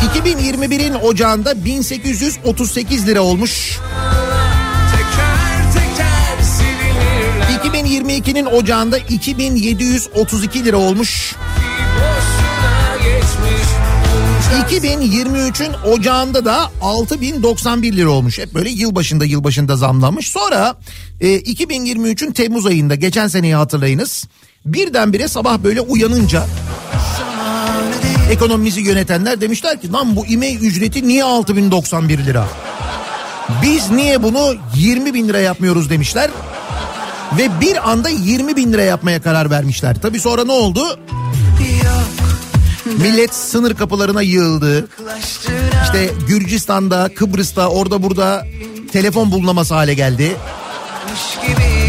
2021'in 0.04 0.94
ocağında 0.94 1.66
1838 1.66 3.08
lira 3.08 3.22
olmuş. 3.22 3.80
2022'nin 7.64 8.46
ocağında 8.46 8.98
2732 8.98 10.66
lira 10.66 10.78
olmuş. 10.78 11.36
2023'ün 14.70 15.92
ocağında 15.92 16.46
da 16.46 16.72
6091 16.82 17.94
lira 17.94 18.10
olmuş. 18.10 18.40
Hep 18.40 18.54
böyle 18.54 18.70
yılbaşında 18.70 19.26
yılbaşında 19.26 19.76
zamlanmış. 19.76 20.32
Sonra 20.32 20.78
e, 21.22 21.28
2023'ün 21.40 22.32
Temmuz 22.32 22.66
ayında 22.66 22.96
geçen 22.96 23.28
seneyi 23.28 23.56
hatırlayınız. 23.56 24.28
Birdenbire 24.66 25.28
sabah 25.28 25.58
böyle 25.58 25.82
uyanınca 25.82 26.46
ekonomimizi 28.32 28.82
yönetenler 28.82 29.42
demişler 29.42 29.82
ki 29.82 29.92
lan 29.92 30.16
bu 30.16 30.26
ime 30.26 30.54
ücreti 30.54 31.08
niye 31.08 31.24
6091 31.24 32.26
lira? 32.26 32.48
Biz 33.62 33.92
niye 33.92 34.24
bunu 34.24 34.56
20 34.76 35.14
bin 35.14 35.28
lira 35.28 35.40
yapmıyoruz 35.40 35.90
demişler. 35.90 36.30
Ve 37.38 37.62
bir 37.62 37.92
anda 37.92 38.10
20 38.10 38.56
bin 38.56 38.74
lira 38.74 38.82
yapmaya 38.82 39.22
karar 39.22 39.50
vermişler. 39.50 40.02
Tabi 40.02 40.20
sonra 40.20 40.44
ne 40.46 40.52
oldu? 40.52 41.00
Millet 42.98 43.36
sınır 43.36 43.76
kapılarına 43.76 44.22
yığıldı. 44.22 44.88
İşte 45.84 46.10
Gürcistan'da, 46.28 47.10
Kıbrıs'ta, 47.16 47.68
orada 47.68 48.04
burada 48.04 48.46
telefon 48.92 49.32
bulunamaz 49.32 49.72
hale 49.72 49.94
geldi. 49.94 50.36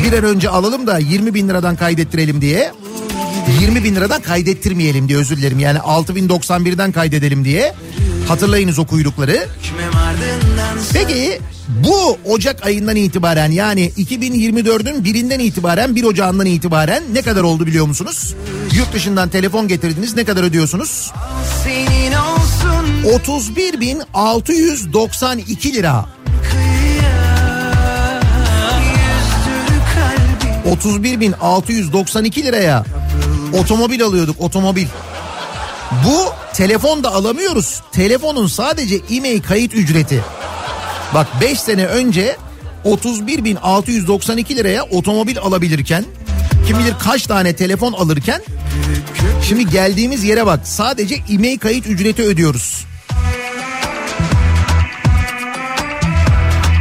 Bir 0.05 0.13
an 0.13 0.25
önce 0.25 0.49
alalım 0.49 0.87
da 0.87 0.99
20 0.99 1.35
bin 1.35 1.49
liradan 1.49 1.77
kaydettirelim 1.77 2.41
diye. 2.41 2.73
20 3.61 3.85
bin 3.85 3.95
liradan 3.95 4.23
kaydettirmeyelim 4.23 5.09
diye 5.09 5.19
özür 5.19 5.37
dilerim. 5.37 5.59
Yani 5.59 5.79
6091'den 5.79 6.93
kaydedelim 6.93 7.45
diye. 7.45 7.75
Hatırlayınız 8.29 8.79
o 8.79 8.87
kuyrukları. 8.87 9.49
Peki 10.93 11.41
bu 11.69 12.19
Ocak 12.25 12.67
ayından 12.67 12.97
itibaren 12.97 13.51
yani 13.51 13.93
2024'ün 13.99 15.05
birinden 15.05 15.39
itibaren 15.39 15.97
1 15.97 16.05
Ocağından 16.05 16.47
itibaren 16.47 17.03
ne 17.13 17.23
kadar 17.23 17.43
oldu 17.43 17.67
biliyor 17.67 17.87
musunuz? 17.87 18.35
Yurt 18.75 18.93
dışından 18.93 19.29
telefon 19.29 19.69
getirdiniz 19.69 20.17
ne 20.17 20.25
kadar 20.25 20.43
ödüyorsunuz? 20.43 21.13
31.692 23.05 25.73
lira. 25.73 26.07
31.692 30.65 32.45
liraya 32.45 32.85
otomobil 33.59 34.03
alıyorduk 34.05 34.41
otomobil. 34.41 34.87
Bu 36.05 36.27
telefon 36.55 37.05
da 37.05 37.15
alamıyoruz. 37.15 37.83
Telefonun 37.93 38.47
sadece 38.47 39.01
e-mail 39.11 39.43
kayıt 39.43 39.75
ücreti. 39.75 40.21
Bak 41.15 41.27
5 41.41 41.61
sene 41.61 41.87
önce 41.87 42.37
31.692 42.85 44.57
liraya 44.57 44.83
otomobil 44.83 45.39
alabilirken 45.39 46.05
kim 46.67 46.79
bilir 46.79 46.95
kaç 46.99 47.23
tane 47.27 47.57
telefon 47.57 47.93
alırken 47.93 48.43
şimdi 49.49 49.71
geldiğimiz 49.71 50.25
yere 50.25 50.47
bak 50.47 50.61
sadece 50.65 51.15
e-mail 51.31 51.59
kayıt 51.59 51.87
ücreti 51.87 52.23
ödüyoruz. 52.23 52.85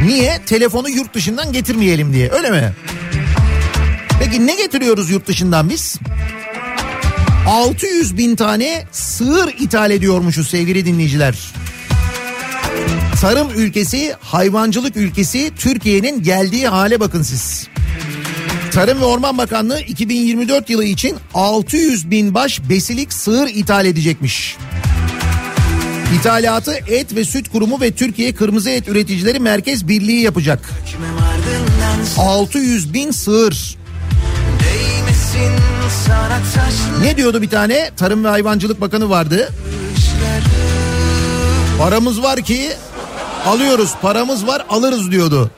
Niye? 0.06 0.40
Telefonu 0.46 0.90
yurt 0.90 1.14
dışından 1.14 1.52
getirmeyelim 1.52 2.12
diye 2.12 2.30
öyle 2.30 2.50
mi? 2.50 2.72
Peki 4.20 4.46
ne 4.46 4.54
getiriyoruz 4.56 5.10
yurt 5.10 5.26
dışından 5.26 5.70
biz? 5.70 5.96
600 7.46 8.16
bin 8.16 8.36
tane 8.36 8.84
sığır 8.92 9.48
ithal 9.58 9.90
ediyormuşuz 9.90 10.48
sevgili 10.48 10.86
dinleyiciler. 10.86 11.38
Tarım 13.20 13.48
ülkesi, 13.56 14.14
hayvancılık 14.20 14.96
ülkesi 14.96 15.52
Türkiye'nin 15.58 16.22
geldiği 16.22 16.68
hale 16.68 17.00
bakın 17.00 17.22
siz. 17.22 17.68
Tarım 18.72 19.00
ve 19.00 19.04
Orman 19.04 19.38
Bakanlığı 19.38 19.80
2024 19.80 20.70
yılı 20.70 20.84
için 20.84 21.16
600 21.34 22.10
bin 22.10 22.34
baş 22.34 22.60
besilik 22.68 23.12
sığır 23.12 23.48
ithal 23.48 23.86
edecekmiş. 23.86 24.56
İthalatı 26.18 26.72
Et 26.72 27.14
ve 27.14 27.24
Süt 27.24 27.48
Kurumu 27.48 27.80
ve 27.80 27.90
Türkiye 27.90 28.34
Kırmızı 28.34 28.70
Et 28.70 28.88
Üreticileri 28.88 29.40
Merkez 29.40 29.88
Birliği 29.88 30.20
yapacak. 30.20 30.70
600 32.18 32.94
bin 32.94 33.10
sığır. 33.10 33.83
Ne 37.02 37.16
diyordu 37.16 37.42
bir 37.42 37.50
tane 37.50 37.90
Tarım 37.96 38.24
ve 38.24 38.28
Hayvancılık 38.28 38.80
Bakanı 38.80 39.10
vardı. 39.10 39.52
Paramız 41.78 42.22
var 42.22 42.40
ki 42.40 42.72
alıyoruz 43.46 43.94
paramız 44.02 44.46
var 44.46 44.64
alırız 44.70 45.10
diyordu. 45.10 45.50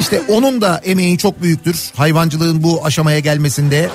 İşte 0.00 0.22
onun 0.28 0.60
da 0.60 0.80
emeği 0.84 1.18
çok 1.18 1.42
büyüktür 1.42 1.90
hayvancılığın 1.96 2.62
bu 2.62 2.84
aşamaya 2.84 3.18
gelmesinde. 3.18 3.90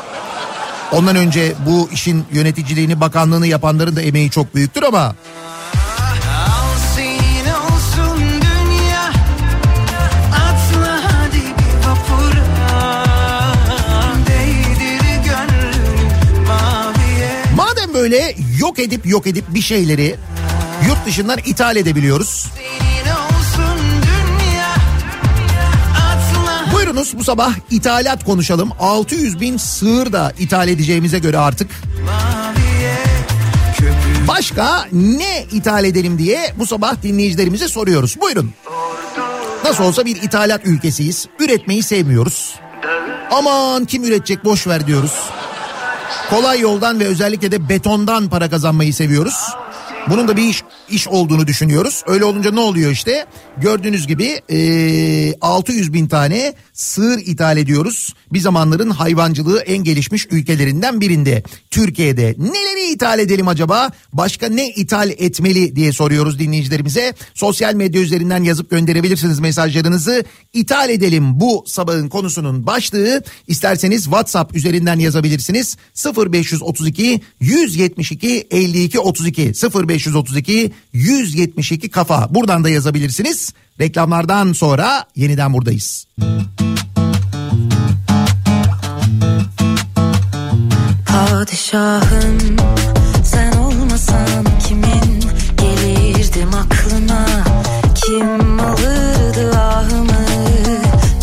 Ondan 0.92 1.16
önce 1.16 1.54
bu 1.66 1.90
işin 1.94 2.26
yöneticiliğini 2.32 3.02
bakanlığını 3.02 3.48
yapanların 3.48 3.96
da 3.96 4.02
emeği 4.02 4.32
çok 4.32 4.56
büyüktür 4.56 4.84
ama 4.84 5.16
böyle 18.00 18.36
yok 18.60 18.80
edip 18.80 19.06
yok 19.06 19.28
edip 19.28 19.46
bir 19.54 19.62
şeyleri 19.62 20.16
yurt 20.88 21.06
dışından 21.06 21.40
ithal 21.46 21.76
edebiliyoruz. 21.76 22.46
Buyurunuz 26.74 27.18
bu 27.18 27.24
sabah 27.24 27.54
ithalat 27.72 28.24
konuşalım. 28.24 28.70
600 28.80 29.40
bin 29.42 29.58
sığır 29.58 30.14
da 30.14 30.34
ithal 30.40 30.68
edeceğimize 30.68 31.20
göre 31.20 31.38
artık. 31.38 31.72
Başka 34.28 34.88
ne 34.92 35.44
ithal 35.52 35.84
edelim 35.84 36.20
diye 36.20 36.54
bu 36.60 36.68
sabah 36.68 37.04
dinleyicilerimize 37.04 37.68
soruyoruz. 37.68 38.22
Buyurun. 38.22 38.54
Nasıl 39.64 39.84
olsa 39.84 40.06
bir 40.06 40.16
ithalat 40.16 40.62
ülkesiyiz. 40.66 41.28
Üretmeyi 41.40 41.84
sevmiyoruz. 41.84 42.56
Aman 43.32 43.86
kim 43.86 44.04
üretecek 44.04 44.46
boş 44.46 44.68
ver 44.68 44.88
diyoruz. 44.88 45.14
Kolay 46.30 46.60
yoldan 46.60 47.00
ve 47.00 47.06
özellikle 47.06 47.52
de 47.52 47.70
betondan 47.70 48.30
para 48.30 48.50
kazanmayı 48.50 48.94
seviyoruz. 48.94 49.50
Bunun 50.08 50.28
da 50.28 50.38
bir 50.38 50.44
iş, 50.44 50.64
iş 50.90 51.08
olduğunu 51.08 51.48
düşünüyoruz. 51.48 52.04
Öyle 52.08 52.26
olunca 52.26 52.52
ne 52.52 52.60
oluyor 52.60 52.92
işte? 52.92 53.26
Gördüğünüz 53.58 54.08
gibi 54.08 54.42
e, 54.50 55.34
600 55.42 55.94
bin 55.94 56.08
tane 56.08 56.54
sığır 56.74 57.20
ithal 57.20 57.58
ediyoruz. 57.58 58.14
Bir 58.34 58.40
zamanların 58.40 58.90
hayvancılığı 58.90 59.60
en 59.60 59.78
gelişmiş 59.78 60.28
ülkelerinden 60.32 61.02
birinde. 61.02 61.44
Türkiye'de 61.72 62.36
neleri 62.38 62.92
ithal 62.94 63.20
edelim 63.20 63.48
acaba? 63.48 63.90
Başka 64.14 64.50
ne 64.50 64.70
ithal 64.70 65.10
etmeli 65.10 65.76
diye 65.76 65.94
soruyoruz 65.94 66.40
dinleyicilerimize. 66.40 67.14
Sosyal 67.34 67.74
medya 67.74 68.02
üzerinden 68.02 68.44
yazıp 68.44 68.70
gönderebilirsiniz 68.70 69.40
mesajlarınızı. 69.40 70.24
İthal 70.54 70.90
edelim 70.90 71.40
bu 71.40 71.64
sabahın 71.68 72.10
konusunun 72.10 72.66
başlığı. 72.66 73.24
İsterseniz 73.48 74.04
WhatsApp 74.04 74.56
üzerinden 74.56 75.00
yazabilirsiniz. 75.00 75.78
0532 76.18 77.22
172 77.40 78.48
52 78.52 79.00
32 79.00 79.54
0532 80.00 80.72
172 80.94 81.90
kafa. 81.90 82.28
Buradan 82.36 82.64
da 82.64 82.70
yazabilirsiniz. 82.70 83.54
Reklamlardan 83.80 84.54
sonra 84.54 85.06
yeniden 85.16 85.54
buradayız. 85.54 86.08
Padişahım 91.06 92.38
sen 93.24 93.52
olmasan 93.52 94.46
kimin 94.68 95.24
gelirdim 95.58 96.50
aklına 96.54 97.26
kim 97.96 98.60
alırdı 98.60 99.58
ahımı 99.58 100.26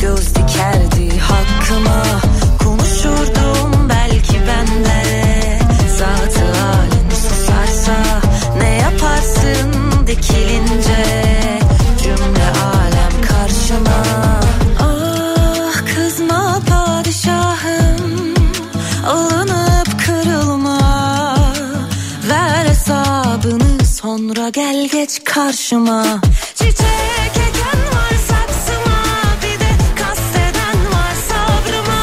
göz 0.00 0.34
dikerdi 0.34 1.18
hakkıma 1.18 2.25
gel 24.48 24.88
geç 24.92 25.24
karşıma. 25.24 26.20
Çiçek 26.54 27.36
eken 27.36 27.80
var 27.94 28.14
saksıma 28.28 29.02
bir 29.42 29.60
de 29.60 29.70
kasteden 29.96 30.78
var 30.92 31.14
sabrıma. 31.28 32.02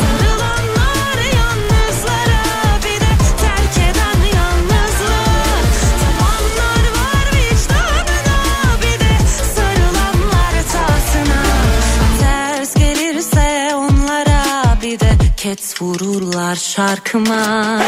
Sarılanlar 0.00 1.18
yalnızlara 1.36 2.42
bir 2.84 3.00
de 3.00 3.12
terk 3.40 3.78
eden 3.90 4.20
yalnızlık 4.36 5.72
tapanlar 6.00 6.84
var 6.98 7.26
vicdanına 7.32 8.40
bir 8.82 9.00
de 9.00 9.12
sarılanlar 9.54 10.54
tasına 10.72 11.42
ters 12.20 12.74
gelirse 12.74 13.74
onlara 13.74 14.42
bir 14.82 15.00
de 15.00 15.10
ket 15.36 15.82
vururlar 15.82 16.56
şarkıma 16.56 17.80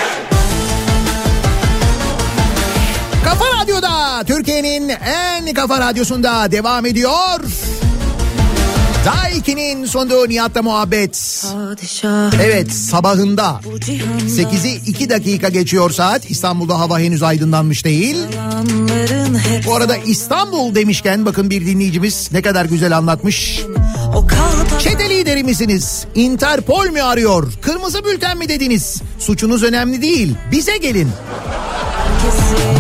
Radyo'da 4.19 4.37
Türkiye'nin 4.37 4.89
en 4.89 5.55
kafa 5.55 5.81
radyosunda 5.81 6.53
devam 6.53 6.87
ediyor. 6.87 7.41
Daiki'nin 9.05 9.87
sunduğu 9.87 10.29
Nihat'la 10.29 10.63
muhabbet. 10.63 11.45
Evet 12.43 12.73
sabahında 12.73 13.61
bu 13.65 13.81
cihanda 13.81 14.25
8'i 14.25 14.91
2 14.91 15.11
dakika 15.11 15.49
geçiyor 15.49 15.91
saat. 15.91 16.31
İstanbul'da 16.31 16.81
hava 16.81 16.99
henüz 16.99 17.23
aydınlanmış 17.23 17.85
değil. 17.85 18.17
Bu 19.67 19.75
arada 19.75 19.97
İstanbul 19.97 20.75
demişken 20.75 21.27
bakın 21.27 21.51
bir 21.51 21.67
dinleyicimiz 21.67 22.29
ne 22.33 22.43
kadar 22.43 22.65
güzel 22.65 22.97
anlatmış. 22.97 23.63
Çete 24.79 25.11
lideri 25.11 25.45
misiniz? 25.45 26.05
Interpol 26.15 26.87
mü 26.87 27.03
arıyor? 27.03 27.53
Kırmızı 27.63 28.05
bülten 28.05 28.39
mi 28.39 28.49
dediniz? 28.49 29.03
Suçunuz 29.19 29.63
önemli 29.63 30.03
değil. 30.03 30.35
Bize 30.53 30.77
gelin. 30.77 31.09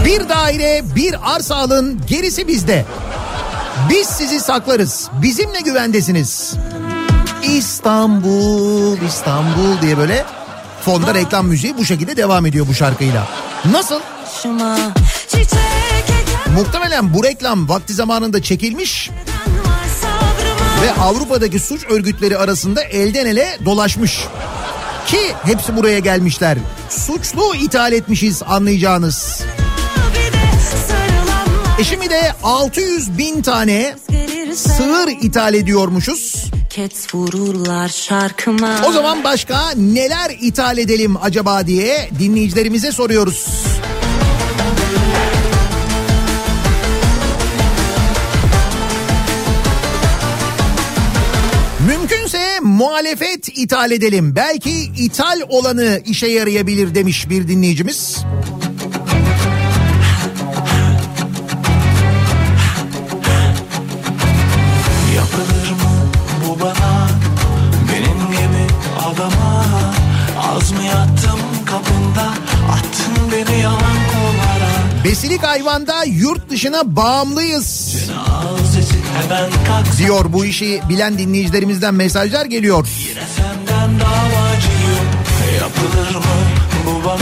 Bir 0.04 0.28
daire, 0.28 0.82
bir 0.96 1.34
arsa 1.34 1.56
alın, 1.56 2.00
gerisi 2.06 2.48
bizde. 2.48 2.84
Biz 3.90 4.06
sizi 4.06 4.40
saklarız. 4.40 5.08
Bizimle 5.22 5.60
güvendesiniz. 5.60 6.54
İstanbul, 7.42 8.96
İstanbul 9.08 9.82
diye 9.82 9.98
böyle 9.98 10.24
fonda 10.84 11.14
reklam 11.14 11.46
müziği 11.46 11.76
bu 11.78 11.84
şekilde 11.84 12.16
devam 12.16 12.46
ediyor 12.46 12.66
bu 12.68 12.74
şarkıyla. 12.74 13.26
Nasıl? 13.72 14.00
Muhtemelen 16.54 17.14
bu 17.14 17.24
reklam 17.24 17.68
vakti 17.68 17.94
zamanında 17.94 18.42
çekilmiş 18.42 19.10
ve 20.82 20.92
Avrupa'daki 21.02 21.58
suç 21.58 21.84
örgütleri 21.90 22.38
arasında 22.38 22.82
elden 22.82 23.26
ele 23.26 23.58
dolaşmış. 23.64 24.24
Ki 25.08 25.34
hepsi 25.44 25.76
buraya 25.76 25.98
gelmişler. 25.98 26.58
Suçlu 26.88 27.54
ithal 27.54 27.92
etmişiz 27.92 28.42
anlayacağınız. 28.46 29.42
E 31.78 31.84
şimdi 31.84 32.10
de 32.10 32.32
600 32.42 33.18
bin 33.18 33.42
tane 33.42 33.96
sığır 34.54 35.08
ithal 35.22 35.54
ediyormuşuz. 35.54 36.44
O 38.88 38.92
zaman 38.92 39.24
başka 39.24 39.70
neler 39.76 40.36
ithal 40.40 40.78
edelim 40.78 41.16
acaba 41.22 41.66
diye 41.66 42.10
dinleyicilerimize 42.18 42.92
soruyoruz. 42.92 43.46
Muhalefet 52.78 53.58
ithal 53.58 53.90
edelim. 53.90 54.36
Belki 54.36 54.70
ithal 54.80 55.40
olanı 55.48 56.00
işe 56.06 56.26
yarayabilir 56.26 56.94
demiş 56.94 57.30
bir 57.30 57.48
dinleyicimiz. 57.48 58.18
Yapılır 65.16 65.70
mı 65.70 66.10
bu 66.46 66.60
bana 66.60 67.08
Benim 67.92 68.30
gibi 68.30 68.66
adama 68.98 69.64
Az 70.54 70.72
mı 70.72 70.82
yattım 70.82 71.40
kapında 71.66 72.22
Attın 72.72 73.32
beni 73.32 73.60
yalan 73.60 73.78
kollara 73.80 75.04
Besilik 75.04 75.42
hayvanda 75.42 76.04
yurt 76.04 76.50
dışına 76.50 76.96
bağımlıyız 76.96 77.94
kalk 78.08 78.77
diyor 79.98 80.24
bu 80.32 80.44
işi 80.44 80.80
bilen 80.88 81.18
dinleyicilerimizden 81.18 81.94
mesajlar 81.94 82.46
geliyor. 82.46 82.88
Yine 83.08 83.20
senden 83.36 84.00
davacıyım 84.00 85.08
Yapılır 85.60 86.14
mı 86.14 86.22
bu 86.86 87.04
bana 87.04 87.18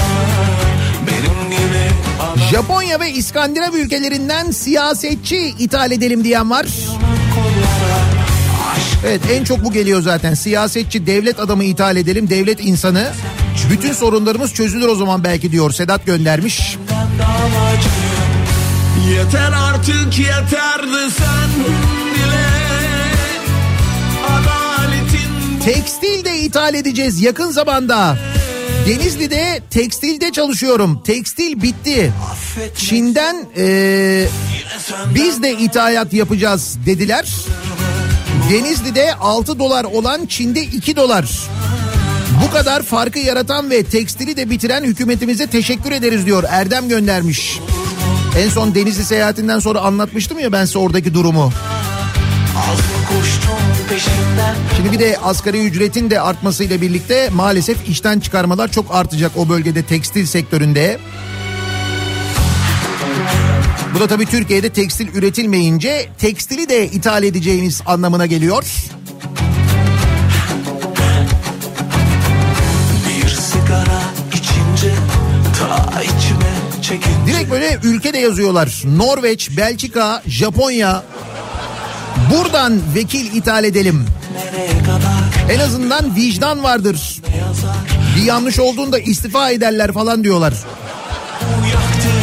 Benim 1.07 1.51
gibi 1.51 1.91
adam 2.21 2.49
Japonya 2.51 3.01
ve 3.01 3.13
İskandinav 3.13 3.75
ülkelerinden 3.75 4.51
siyasetçi 4.51 5.55
ithal 5.59 5.93
edelim 5.93 6.25
diyen 6.25 6.51
var. 6.51 6.67
Evet 9.07 9.21
en 9.33 9.45
çok 9.45 9.65
bu 9.65 9.73
geliyor 9.73 10.03
zaten. 10.03 10.35
Siyasetçi, 10.35 11.07
devlet 11.07 11.41
adamı 11.41 11.65
ithal 11.65 11.97
edelim, 11.97 12.31
devlet 12.31 12.65
insanı. 12.65 13.13
Bütün 13.71 13.93
sorunlarımız 13.93 14.55
çözülür 14.55 14.89
o 14.89 14.95
zaman 14.95 15.25
belki 15.25 15.53
diyor. 15.53 15.71
Sedat 15.71 16.07
göndermiş. 16.07 16.77
Yeter 19.11 19.53
artık 19.53 20.19
yeterdi 20.19 21.11
sen 21.19 21.65
bile 22.15 22.47
Adaletin 24.29 25.61
Tekstil 25.65 26.25
de 26.25 26.39
ithal 26.39 26.75
edeceğiz 26.75 27.21
yakın 27.23 27.51
zamanda. 27.51 28.19
Denizli'de 28.87 29.61
tekstilde 29.71 30.33
çalışıyorum. 30.33 31.03
Tekstil 31.03 31.63
bitti. 31.63 32.13
Çin'den 32.77 33.37
eee, 33.57 34.29
biz 35.15 35.43
de 35.43 35.53
ithalat 35.53 36.13
yapacağız 36.13 36.77
dediler. 36.87 37.29
Denizli'de 38.53 39.15
6 39.15 39.59
dolar 39.59 39.85
olan 39.85 40.27
Çin'de 40.27 40.61
2 40.63 40.97
dolar. 40.97 41.25
Bu 42.45 42.51
kadar 42.51 42.83
farkı 42.83 43.19
yaratan 43.19 43.71
ve 43.71 43.83
tekstili 43.83 44.37
de 44.37 44.51
bitiren 44.51 44.85
hükümetimize 44.85 45.47
teşekkür 45.47 45.93
ederiz 45.93 46.27
diyor. 46.27 46.45
Erdem 46.49 46.89
göndermiş. 46.89 47.61
En 48.37 48.49
son 48.49 48.75
Denizli 48.75 49.05
seyahatinden 49.05 49.59
sonra 49.59 49.81
anlatmıştım 49.81 50.39
ya 50.39 50.53
ben 50.53 50.65
size 50.65 50.79
oradaki 50.79 51.15
durumu. 51.15 51.53
Şimdi 54.77 54.93
bir 54.93 54.99
de 54.99 55.19
asgari 55.19 55.67
ücretin 55.67 56.11
de 56.11 56.21
artmasıyla 56.21 56.81
birlikte 56.81 57.29
maalesef 57.33 57.89
işten 57.89 58.21
çıkarmalar 58.21 58.73
çok 58.73 58.95
artacak 58.95 59.33
o 59.37 59.49
bölgede 59.49 59.83
tekstil 59.83 60.27
sektöründe. 60.27 60.99
Bu 63.95 64.01
da 64.01 64.07
tabii 64.07 64.27
Türkiye'de 64.27 64.69
tekstil 64.69 65.09
üretilmeyince 65.15 66.09
tekstili 66.19 66.69
de 66.69 66.87
ithal 66.87 67.23
edeceğimiz 67.23 67.83
anlamına 67.87 68.27
geliyor. 68.27 68.65
Böyle 77.67 77.79
ülke 77.83 78.13
de 78.13 78.19
yazıyorlar. 78.19 78.83
Norveç, 78.85 79.51
Belçika, 79.57 80.23
Japonya. 80.27 81.03
Buradan 82.31 82.81
vekil 82.95 83.35
ithal 83.35 83.65
edelim. 83.65 84.07
En 85.51 85.59
azından 85.59 86.17
vicdan 86.17 86.63
vardır. 86.63 87.23
Bir 88.17 88.23
yanlış 88.23 88.59
olduğunda 88.59 88.99
istifa 88.99 89.51
ederler 89.51 89.93
falan 89.93 90.25
diyorlar. 90.25 90.55
Bu 91.63 91.67
yaktığı 91.67 92.17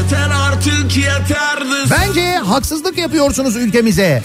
yeter 0.00 0.30
artık 0.30 0.96
yeterdi 0.96 1.90
Bence 1.90 2.36
haksızlık 2.36 2.98
yapıyorsunuz 2.98 3.56
ülkemize. 3.56 4.22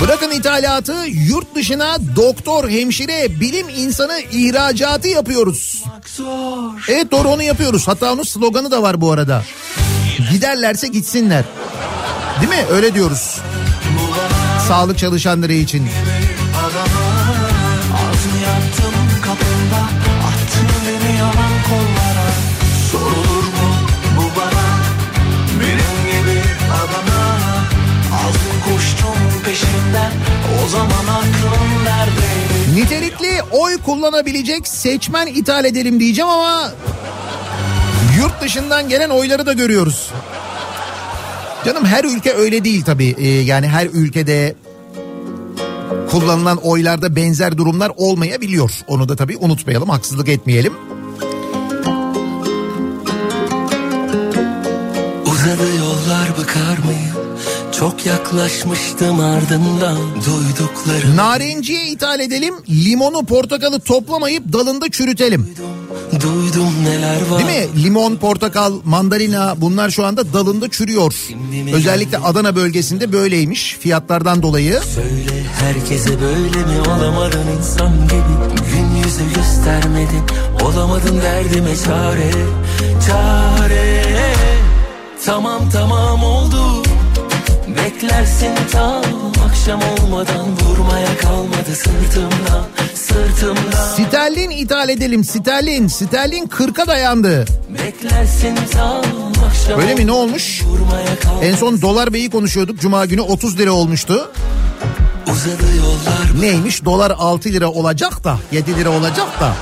Bırakın 0.00 0.30
ithalatı 0.30 0.94
yurt 1.06 1.54
dışına 1.54 1.96
doktor, 2.16 2.68
hemşire, 2.68 3.40
bilim 3.40 3.68
insanı 3.68 4.20
ihracatı 4.32 5.08
yapıyoruz. 5.08 5.84
Evet 6.88 7.10
doğru 7.10 7.28
onu 7.28 7.42
yapıyoruz. 7.42 7.88
Hatta 7.88 8.12
onun 8.12 8.22
sloganı 8.22 8.70
da 8.70 8.82
var 8.82 9.00
bu 9.00 9.12
arada. 9.12 9.42
Giderlerse 10.32 10.88
gitsinler. 10.88 11.44
Değil 12.40 12.48
mi? 12.48 12.66
Öyle 12.70 12.94
diyoruz. 12.94 13.40
Sağlık 14.68 14.98
çalışanları 14.98 15.52
için. 15.52 15.82
adama 15.82 16.27
Nitelikli 32.74 33.42
oy 33.52 33.78
kullanabilecek 33.78 34.68
seçmen 34.68 35.26
ithal 35.26 35.64
edelim 35.64 36.00
diyeceğim 36.00 36.30
ama 36.30 36.72
yurt 38.18 38.40
dışından 38.42 38.88
gelen 38.88 39.10
oyları 39.10 39.46
da 39.46 39.52
görüyoruz. 39.52 40.10
Canım 41.64 41.84
her 41.84 42.04
ülke 42.04 42.34
öyle 42.34 42.64
değil 42.64 42.84
tabii. 42.84 43.14
Ee, 43.18 43.28
yani 43.28 43.68
her 43.68 43.86
ülkede 43.86 44.54
kullanılan 46.10 46.56
oylarda 46.56 47.16
benzer 47.16 47.56
durumlar 47.56 47.92
olmayabiliyor. 47.96 48.70
Onu 48.86 49.08
da 49.08 49.16
tabii 49.16 49.36
unutmayalım, 49.36 49.88
haksızlık 49.88 50.28
etmeyelim. 50.28 50.72
Uzadı 55.26 55.76
yollar 55.78 56.28
bıkar 56.38 56.78
mıyım? 56.84 57.17
Çok 57.78 58.06
yaklaşmıştım 58.06 59.20
ardından 59.20 59.98
duyduklarım. 60.14 61.16
Narenciye 61.16 61.86
ithal 61.86 62.20
edelim, 62.20 62.54
limonu 62.68 63.24
portakalı 63.24 63.80
toplamayıp 63.80 64.52
dalında 64.52 64.90
çürütelim. 64.90 65.54
Duydum 66.12 66.84
neler 66.84 67.26
var. 67.30 67.38
Değil 67.48 67.68
mi? 67.68 67.84
Limon, 67.84 68.16
portakal, 68.16 68.72
mandalina 68.84 69.54
bunlar 69.56 69.90
şu 69.90 70.04
anda 70.04 70.32
dalında 70.32 70.70
çürüyor. 70.70 71.14
Özellikle 71.72 72.18
Adana 72.18 72.56
bölgesinde 72.56 73.12
böyleymiş 73.12 73.76
fiyatlardan 73.80 74.42
dolayı. 74.42 74.80
Söyle 74.94 75.44
herkese 75.60 76.20
böyle 76.20 76.58
mi? 76.58 76.80
Olamadın 76.88 77.46
insan 77.58 77.92
gibi. 77.92 78.70
Gün 78.72 78.96
yüzü 78.96 79.34
göstermedin 79.34 80.22
olamadın 80.62 81.20
derdime 81.20 81.76
çare. 81.76 82.30
Çare. 83.06 84.04
Tamam 85.26 85.70
tamam 85.72 86.24
oldu 86.24 86.87
Beklersin 87.76 88.54
tam 88.72 89.02
akşam 89.48 89.80
olmadan 89.82 90.46
Vurmaya 90.60 91.18
kalmadı 91.18 91.74
sırtımdan 91.74 92.64
Sırtımdan 92.94 94.06
Sterlin 94.08 94.50
ithal 94.50 94.88
edelim. 94.88 95.24
Sterlin. 95.24 95.88
Sterlin 95.88 96.46
40'a 96.46 96.86
dayandı. 96.86 97.44
Beklersin 97.68 98.56
tam 98.72 99.02
akşam 99.48 99.80
Öyle 99.80 99.94
mi 99.94 100.06
ne 100.06 100.12
olmuş? 100.12 100.62
En 101.42 101.54
son 101.56 101.82
dolar 101.82 102.12
beyi 102.12 102.30
konuşuyorduk. 102.30 102.80
Cuma 102.80 103.06
günü 103.06 103.20
30 103.20 103.58
lira 103.58 103.72
olmuştu. 103.72 104.30
Neymiş? 106.40 106.84
Dolar 106.84 107.12
6 107.18 107.48
lira 107.48 107.68
olacak 107.70 108.24
da 108.24 108.38
7 108.52 108.76
lira 108.76 108.90
olacak 108.90 109.40
da. 109.40 109.52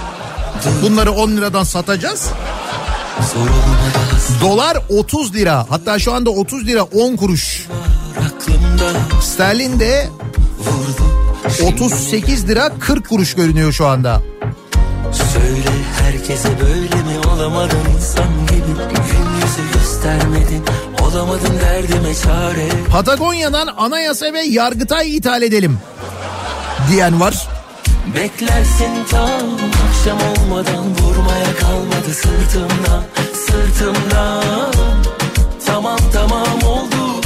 Bunları 0.83 1.13
10 1.13 1.31
liradan 1.31 1.65
satacağız. 1.65 2.29
Zor 3.33 3.41
olmadı 3.41 4.06
Dolar 4.41 4.79
30 4.89 5.35
lira. 5.35 5.67
Hatta 5.69 5.99
şu 5.99 6.13
anda 6.13 6.31
30 6.31 6.67
lira 6.67 6.83
10 6.83 7.17
kuruş. 7.17 7.67
Sterlin 9.23 9.81
de 9.81 10.09
vurdu 10.59 11.73
38 11.73 12.49
lira 12.49 12.71
40 12.79 13.09
kuruş 13.09 13.35
görünüyor 13.35 13.73
şu 13.73 13.87
anda. 13.87 14.23
Söyle 15.13 15.71
herkese 16.03 16.49
böyle 16.61 16.95
mi 17.03 17.29
olamadın 17.35 17.79
insan 17.97 18.47
gibi 18.47 18.57
Gün 18.95 19.47
yüzü 19.47 19.73
göstermedin 19.79 20.65
olamadın 21.03 21.61
derdime 21.61 22.15
çare 22.15 22.69
Patagonya'dan 22.91 23.67
anayasa 23.67 24.33
ve 24.33 24.41
yargıtay 24.41 25.17
ithal 25.17 25.43
edelim. 25.43 25.79
Diyen 26.91 27.21
var. 27.21 27.56
Beklersin 28.15 29.05
tam 29.11 29.51
akşam 29.89 30.19
olmadan 30.31 30.85
vurmaya 30.99 31.57
kalmadı 31.61 32.11
sırtımdan 32.13 33.05
sırtımdan 33.47 34.73
Tamam 35.67 35.99
tamam 36.13 36.63
oldu 36.67 37.21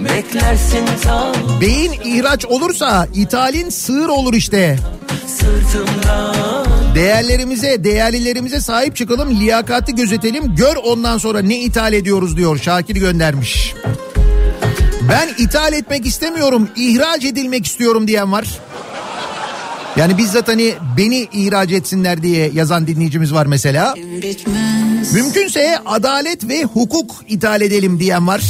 Beklersin 0.00 0.86
tam 1.02 1.60
Beyin 1.60 1.92
ihraç 2.04 2.46
olursa 2.46 3.06
ithalin 3.14 3.68
sığır 3.68 4.08
olur 4.08 4.34
işte. 4.34 4.78
sırtımdan 5.26 6.66
Değerlerimize, 6.94 7.84
değerlilerimize 7.84 8.60
sahip 8.60 8.96
çıkalım, 8.96 9.40
liyakati 9.40 9.94
gözetelim, 9.94 10.56
gör 10.56 10.76
ondan 10.76 11.18
sonra 11.18 11.40
ne 11.42 11.58
ithal 11.58 11.92
ediyoruz 11.92 12.36
diyor 12.36 12.58
Şakir 12.58 12.96
göndermiş. 12.96 13.74
Ben 15.10 15.44
ithal 15.44 15.72
etmek 15.72 16.06
istemiyorum, 16.06 16.68
ihraç 16.76 17.24
edilmek 17.24 17.66
istiyorum 17.66 18.08
diyen 18.08 18.32
var. 18.32 18.46
Yani 19.98 20.18
bizzat 20.18 20.48
hani 20.48 20.74
beni 20.96 21.28
ihraç 21.32 21.72
etsinler 21.72 22.22
diye 22.22 22.50
yazan 22.54 22.86
dinleyicimiz 22.86 23.34
var 23.34 23.46
mesela. 23.46 23.94
Bitmez 23.96 25.12
Mümkünse 25.12 25.78
adalet 25.86 26.48
ve 26.48 26.64
hukuk 26.64 27.24
ithal 27.28 27.60
edelim 27.60 28.00
diyen 28.00 28.26
var. 28.26 28.42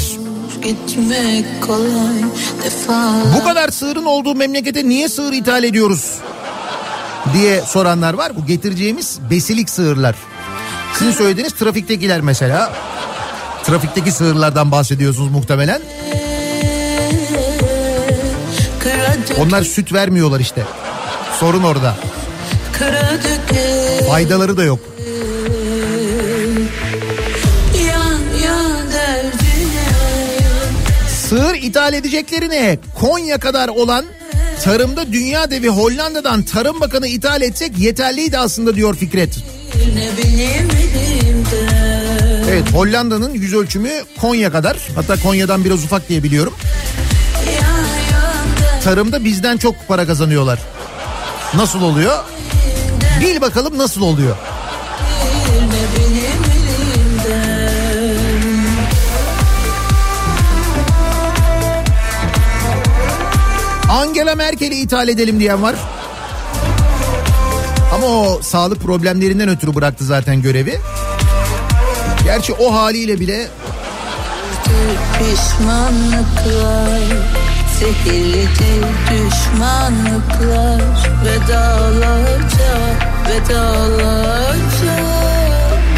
kolay 1.60 2.22
Bu 3.38 3.44
kadar 3.44 3.68
sığırın 3.68 4.04
olduğu 4.04 4.34
memlekete 4.34 4.88
niye 4.88 5.08
sığır 5.08 5.32
ithal 5.32 5.64
ediyoruz? 5.64 6.14
diye 7.34 7.60
soranlar 7.60 8.14
var. 8.14 8.36
Bu 8.36 8.46
getireceğimiz 8.46 9.18
besilik 9.30 9.70
sığırlar. 9.70 10.16
Sizin 10.98 11.12
söylediğiniz 11.12 11.52
trafiktekiler 11.52 12.20
mesela. 12.20 12.72
Trafikteki 13.64 14.12
sığırlardan 14.12 14.72
bahsediyorsunuz 14.72 15.32
muhtemelen. 15.32 15.80
Onlar 19.38 19.62
süt 19.62 19.92
vermiyorlar 19.92 20.40
işte. 20.40 20.64
Sorun 21.40 21.62
orada. 21.62 21.96
Faydaları 24.08 24.56
da 24.56 24.64
yok. 24.64 24.80
Sığır 31.28 31.54
ithal 31.54 31.94
edeceklerine 31.94 32.78
Konya 32.94 33.38
kadar 33.38 33.68
olan 33.68 34.04
tarımda 34.64 35.12
dünya 35.12 35.50
devi 35.50 35.68
Hollanda'dan 35.68 36.42
Tarım 36.42 36.80
Bakanı 36.80 37.06
ithal 37.08 37.42
etsek 37.42 37.78
yeterliydi 37.78 38.38
aslında 38.38 38.74
diyor 38.76 38.94
Fikret. 38.96 39.38
Evet 42.50 42.72
Hollanda'nın 42.74 43.34
yüz 43.34 43.54
ölçümü 43.54 43.90
Konya 44.20 44.52
kadar. 44.52 44.76
Hatta 44.94 45.16
Konya'dan 45.22 45.64
biraz 45.64 45.84
ufak 45.84 46.08
diye 46.08 46.22
biliyorum. 46.22 46.54
Tarımda 48.84 49.24
bizden 49.24 49.56
çok 49.56 49.74
para 49.88 50.06
kazanıyorlar. 50.06 50.58
Nasıl 51.54 51.82
oluyor? 51.82 52.18
Bil 53.20 53.40
bakalım 53.40 53.78
nasıl 53.78 54.02
oluyor? 54.02 54.36
Angela 63.88 64.34
Merkel'i 64.34 64.74
ithal 64.74 65.08
edelim 65.08 65.40
diyen 65.40 65.62
var. 65.62 65.74
Ama 67.94 68.06
o 68.06 68.40
sağlık 68.42 68.82
problemlerinden 68.82 69.48
ötürü 69.48 69.74
bıraktı 69.74 70.04
zaten 70.04 70.42
görevi. 70.42 70.80
Gerçi 72.24 72.52
o 72.52 72.74
haliyle 72.74 73.20
bile 73.20 73.48
Pişmanlıklar 75.18 77.02
Zehirlidir 77.78 78.84
düşmanlıklar 79.10 80.80
vedalaşa 81.24 82.78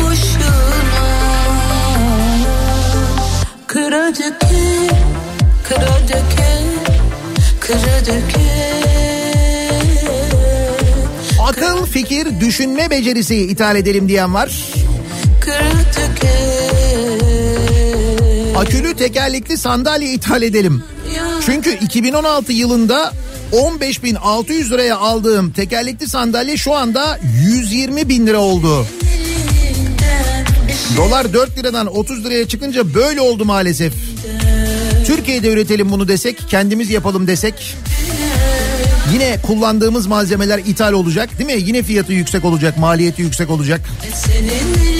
boşuna 0.02 1.10
Kıra 3.66 4.08
döke, 4.08 4.88
kıra 5.68 6.08
döke, 6.08 6.62
kıra 7.60 8.06
döke 8.06 8.50
Akıl, 11.48 11.86
fikir, 11.86 12.40
düşünme 12.40 12.90
becerisi 12.90 13.36
ithal 13.36 13.76
edelim 13.76 14.08
diyen 14.08 14.34
var. 14.34 14.50
Akülü 18.56 18.96
tekerlekli 18.96 19.56
sandalye 19.56 20.12
ithal 20.12 20.42
edelim. 20.42 20.82
Çünkü 21.52 21.78
2016 21.84 22.52
yılında 22.52 23.12
15.600 23.52 24.70
liraya 24.70 24.96
aldığım 24.96 25.50
tekerlekli 25.50 26.08
sandalye 26.08 26.56
şu 26.56 26.74
anda 26.74 27.18
120 27.42 28.08
bin 28.08 28.26
lira 28.26 28.38
oldu. 28.38 28.86
Dolar 30.96 31.32
4 31.32 31.58
liradan 31.58 31.96
30 31.96 32.24
liraya 32.24 32.48
çıkınca 32.48 32.94
böyle 32.94 33.20
oldu 33.20 33.44
maalesef. 33.44 33.92
Türkiye'de 35.06 35.48
üretelim 35.48 35.92
bunu 35.92 36.08
desek, 36.08 36.38
kendimiz 36.48 36.90
yapalım 36.90 37.26
desek 37.26 37.76
yine 39.12 39.38
kullandığımız 39.42 40.06
malzemeler 40.06 40.58
ithal 40.58 40.92
olacak 40.92 41.38
değil 41.38 41.56
mi? 41.56 41.68
Yine 41.68 41.82
fiyatı 41.82 42.12
yüksek 42.12 42.44
olacak, 42.44 42.78
maliyeti 42.78 43.22
yüksek 43.22 43.50
olacak. 43.50 43.80
Senin 44.14 44.99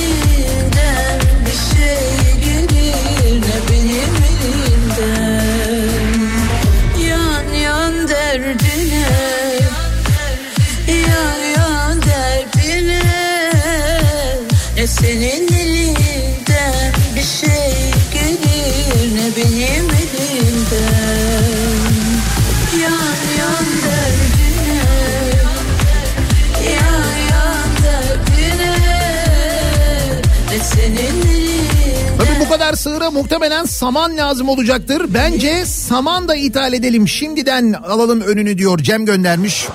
sığıra 32.81 33.11
muhtemelen 33.11 33.65
saman 33.65 34.17
lazım 34.17 34.49
olacaktır. 34.49 35.07
Bence 35.09 35.67
saman 35.67 36.29
da 36.29 36.37
ithal 36.37 36.73
edelim. 36.73 37.09
Şimdiden 37.09 37.73
alalım 37.73 38.21
önünü 38.21 38.59
diyor 38.59 38.79
Cem 38.79 39.07
göndermiş. 39.07 39.67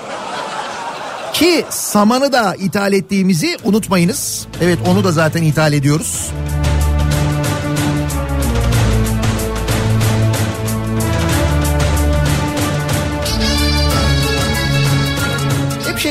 Ki 1.32 1.64
samanı 1.70 2.32
da 2.32 2.54
ithal 2.54 2.92
ettiğimizi 2.92 3.56
unutmayınız. 3.64 4.46
Evet 4.62 4.78
onu 4.88 5.04
da 5.04 5.12
zaten 5.12 5.42
ithal 5.42 5.72
ediyoruz. 5.72 6.30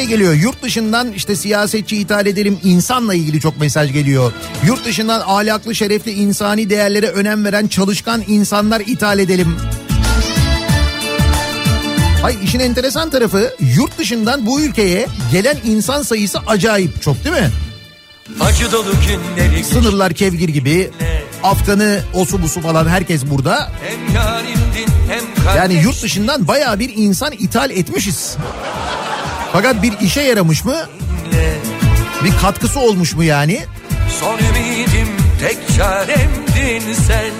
Geliyor 0.05 0.33
yurt 0.33 0.63
dışından 0.63 1.11
işte 1.11 1.35
siyasetçi 1.35 1.97
ithal 1.97 2.25
edelim 2.25 2.59
insanla 2.63 3.13
ilgili 3.13 3.41
çok 3.41 3.59
mesaj 3.59 3.93
geliyor. 3.93 4.33
Yurt 4.65 4.85
dışından 4.85 5.21
ahlaklı 5.25 5.75
şerefli 5.75 6.11
insani 6.11 6.69
değerlere 6.69 7.07
önem 7.07 7.45
veren 7.45 7.67
çalışkan 7.67 8.23
insanlar 8.27 8.79
ithal 8.79 9.19
edelim. 9.19 9.55
Hay 12.21 12.35
işin 12.43 12.59
enteresan 12.59 13.09
tarafı 13.09 13.55
yurt 13.75 13.97
dışından 13.97 14.45
bu 14.45 14.61
ülkeye 14.61 15.07
gelen 15.31 15.57
insan 15.65 16.01
sayısı 16.01 16.39
acayip 16.47 17.01
çok 17.01 17.23
değil 17.23 17.35
mi? 17.35 17.49
Acı 18.39 18.71
dolu 18.71 18.91
günleri 19.07 19.63
Sınırlar 19.63 20.13
kevgir 20.13 20.49
gibi. 20.49 20.91
Afganı, 21.43 21.99
osu 22.13 22.41
busu 22.41 22.61
falan 22.61 22.87
herkes 22.87 23.25
burada. 23.25 23.71
Hem 23.83 24.15
yarimdin 24.15 24.93
hem 25.09 25.57
Yani 25.57 25.73
yurt 25.73 26.03
dışından 26.03 26.47
baya 26.47 26.79
bir 26.79 26.91
insan 26.95 27.31
ithal 27.31 27.69
etmişiz. 27.69 28.37
Fakat 29.55 29.83
bir 29.83 29.99
işe 29.99 30.21
yaramış 30.21 30.65
mı? 30.65 30.75
Bir 32.23 32.37
katkısı 32.41 32.79
olmuş 32.79 33.13
mu 33.13 33.23
yani? 33.23 33.61
Son 34.19 34.37
ümidim 34.37 35.07
tek 35.39 35.57
çaremdin 35.77 36.93
sen 36.93 37.31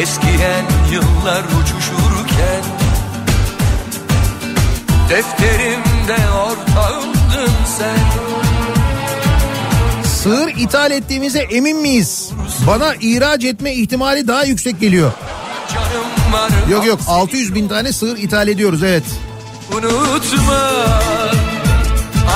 Eskiyen 0.00 0.64
yıllar 0.92 1.42
uçuşurken 1.44 2.62
Defterimde 5.10 6.30
ortağımdın 6.30 7.52
sen 7.78 7.98
Sığır 10.04 10.48
ithal 10.48 10.90
ettiğimize 10.90 11.40
emin 11.40 11.76
miyiz? 11.76 12.30
Bana 12.66 12.94
ihraç 13.00 13.44
etme 13.44 13.74
ihtimali 13.74 14.28
daha 14.28 14.44
yüksek 14.44 14.80
geliyor. 14.80 15.12
Yok 16.70 16.86
yok 16.86 17.00
600 17.06 17.54
bin 17.54 17.68
tane 17.68 17.92
sığır 17.92 18.16
ithal 18.16 18.48
ediyoruz 18.48 18.82
evet. 18.82 19.04
Unutma 19.72 20.62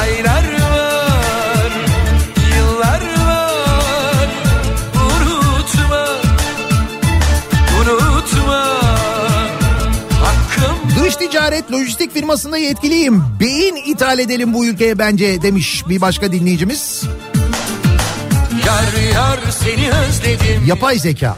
aylar 0.01 0.45
var, 0.45 1.73
yıllar 2.57 3.01
var. 3.27 4.29
Unutma, 4.95 6.07
unutma. 7.81 8.65
Hakkım 10.25 11.05
Dış 11.05 11.17
ticaret 11.17 11.73
lojistik 11.73 12.13
firmasında 12.15 12.59
yetkiliyim. 12.59 13.25
Beyin 13.41 13.77
ithal 13.77 14.19
edelim 14.19 14.55
bu 14.55 14.67
ülkeye 14.67 14.99
bence 14.99 15.43
demiş 15.43 15.85
bir 15.89 16.01
başka 16.01 16.33
dinleyicimiz. 16.33 17.03
yar 18.67 19.13
yar 19.15 19.39
seni 19.51 19.91
özledim. 19.91 20.67
Yapay 20.67 20.99
zeka. 20.99 21.37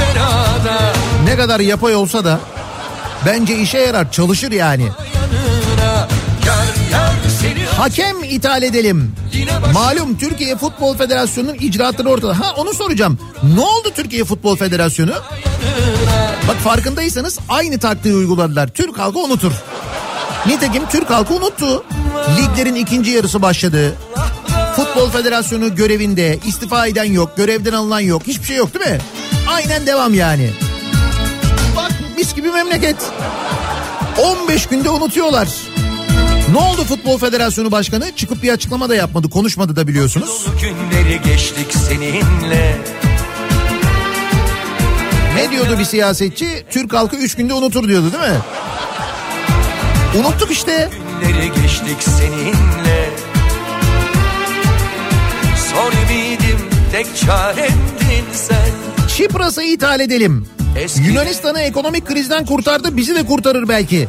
Belada 0.00 0.92
Ne 1.24 1.36
kadar 1.36 1.60
yapay 1.60 1.94
olsa 1.94 2.24
da 2.24 2.40
bence 3.26 3.58
işe 3.58 3.78
yarar 3.78 4.12
çalışır 4.12 4.52
yani. 4.52 4.88
Hakem 7.76 8.24
ithal 8.24 8.62
edelim. 8.62 9.12
Malum 9.72 10.18
Türkiye 10.18 10.56
Futbol 10.56 10.96
Federasyonu'nun 10.96 11.54
icraatları 11.54 12.08
ortada. 12.08 12.40
Ha 12.40 12.52
onu 12.56 12.74
soracağım. 12.74 13.18
Ne 13.54 13.60
oldu 13.60 13.90
Türkiye 13.96 14.24
Futbol 14.24 14.56
Federasyonu? 14.56 15.12
Bak 16.48 16.56
farkındaysanız 16.56 17.38
aynı 17.48 17.78
taktiği 17.78 18.14
uyguladılar. 18.14 18.68
Türk 18.68 18.98
halkı 18.98 19.18
unutur. 19.18 19.52
Nitekim 20.46 20.82
Türk 20.88 21.10
halkı 21.10 21.34
unuttu. 21.34 21.84
Liglerin 22.38 22.74
ikinci 22.74 23.10
yarısı 23.10 23.42
başladı. 23.42 23.94
Futbol 24.76 25.10
Federasyonu 25.10 25.74
görevinde 25.74 26.38
istifa 26.46 26.86
eden 26.86 27.04
yok, 27.12 27.36
görevden 27.36 27.72
alınan 27.72 28.00
yok. 28.00 28.22
Hiçbir 28.26 28.46
şey 28.46 28.56
yok 28.56 28.74
değil 28.74 28.90
mi? 28.90 28.98
Aynen 29.48 29.86
devam 29.86 30.14
yani. 30.14 30.50
Mis 32.24 32.34
gibi 32.34 32.50
memleket. 32.50 32.96
15 34.18 34.66
günde 34.66 34.90
unutuyorlar. 34.90 35.48
Ne 36.52 36.58
oldu 36.58 36.84
Futbol 36.84 37.18
Federasyonu 37.18 37.72
Başkanı? 37.72 38.16
Çıkıp 38.16 38.42
bir 38.42 38.52
açıklama 38.52 38.88
da 38.88 38.94
yapmadı, 38.94 39.30
konuşmadı 39.30 39.76
da 39.76 39.86
biliyorsunuz. 39.88 40.46
Günleri 40.60 41.20
geçtik 41.22 41.74
seninle. 41.88 42.78
Ne 45.34 45.50
diyordu 45.50 45.78
bir 45.78 45.84
siyasetçi? 45.84 46.64
Türk 46.70 46.94
halkı 46.94 47.16
3 47.16 47.36
günde 47.36 47.54
unutur 47.54 47.88
diyordu 47.88 48.12
değil 48.12 48.32
mi? 48.32 48.38
Unuttuk 50.18 50.50
işte. 50.50 50.90
Günleri 51.20 51.46
geçtik 51.46 52.02
seninle 52.18 53.10
Son 55.72 55.92
ümidim 55.92 56.58
tek 56.92 57.06
çaremdin 57.16 58.24
sen 58.32 58.63
Çipras'ı 59.16 59.62
ithal 59.62 60.00
edelim. 60.00 60.46
Eski- 60.76 61.02
Yunanistan'ı 61.02 61.60
ekonomik 61.60 62.06
krizden 62.06 62.46
kurtardı 62.46 62.96
bizi 62.96 63.14
de 63.14 63.26
kurtarır 63.26 63.68
belki. 63.68 64.08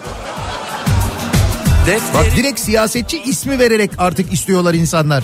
Defteri 1.88 2.14
Bak 2.14 2.36
direkt 2.36 2.60
siyasetçi 2.60 3.22
ismi 3.24 3.60
vererek 3.60 3.91
artık 3.97 4.34
istiyorlar 4.34 4.74
insanlar. 4.74 5.24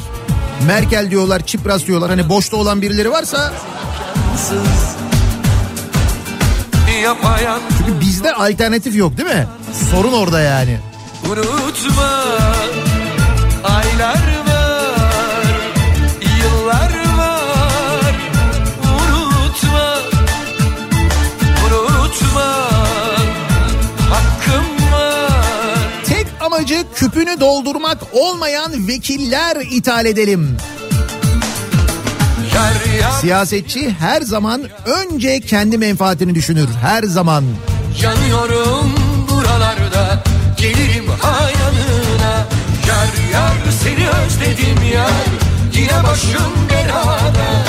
Merkel 0.67 1.11
diyorlar, 1.11 1.45
Çipras 1.45 1.85
diyorlar. 1.85 2.09
Hani 2.09 2.29
boşta 2.29 2.57
olan 2.57 2.81
birileri 2.81 3.11
varsa 3.11 3.53
yapayan 7.03 7.59
çünkü 7.77 8.01
bizde 8.01 8.33
alternatif 8.33 8.95
yok 8.95 9.17
değil 9.17 9.29
mi? 9.29 9.47
Sorun 9.91 10.13
orada 10.13 10.39
yani. 10.41 10.77
Unutma 11.25 12.23
aylar 13.63 14.30
Küpünü 26.95 27.39
doldurmak 27.39 27.97
olmayan 28.13 28.87
vekiller 28.87 29.57
ithal 29.71 30.05
edelim. 30.05 30.57
Siyasetçi 33.21 33.95
her 33.99 34.21
zaman 34.21 34.61
önce 34.85 35.39
kendi 35.39 35.77
menfaatini 35.77 36.35
düşünür. 36.35 36.67
Her 36.81 37.03
zaman. 37.03 37.43
Yanıyorum 38.01 38.95
buralarda 39.29 40.23
gelirim 40.57 41.05
hayranına. 41.21 42.47
Yar 42.87 43.31
yar 43.33 43.53
seni 43.83 44.09
özledim 44.09 44.93
yar 44.93 45.11
yine 45.73 46.03
başım 46.03 46.53
belada. 46.69 47.65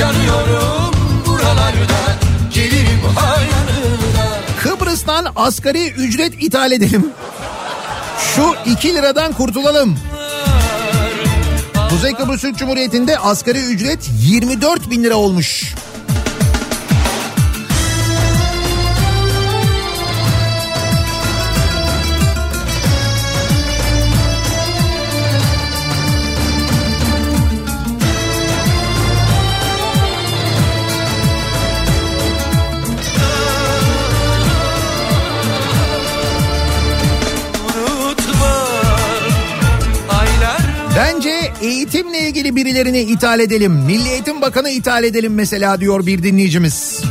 Yanıyorum 0.00 0.94
buralarda 1.26 2.16
gelirim 2.54 3.00
hayranına. 3.16 4.36
Kıbrıs'tan 4.62 5.26
asgari 5.36 5.90
ücret 5.90 6.42
ithal 6.42 6.72
edelim. 6.72 7.06
Şu 8.36 8.70
2 8.70 8.94
liradan 8.94 9.32
kurtulalım. 9.32 9.98
Kuzey 11.90 12.12
Kıbrıs 12.12 12.40
Türk 12.40 12.58
Cumhuriyeti'nde 12.58 13.18
asgari 13.18 13.58
ücret 13.58 14.10
24 14.20 14.90
bin 14.90 15.04
lira 15.04 15.14
olmuş. 15.14 15.74
Birilerini 42.56 43.00
ithal 43.00 43.40
edelim. 43.40 43.72
Milli 43.72 44.08
Eğitim 44.08 44.40
Bakanı 44.40 44.70
ithal 44.70 45.04
edelim 45.04 45.34
mesela 45.34 45.80
diyor 45.80 46.06
bir 46.06 46.22
dinleyicimiz. 46.22 47.02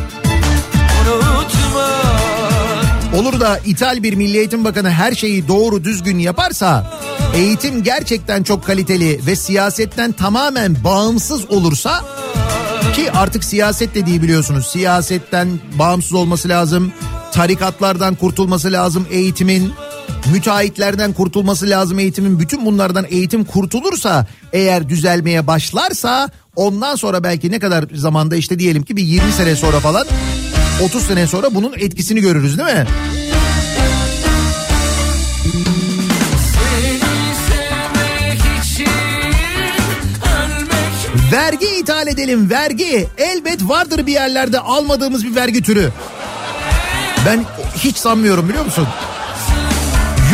Olur 3.15 3.39
da 3.39 3.59
ithal 3.65 4.03
bir 4.03 4.13
Milli 4.13 4.37
Eğitim 4.37 4.65
Bakanı 4.65 4.89
her 4.89 5.11
şeyi 5.15 5.47
doğru 5.47 5.83
düzgün 5.83 6.19
yaparsa 6.19 6.99
eğitim 7.35 7.83
gerçekten 7.83 8.43
çok 8.43 8.65
kaliteli 8.65 9.19
ve 9.27 9.35
siyasetten 9.35 10.11
tamamen 10.11 10.83
bağımsız 10.83 11.51
olursa 11.51 12.05
ki 12.95 13.11
artık 13.11 13.43
siyaset 13.43 13.95
dediği 13.95 14.21
biliyorsunuz 14.21 14.67
siyasetten 14.67 15.47
bağımsız 15.79 16.13
olması 16.13 16.49
lazım. 16.49 16.93
Tarikatlardan 17.31 18.15
kurtulması 18.15 18.71
lazım 18.71 19.07
eğitimin. 19.11 19.73
Müteahhitlerden 20.31 21.13
kurtulması 21.13 21.69
lazım 21.69 21.99
eğitimin. 21.99 22.39
Bütün 22.39 22.65
bunlardan 22.65 23.05
eğitim 23.09 23.43
kurtulursa 23.43 24.27
eğer 24.53 24.89
düzelmeye 24.89 25.47
başlarsa 25.47 26.29
ondan 26.55 26.95
sonra 26.95 27.23
belki 27.23 27.51
ne 27.51 27.59
kadar 27.59 27.85
zamanda 27.93 28.35
işte 28.35 28.59
diyelim 28.59 28.83
ki 28.83 28.97
bir 28.97 29.03
20 29.03 29.31
sene 29.31 29.55
sonra 29.55 29.79
falan 29.79 30.07
30 30.83 31.03
sene 31.03 31.27
sonra 31.27 31.55
bunun 31.55 31.73
etkisini 31.73 32.21
görürüz 32.21 32.57
değil 32.57 32.69
mi? 32.77 32.85
Vergi 41.31 41.65
ithal 41.65 42.07
edelim 42.07 42.49
vergi. 42.49 43.07
Elbet 43.17 43.63
vardır 43.63 44.07
bir 44.07 44.13
yerlerde 44.13 44.59
almadığımız 44.59 45.25
bir 45.25 45.35
vergi 45.35 45.61
türü. 45.61 45.91
Ben 47.25 47.45
hiç 47.77 47.97
sanmıyorum 47.97 48.49
biliyor 48.49 48.65
musun? 48.65 48.87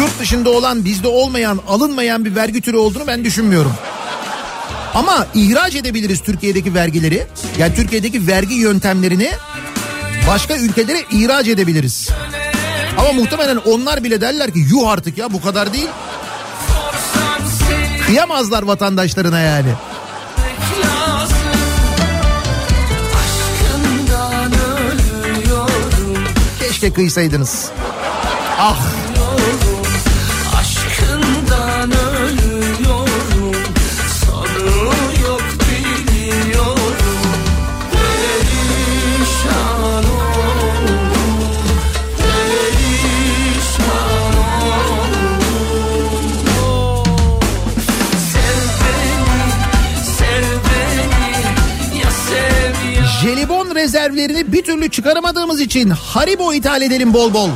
Yurt 0.02 0.20
dışında 0.20 0.50
olan 0.50 0.86
bizde 0.86 1.08
olmayan 1.08 1.60
alınmayan 1.68 2.26
bir 2.26 2.36
vergi 2.36 2.62
türü 2.62 2.78
olduğunu 2.78 3.08
ben 3.08 3.26
düşünmüyorum. 3.26 3.74
Ama 4.94 5.28
ihraç 5.34 5.76
edebiliriz 5.76 6.22
Türkiye'deki 6.22 6.74
vergileri. 6.74 7.28
Yani 7.58 7.76
Türkiye'deki 7.76 8.28
vergi 8.28 8.54
yöntemlerini 8.56 9.32
başka 10.28 10.58
ülkelere 10.58 11.04
ihraç 11.12 11.48
edebiliriz. 11.48 12.10
Ama 12.98 13.12
muhtemelen 13.12 13.58
onlar 13.58 14.04
bile 14.04 14.22
derler 14.22 14.54
ki 14.54 14.60
yuh 14.60 14.90
artık 14.90 15.18
ya 15.18 15.34
bu 15.34 15.42
kadar 15.42 15.74
değil. 15.74 15.90
Kıyamazlar 18.06 18.64
vatandaşlarına 18.64 19.40
yani. 19.40 19.70
Keşke 26.60 26.94
kıysaydınız. 26.94 27.70
Ah 28.60 29.01
rezervlerini 53.82 54.54
bir 54.54 54.64
türlü 54.64 54.90
çıkaramadığımız 54.90 55.62
için 55.62 55.90
Haribo 55.90 56.54
ithal 56.54 56.82
edelim 56.82 57.14
bol 57.14 57.34
bol. 57.34 57.50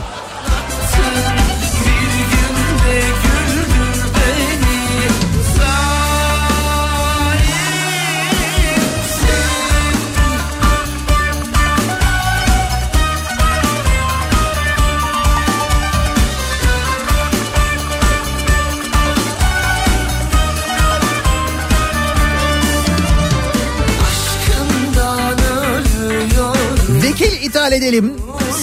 İthal 27.55 27.71
edelim, 27.71 28.13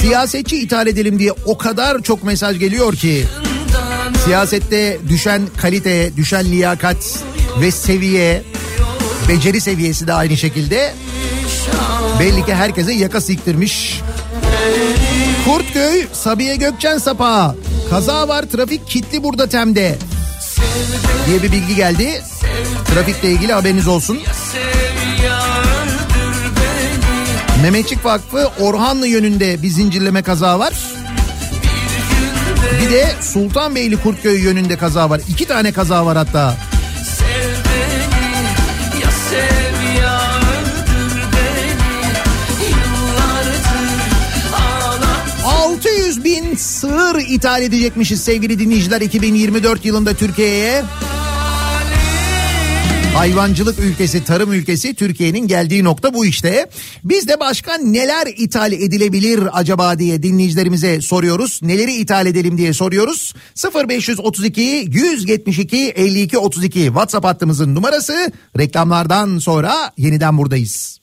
siyasetçi 0.01 0.57
ithal 0.57 0.87
edelim 0.87 1.19
diye 1.19 1.33
o 1.45 1.59
kadar 1.59 2.03
çok 2.03 2.25
mesaj 2.25 2.59
geliyor 2.59 2.97
ki. 2.97 3.27
Siyasette 4.25 4.99
düşen 5.09 5.43
kalite, 5.57 6.17
düşen 6.17 6.45
liyakat 6.45 6.97
ve 7.61 7.71
seviye, 7.71 8.43
beceri 9.29 9.61
seviyesi 9.61 10.07
de 10.07 10.13
aynı 10.13 10.37
şekilde. 10.37 10.95
Belli 12.21 12.45
ki 12.47 12.55
herkese 12.55 12.93
yaka 12.93 13.21
siktirmiş. 13.21 14.01
Kurtköy, 15.45 16.07
Sabiha 16.13 16.55
Gökçen 16.55 16.99
Sapağı. 16.99 17.57
Kaza 17.91 18.29
var, 18.29 18.43
trafik 18.43 18.89
kilitli 18.89 19.23
burada 19.23 19.47
Tem'de. 19.47 19.99
Diye 21.27 21.43
bir 21.43 21.53
bilgi 21.53 21.77
geldi. 21.77 22.23
Trafikle 22.95 23.31
ilgili 23.31 23.53
haberiniz 23.53 23.89
olsun. 23.89 24.19
Mehmetçik 27.63 28.05
Vakfı 28.05 28.51
Orhanlı 28.61 29.07
yönünde 29.07 29.63
bir 29.63 29.69
zincirleme 29.69 30.23
kaza 30.23 30.59
var. 30.59 30.75
Bir 32.83 32.91
de 32.91 33.07
Sultanbeyli 33.21 33.97
Kurtköy 33.97 34.41
yönünde 34.41 34.77
kaza 34.77 35.11
var. 35.11 35.21
İki 35.29 35.45
tane 35.45 35.73
kaza 35.73 36.07
var 36.07 36.17
hatta. 36.17 36.57
Sev 37.19 37.49
beni, 37.65 38.03
ya 39.03 39.11
sev 39.31 40.01
ya 40.03 40.21
öldür 40.39 41.23
beni 41.33 41.73
Yıllardır 42.69 44.03
ağlat 44.55 45.45
600 45.45 46.25
bin 46.25 46.57
sığır 46.57 47.21
ithal 47.29 47.63
edecekmişiz 47.63 48.25
sevgili 48.25 48.59
dinleyiciler 48.59 49.01
2024 49.01 49.85
yılında 49.85 50.15
Türkiye'ye. 50.15 50.85
Hayvancılık 53.15 53.79
ülkesi, 53.79 54.25
tarım 54.25 54.53
ülkesi 54.53 54.95
Türkiye'nin 54.95 55.47
geldiği 55.47 55.85
nokta 55.85 56.15
bu 56.15 56.27
işte. 56.27 56.67
Biz 57.05 57.29
de 57.29 57.41
başka 57.41 57.77
neler 57.77 58.27
ithal 58.37 58.73
edilebilir 58.73 59.49
acaba 59.53 59.99
diye 59.99 60.23
dinleyicilerimize 60.23 61.01
soruyoruz. 61.01 61.61
Neleri 61.63 61.93
ithal 61.93 62.27
edelim 62.27 62.59
diye 62.59 62.73
soruyoruz. 62.73 63.35
0532 63.89 64.61
172 64.89 65.77
52 65.77 66.39
32 66.39 66.85
WhatsApp 66.85 67.27
hattımızın 67.27 67.75
numarası. 67.75 68.33
Reklamlardan 68.59 69.39
sonra 69.39 69.93
yeniden 69.99 70.39
buradayız. 70.39 71.02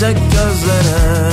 Gelsek 0.00 0.16
gözlere. 0.16 1.32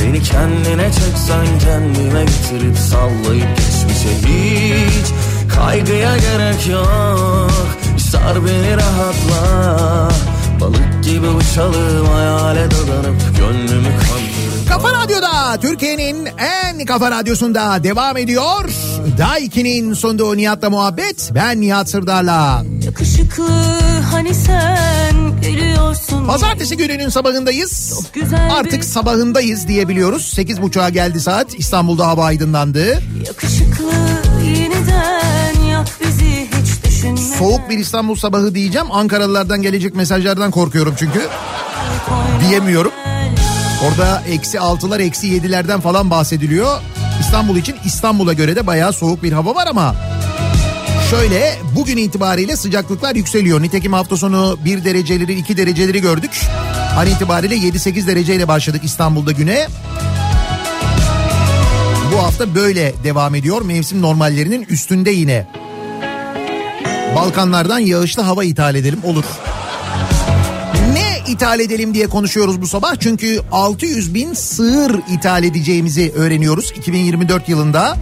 Beni 0.00 0.22
kendine 0.22 0.92
çeksen 0.92 1.46
kendime 1.64 2.24
getirip 2.24 2.78
sallayıp 2.78 3.56
geçmişe 3.56 4.08
hiç 4.18 5.06
Kaygıya 5.54 6.16
gerek 6.16 6.68
yok. 6.68 7.50
Sar 7.98 8.36
beni 8.46 8.76
rahatla. 8.76 10.08
Balık 10.60 11.04
gibi 11.04 11.28
uçalım 11.28 12.06
hayale 12.06 12.70
dadanıp 12.70 13.36
gönlümü 13.38 13.88
kandırıp 13.98 14.31
Kafa 14.72 14.92
Radyo'da 14.92 15.60
Türkiye'nin 15.60 16.28
en 16.38 16.86
kafa 16.86 17.10
radyosunda 17.10 17.84
devam 17.84 18.16
ediyor. 18.16 18.70
Daiki'nin 19.18 19.94
sonunda 19.94 20.34
Nihat'la 20.34 20.70
muhabbet. 20.70 21.30
Ben 21.34 21.60
Nihat 21.60 21.90
Sırdar'la. 21.90 22.62
Yakışıklı 22.84 23.48
hani 24.12 24.34
sen 24.34 25.40
gülüyorsun. 25.42 26.26
Pazartesi 26.26 26.76
gününün 26.76 27.08
sabahındayız. 27.08 28.00
Artık 28.50 28.84
sabahındayız 28.84 29.68
diyebiliyoruz. 29.68 30.34
8.30'a 30.38 30.88
geldi 30.88 31.20
saat. 31.20 31.54
İstanbul'da 31.54 32.06
hava 32.06 32.24
aydınlandı. 32.24 33.02
Yakışıklı 33.26 33.92
yeniden 34.44 35.62
yak 35.70 35.88
bizi 36.00 36.48
hiç 36.62 36.84
düşünme. 36.84 37.16
Soğuk 37.38 37.70
bir 37.70 37.78
İstanbul 37.78 38.16
sabahı 38.16 38.54
diyeceğim. 38.54 38.92
Ankaralılardan 38.92 39.62
gelecek 39.62 39.94
mesajlardan 39.94 40.50
korkuyorum 40.50 40.94
çünkü. 40.98 41.20
Diyemiyorum. 42.48 42.92
Orada 43.82 44.22
eksi 44.28 44.60
altılar 44.60 45.00
eksi 45.00 45.26
yedilerden 45.26 45.80
falan 45.80 46.10
bahsediliyor. 46.10 46.80
İstanbul 47.20 47.56
için 47.56 47.76
İstanbul'a 47.84 48.32
göre 48.32 48.56
de 48.56 48.66
bayağı 48.66 48.92
soğuk 48.92 49.22
bir 49.22 49.32
hava 49.32 49.54
var 49.54 49.66
ama 49.66 49.94
şöyle 51.10 51.58
bugün 51.76 51.96
itibariyle 51.96 52.56
sıcaklıklar 52.56 53.14
yükseliyor. 53.14 53.62
Nitekim 53.62 53.92
hafta 53.92 54.16
sonu 54.16 54.58
1 54.64 54.84
dereceleri 54.84 55.34
2 55.34 55.56
dereceleri 55.56 56.00
gördük. 56.00 56.40
An 56.98 57.06
itibariyle 57.06 57.56
7-8 57.56 58.06
dereceyle 58.06 58.48
başladık 58.48 58.84
İstanbul'da 58.84 59.32
güne. 59.32 59.66
Bu 62.14 62.22
hafta 62.22 62.54
böyle 62.54 62.94
devam 63.04 63.34
ediyor. 63.34 63.62
Mevsim 63.62 64.02
normallerinin 64.02 64.66
üstünde 64.68 65.10
yine. 65.10 65.46
Balkanlardan 67.16 67.78
yağışlı 67.78 68.22
hava 68.22 68.44
ithal 68.44 68.74
edelim 68.74 69.00
olur. 69.04 69.24
İthal 71.28 71.60
edelim 71.60 71.94
diye 71.94 72.06
konuşuyoruz 72.06 72.62
bu 72.62 72.66
sabah. 72.66 72.94
Çünkü 73.00 73.40
600 73.52 74.14
bin 74.14 74.34
sığır 74.34 75.00
ithal 75.12 75.44
edeceğimizi 75.44 76.12
öğreniyoruz 76.16 76.72
2024 76.76 77.48
yılında. 77.48 77.96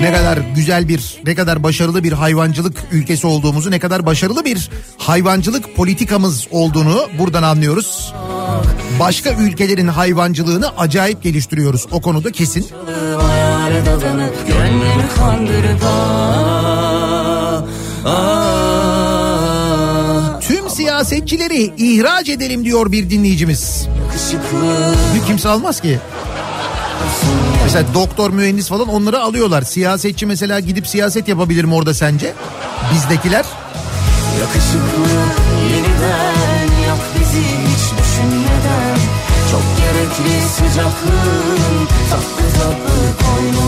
Ne 0.00 0.12
kadar 0.12 0.38
güzel 0.54 0.88
bir, 0.88 1.20
ne 1.24 1.34
kadar 1.34 1.62
başarılı 1.62 2.04
bir 2.04 2.12
hayvancılık 2.12 2.84
ülkesi 2.92 3.26
olduğumuzu, 3.26 3.70
ne 3.70 3.78
kadar 3.78 4.06
başarılı 4.06 4.44
bir 4.44 4.70
hayvancılık 4.98 5.76
politikamız 5.76 6.46
olduğunu 6.50 7.08
buradan 7.18 7.42
anlıyoruz. 7.42 8.14
Başka 9.00 9.30
ülkelerin 9.30 9.88
hayvancılığını 9.88 10.68
acayip 10.78 11.22
geliştiriyoruz. 11.22 11.86
O 11.90 12.00
konuda 12.00 12.32
kesin. 12.32 12.66
Gönlümü 14.48 15.08
kandırıp 15.16 15.82
ah, 15.84 17.62
ah. 18.04 18.67
Siyasetçileri 20.98 21.72
ihraç 21.78 22.28
edelim 22.28 22.64
diyor 22.64 22.92
bir 22.92 23.10
dinleyicimiz. 23.10 23.88
Bir 25.14 25.26
kimse 25.26 25.48
almaz 25.48 25.80
ki. 25.80 25.98
Mesela 27.64 27.84
doktor, 27.94 28.30
mühendis 28.30 28.68
falan 28.68 28.88
onları 28.88 29.20
alıyorlar. 29.20 29.62
Siyasetçi 29.62 30.26
mesela 30.26 30.60
gidip 30.60 30.86
siyaset 30.86 31.28
yapabilir 31.28 31.64
mi 31.64 31.74
orada 31.74 31.94
sence? 31.94 32.32
Bizdekiler. 32.94 33.44
Yakışıklı 34.40 35.14
yeniden 35.70 36.82
yak 36.88 36.98
bizi 37.20 37.42
hiç 37.42 37.98
düşünmeden 37.98 38.98
Çok 39.50 39.62
gerekli 39.78 40.48
sıcaklığın 40.48 41.86
tatlı 42.10 42.60
tatlı 42.60 43.26
koynuma 43.26 43.67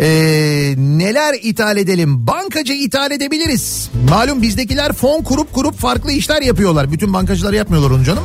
Ee, 0.00 0.74
neler 0.76 1.34
ithal 1.42 1.76
edelim? 1.76 2.26
Bankacı 2.26 2.72
ithal 2.72 3.10
edebiliriz. 3.10 3.90
Malum 4.10 4.42
bizdekiler 4.42 4.92
fon 4.92 5.22
kurup 5.22 5.52
kurup 5.52 5.78
farklı 5.78 6.12
işler 6.12 6.42
yapıyorlar. 6.42 6.92
Bütün 6.92 7.12
bankacılar 7.12 7.52
yapmıyorlar 7.52 7.90
onu 7.90 8.04
canım. 8.04 8.24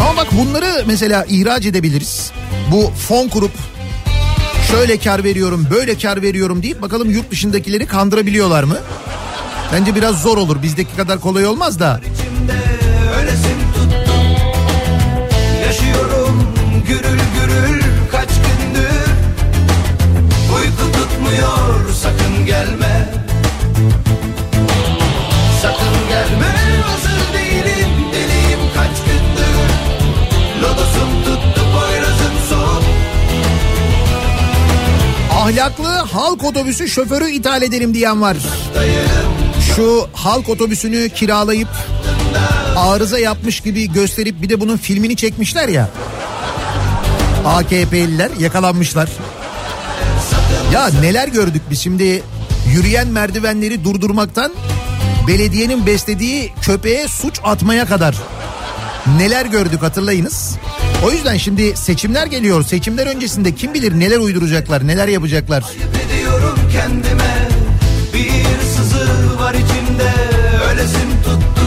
Ama 0.00 0.16
bak 0.16 0.26
bunları 0.32 0.84
mesela 0.86 1.24
ihraç 1.28 1.66
edebiliriz. 1.66 2.30
Bu 2.72 2.90
fon 3.08 3.28
kurup 3.28 3.52
şöyle 4.70 4.98
kar 4.98 5.24
veriyorum 5.24 5.66
böyle 5.70 5.98
kar 5.98 6.22
veriyorum 6.22 6.62
deyip 6.62 6.82
bakalım 6.82 7.10
yurt 7.10 7.30
dışındakileri 7.30 7.86
kandırabiliyorlar 7.86 8.64
mı? 8.64 8.76
Bence 9.72 9.94
biraz 9.94 10.22
zor 10.22 10.36
olur 10.36 10.62
bizdeki 10.62 10.96
kadar 10.96 11.20
kolay 11.20 11.46
olmaz 11.46 11.80
da. 11.80 12.00
Gürül 16.92 17.18
gürül 17.34 17.82
kaç 18.12 18.28
gündür 18.28 19.06
Uyku 20.56 20.92
tutmuyor 20.92 21.92
sakın 22.02 22.46
gelme 22.46 23.08
Sakın 25.62 26.08
gelme 26.08 26.54
hazır 26.82 27.34
değilim 27.34 27.90
deliyim 28.12 28.60
kaç 28.74 28.96
gündür 29.06 29.68
Lodosum 30.62 31.24
tuttu 31.24 31.60
boyrazım 31.74 32.34
soğuk 32.48 32.82
Ahlaklı 35.32 35.88
halk 35.88 36.44
otobüsü 36.44 36.88
şoförü 36.88 37.30
ithal 37.30 37.62
edelim 37.62 37.94
diyen 37.94 38.22
var. 38.22 38.36
Şu 39.76 40.08
halk 40.12 40.48
otobüsünü 40.48 41.08
kiralayıp 41.08 41.68
arıza 42.76 43.18
yapmış 43.18 43.60
gibi 43.60 43.92
gösterip 43.92 44.42
bir 44.42 44.48
de 44.48 44.60
bunun 44.60 44.76
filmini 44.76 45.16
çekmişler 45.16 45.68
ya. 45.68 45.88
AKP'liler 47.44 48.30
yakalanmışlar. 48.40 49.08
Ya 50.72 50.90
neler 51.00 51.28
gördük 51.28 51.62
biz 51.70 51.80
şimdi 51.80 52.22
yürüyen 52.72 53.08
merdivenleri 53.08 53.84
durdurmaktan 53.84 54.52
belediyenin 55.28 55.86
beslediği 55.86 56.52
köpeğe 56.62 57.08
suç 57.08 57.40
atmaya 57.44 57.86
kadar 57.86 58.16
neler 59.18 59.46
gördük 59.46 59.82
hatırlayınız. 59.82 60.56
O 61.06 61.10
yüzden 61.10 61.36
şimdi 61.36 61.76
seçimler 61.76 62.26
geliyor. 62.26 62.64
Seçimler 62.64 63.06
öncesinde 63.06 63.54
kim 63.54 63.74
bilir 63.74 63.98
neler 64.00 64.18
uyduracaklar, 64.18 64.86
neler 64.86 65.08
yapacaklar. 65.08 65.64
ediyorum 66.06 66.58
kendime 66.72 67.48
Bir 68.14 68.62
sızı 68.76 69.38
var 69.40 69.54
içimde 69.54 70.12
ölesim 70.72 71.10
tuttu 71.24 71.66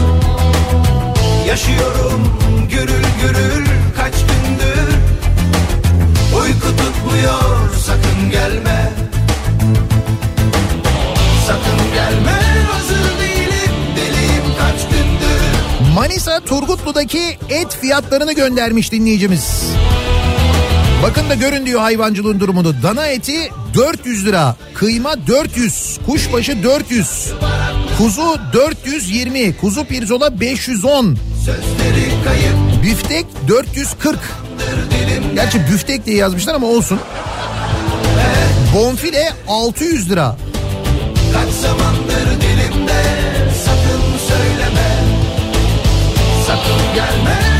Yaşıyorum 1.48 2.38
gürül 2.70 3.04
gürül 3.22 3.66
kaç 3.96 4.12
gündür 4.12 4.95
Uyku 7.06 7.16
tutmuyor 7.16 7.70
sakın 7.86 8.30
gelme. 8.30 8.92
Sakın 11.46 11.92
gelme. 11.94 12.40
Hazır 12.72 13.18
değilim. 13.20 13.72
Deliyim 13.96 14.44
kaç 14.58 14.82
gündür. 14.90 15.94
Manisa 15.94 16.40
Turgutlu'daki 16.40 17.38
et 17.48 17.76
fiyatlarını 17.80 18.32
göndermiş 18.32 18.92
dinleyicimiz. 18.92 19.62
Bakın 21.02 21.30
da 21.30 21.34
görün 21.34 21.66
diyor 21.66 21.80
hayvancılığın 21.80 22.40
durumunu. 22.40 22.82
Dana 22.82 23.06
eti 23.06 23.50
400 23.74 24.26
lira, 24.26 24.56
kıyma 24.74 25.26
400, 25.26 25.98
kuşbaşı 26.06 26.62
400, 26.62 27.32
kuzu 27.98 28.36
420, 28.52 29.56
kuzu 29.56 29.84
pirzola 29.84 30.40
510, 30.40 31.16
Sözleri 31.44 32.24
kayıp. 32.24 32.82
Büftek 32.82 33.26
440. 33.48 34.18
Gerçi 35.34 35.60
büftek 35.68 36.06
diye 36.06 36.16
yazmışlar 36.16 36.54
ama 36.54 36.66
olsun. 36.66 37.00
Bonfile 38.74 39.32
600 39.48 40.10
lira. 40.10 40.36
Kaç 41.32 41.48
zamandır 41.54 42.40
dilimde 42.40 43.02
sakın 43.64 44.02
söyleme 44.28 44.88
Sakın 46.46 46.94
gelme 46.94 47.55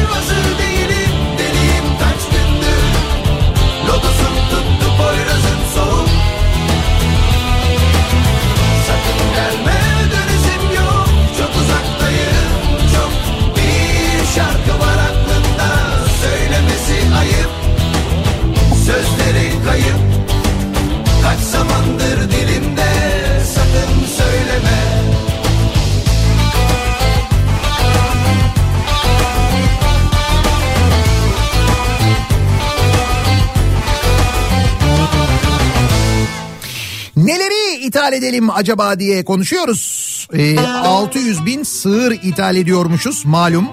ithal 37.86 38.12
edelim 38.12 38.50
acaba 38.50 38.98
diye 38.98 39.24
konuşuyoruz. 39.24 40.06
Ee, 40.32 40.60
600 40.60 41.46
bin 41.46 41.62
sığır 41.62 42.12
ithal 42.12 42.56
ediyormuşuz 42.56 43.24
malum. 43.24 43.68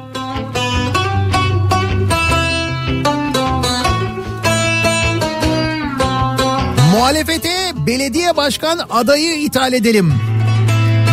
Muhalefete 6.91 7.71
belediye 7.87 8.37
başkan 8.37 8.79
adayı 8.89 9.33
ithal 9.33 9.73
edelim. 9.73 10.13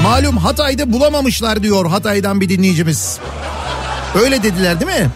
Malum 0.02 0.36
Hatay'da 0.36 0.92
bulamamışlar 0.92 1.62
diyor 1.62 1.90
Hatay'dan 1.90 2.40
bir 2.40 2.48
dinleyicimiz. 2.48 3.18
Öyle 4.22 4.42
dediler 4.42 4.80
değil 4.80 5.00
mi? 5.00 5.10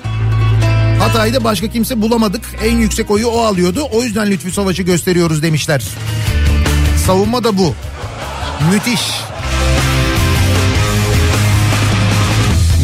Hatay'da 1.00 1.44
başka 1.44 1.68
kimse 1.68 2.02
bulamadık. 2.02 2.42
En 2.64 2.76
yüksek 2.76 3.10
oyu 3.10 3.26
o 3.26 3.40
alıyordu. 3.40 3.88
O 3.92 4.02
yüzden 4.02 4.30
Lütfü 4.30 4.52
Savaş'ı 4.52 4.82
gösteriyoruz 4.82 5.42
demişler. 5.42 5.82
Savunma 7.06 7.44
da 7.44 7.58
bu. 7.58 7.74
Müthiş. 8.72 9.00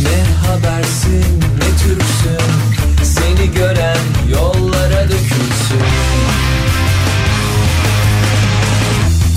Ne 0.02 0.48
habersin 0.48 1.40
ne 1.40 1.68
Türksün 1.82 2.50
Seni 3.04 3.52
gören 3.54 3.98
yollara 4.32 5.02
dökülsün 5.04 5.86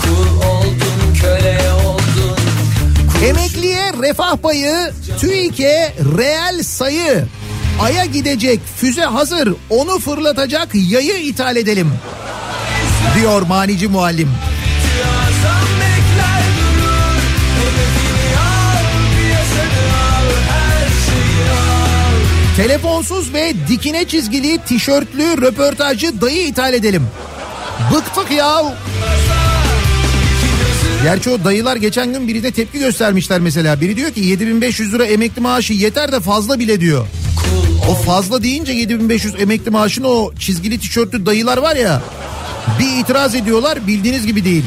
Kul 0.01 0.47
oldun 0.47 1.15
köle 1.21 1.59
oldun 1.85 2.37
Emekliye 3.27 3.93
refah 4.01 4.37
payı, 4.37 4.91
TÜİK'e 5.19 5.95
reel 6.17 6.63
sayı. 6.63 7.25
Ay'a 7.81 8.05
gidecek 8.05 8.59
füze 8.77 9.05
hazır 9.05 9.53
onu 9.69 9.99
fırlatacak 9.99 10.69
yayı 10.73 11.17
ithal 11.17 11.55
edelim. 11.55 11.93
Diyor 13.15 13.41
manici 13.41 13.87
muallim. 13.87 14.29
Telefonsuz 22.57 23.33
ve 23.33 23.53
dikine 23.67 24.05
çizgili 24.07 24.57
tişörtlü 24.57 25.41
röportajcı 25.41 26.21
dayı 26.21 26.47
ithal 26.47 26.73
edelim. 26.73 27.07
Bıktık 27.93 28.31
ya. 28.31 28.75
Gerçi 31.03 31.29
o 31.29 31.43
dayılar 31.43 31.75
geçen 31.75 32.13
gün 32.13 32.27
biri 32.27 32.43
de 32.43 32.51
tepki 32.51 32.79
göstermişler 32.79 33.39
mesela. 33.41 33.81
Biri 33.81 33.97
diyor 33.97 34.11
ki 34.11 34.19
7500 34.19 34.93
lira 34.93 35.05
emekli 35.05 35.41
maaşı 35.41 35.73
yeter 35.73 36.11
de 36.11 36.19
fazla 36.19 36.59
bile 36.59 36.81
diyor. 36.81 37.07
O 37.89 37.95
fazla 37.95 38.43
deyince 38.43 38.71
7500 38.71 39.35
emekli 39.39 39.71
maaşını 39.71 40.07
o 40.07 40.33
çizgili 40.39 40.79
tişörtlü 40.79 41.25
dayılar 41.25 41.57
var 41.57 41.75
ya. 41.75 42.01
Bir 42.79 43.01
itiraz 43.01 43.35
ediyorlar 43.35 43.87
bildiğiniz 43.87 44.25
gibi 44.25 44.45
değil. 44.45 44.63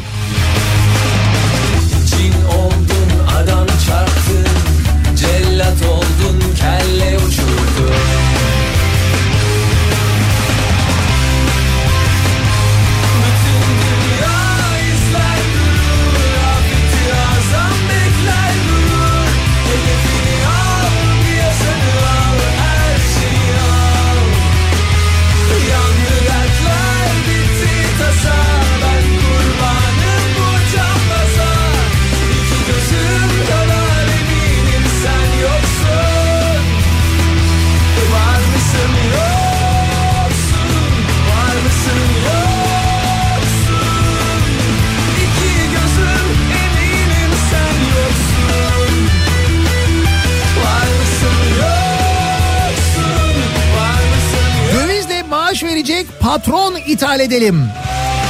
İthal 56.97 57.21
edelim. 57.21 57.69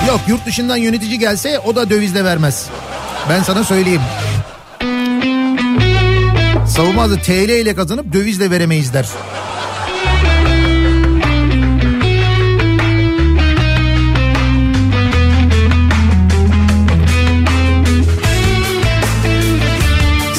Yok 0.09 0.20
yurt 0.28 0.47
dışından 0.47 0.76
yönetici 0.76 1.18
gelse 1.18 1.59
o 1.59 1.76
da 1.76 1.90
dövizle 1.90 2.24
vermez. 2.24 2.66
Ben 3.30 3.43
sana 3.43 3.64
söyleyeyim. 3.64 4.01
Savunmazı 6.68 7.20
TL 7.20 7.48
ile 7.48 7.74
kazanıp 7.74 8.12
dövizle 8.12 8.51
veremeyiz 8.51 8.94
der. 8.94 9.06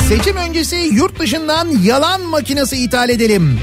Seçim 0.09 0.37
öncesi 0.37 0.75
yurt 0.75 1.19
dışından 1.19 1.67
yalan 1.83 2.21
makinesi 2.21 2.77
ithal 2.77 3.09
edelim. 3.09 3.59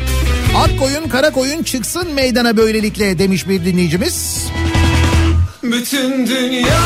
Ak 0.56 0.78
koyun 0.78 1.08
kara 1.08 1.30
koyun 1.30 1.62
çıksın 1.62 2.14
meydana 2.14 2.56
böylelikle 2.56 3.18
demiş 3.18 3.48
bir 3.48 3.64
dinleyicimiz. 3.64 4.43
Bütün 5.84 6.26
dünya 6.26 6.84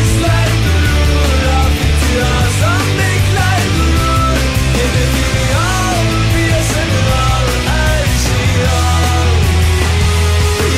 izler 0.00 0.48
durur 0.64 1.44
Afeti 1.60 2.24
azam 2.24 2.86
bekler 2.98 3.60
durur. 3.78 4.38
Hedefini 4.76 5.54
al 5.56 6.04
piyasanı 6.34 7.00
al 7.24 7.48
her 7.66 8.04
şeyi 8.24 8.66
al. 8.68 9.34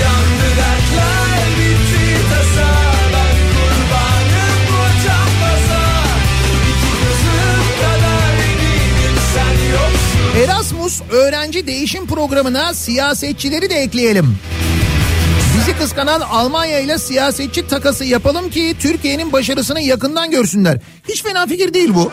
Yandı 0.03 0.49
dertler 0.57 1.47
bitti 1.59 2.29
tasa. 2.31 2.71
Ben 3.13 3.37
kurbanım 3.53 4.59
bu 4.69 4.83
cambaza 5.07 5.85
İki 6.71 6.93
gözüm 7.03 7.67
kadar 7.83 8.35
eminim 8.35 9.17
sen 9.35 9.57
yoksun. 9.73 10.45
Erasmus 10.45 11.03
öğrenci 11.11 11.67
değişim 11.67 12.07
programına 12.07 12.75
siyasetçileri 12.75 13.71
de 13.71 13.75
ekleyelim. 13.75 14.39
Bizi 15.67 15.79
kıskanan 15.79 16.21
Almanya 16.21 16.79
ile 16.79 16.99
siyasetçi 16.99 17.67
takası 17.67 18.05
yapalım 18.05 18.51
ki 18.51 18.77
Türkiye'nin 18.81 19.33
başarısını 19.33 19.81
yakından 19.81 20.31
görsünler. 20.31 20.79
Hiç 21.09 21.23
fena 21.23 21.47
fikir 21.47 21.75
değil 21.75 21.95
bu. 21.95 22.11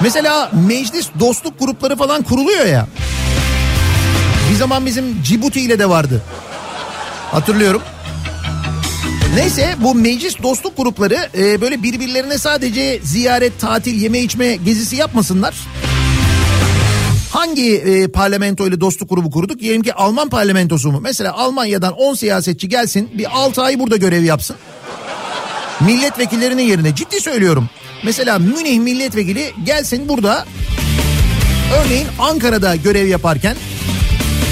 Mesela 0.00 0.50
meclis 0.68 1.08
dostluk 1.20 1.58
grupları 1.58 1.96
falan 1.96 2.22
kuruluyor 2.22 2.66
ya. 2.66 2.86
Bir 4.50 4.56
zaman 4.56 4.86
bizim 4.86 5.22
Cibuti 5.22 5.60
ile 5.60 5.78
de 5.78 5.88
vardı. 5.88 6.22
Hatırlıyorum. 7.30 7.82
Neyse 9.34 9.74
bu 9.78 9.94
meclis 9.94 10.42
dostluk 10.42 10.76
grupları 10.76 11.28
e, 11.38 11.60
böyle 11.60 11.82
birbirlerine 11.82 12.38
sadece 12.38 13.00
ziyaret, 13.02 13.60
tatil, 13.60 14.02
yeme 14.02 14.20
içme 14.20 14.56
gezisi 14.56 14.96
yapmasınlar. 14.96 15.54
Hangi 17.32 17.74
e, 17.76 18.08
parlamento 18.08 18.66
ile 18.66 18.80
dostluk 18.80 19.10
grubu 19.10 19.30
kurduk? 19.30 19.60
Diyelim 19.60 19.82
ki 19.82 19.94
Alman 19.94 20.28
parlamentosu 20.28 20.92
mu? 20.92 21.00
Mesela 21.00 21.32
Almanya'dan 21.32 21.92
10 21.92 22.14
siyasetçi 22.14 22.68
gelsin 22.68 23.10
bir 23.18 23.26
6 23.38 23.62
ay 23.62 23.78
burada 23.78 23.96
görev 23.96 24.24
yapsın. 24.24 24.56
Milletvekillerinin 25.80 26.62
yerine 26.62 26.94
ciddi 26.94 27.20
söylüyorum. 27.20 27.68
Mesela 28.04 28.38
Münih 28.38 28.78
milletvekili 28.78 29.52
gelsin 29.64 30.08
burada 30.08 30.46
örneğin 31.74 32.06
Ankara'da 32.18 32.76
görev 32.76 33.06
yaparken 33.06 33.56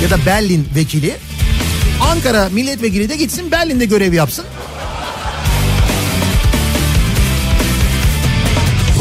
ya 0.03 0.11
da 0.11 0.27
Berlin 0.27 0.69
vekili 0.77 1.17
Ankara 2.11 2.49
milletvekili 2.49 3.09
de 3.09 3.17
gitsin 3.17 3.51
Berlin'de 3.51 3.85
görev 3.85 4.13
yapsın. 4.13 4.45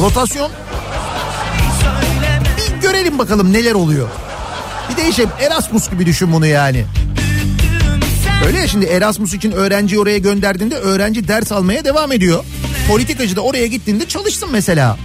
Rotasyon 0.01 0.51
görelim 2.91 3.20
bakalım 3.20 3.53
neler 3.53 3.74
oluyor. 3.74 4.07
Bir 4.91 4.98
de 4.98 5.10
işte 5.10 5.26
Erasmus 5.40 5.90
gibi 5.90 6.06
düşün 6.06 6.34
bunu 6.34 6.45
yani. 6.45 6.86
Öyle 8.48 8.60
ya 8.60 8.68
şimdi 8.68 8.86
Erasmus 8.86 9.34
için 9.34 9.52
öğrenciyi 9.52 9.99
oraya 9.99 10.18
gönderdiğinde 10.18 10.76
öğrenci 10.76 11.28
ders 11.28 11.52
almaya 11.52 11.86
devam 11.86 12.11
ediyor. 12.11 12.44
Politikacı 12.88 13.36
da 13.36 13.41
oraya 13.41 13.68
gittiğinde 13.68 14.07
çalışsın 14.07 14.49
mesela. 14.52 14.98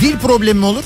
Dil 0.00 0.18
problemi 0.18 0.58
mi 0.58 0.66
olur? 0.66 0.84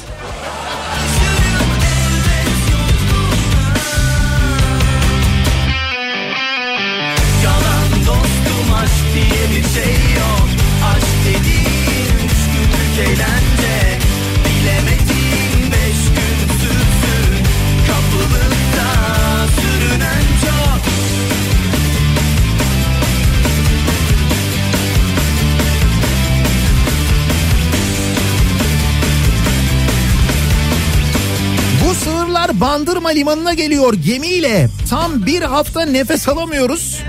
Bandırma 32.63 33.09
limanına 33.09 33.55
geliyor 33.55 33.95
gemiyle. 33.95 34.69
Tam 34.91 35.27
bir 35.27 35.43
hafta 35.43 35.85
nefes 35.85 36.29
alamıyoruz. 36.29 37.03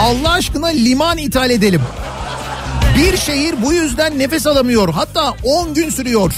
Allah 0.00 0.30
aşkına 0.30 0.66
liman 0.66 1.18
ithal 1.18 1.50
edelim. 1.50 1.82
Bir 2.98 3.16
şehir 3.16 3.54
bu 3.62 3.72
yüzden 3.72 4.18
nefes 4.18 4.46
alamıyor. 4.46 4.88
Hatta 4.88 5.34
10 5.44 5.74
gün 5.74 5.90
sürüyor. 5.90 6.32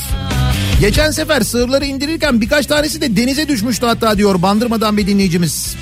Geçen 0.80 1.10
sefer 1.10 1.40
sığırları 1.40 1.84
indirirken 1.84 2.40
birkaç 2.40 2.66
tanesi 2.66 3.00
de 3.00 3.16
denize 3.16 3.48
düşmüştü 3.48 3.86
hatta 3.86 4.18
diyor 4.18 4.42
Bandırma'dan 4.42 4.96
bir 4.96 5.06
dinleyicimiz. 5.06 5.76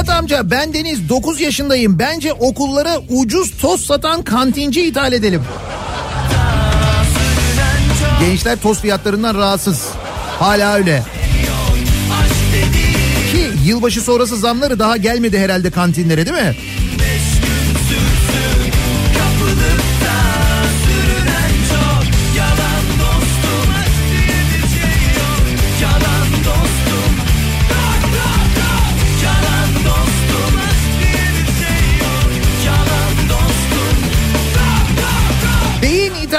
Nihat 0.00 0.18
amca 0.18 0.50
ben 0.50 0.74
Deniz 0.74 1.08
9 1.08 1.40
yaşındayım. 1.40 1.98
Bence 1.98 2.32
okullara 2.32 2.98
ucuz 3.08 3.56
toz 3.56 3.84
satan 3.84 4.22
kantinci 4.22 4.82
ithal 4.82 5.12
edelim. 5.12 5.42
Gençler 8.20 8.58
toz 8.62 8.80
fiyatlarından 8.80 9.34
rahatsız. 9.34 9.88
Hala 10.38 10.74
öyle. 10.74 11.02
Ki 13.32 13.68
yılbaşı 13.68 14.00
sonrası 14.00 14.36
zamları 14.36 14.78
daha 14.78 14.96
gelmedi 14.96 15.38
herhalde 15.38 15.70
kantinlere 15.70 16.26
değil 16.26 16.36
mi? 16.36 16.56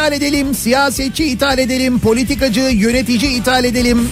İthal 0.01 0.13
edelim, 0.13 0.55
siyasetçi 0.55 1.25
ithal 1.25 1.59
edelim, 1.59 1.99
politikacı, 1.99 2.59
yönetici 2.59 3.31
ithal 3.31 3.63
edelim. 3.63 4.09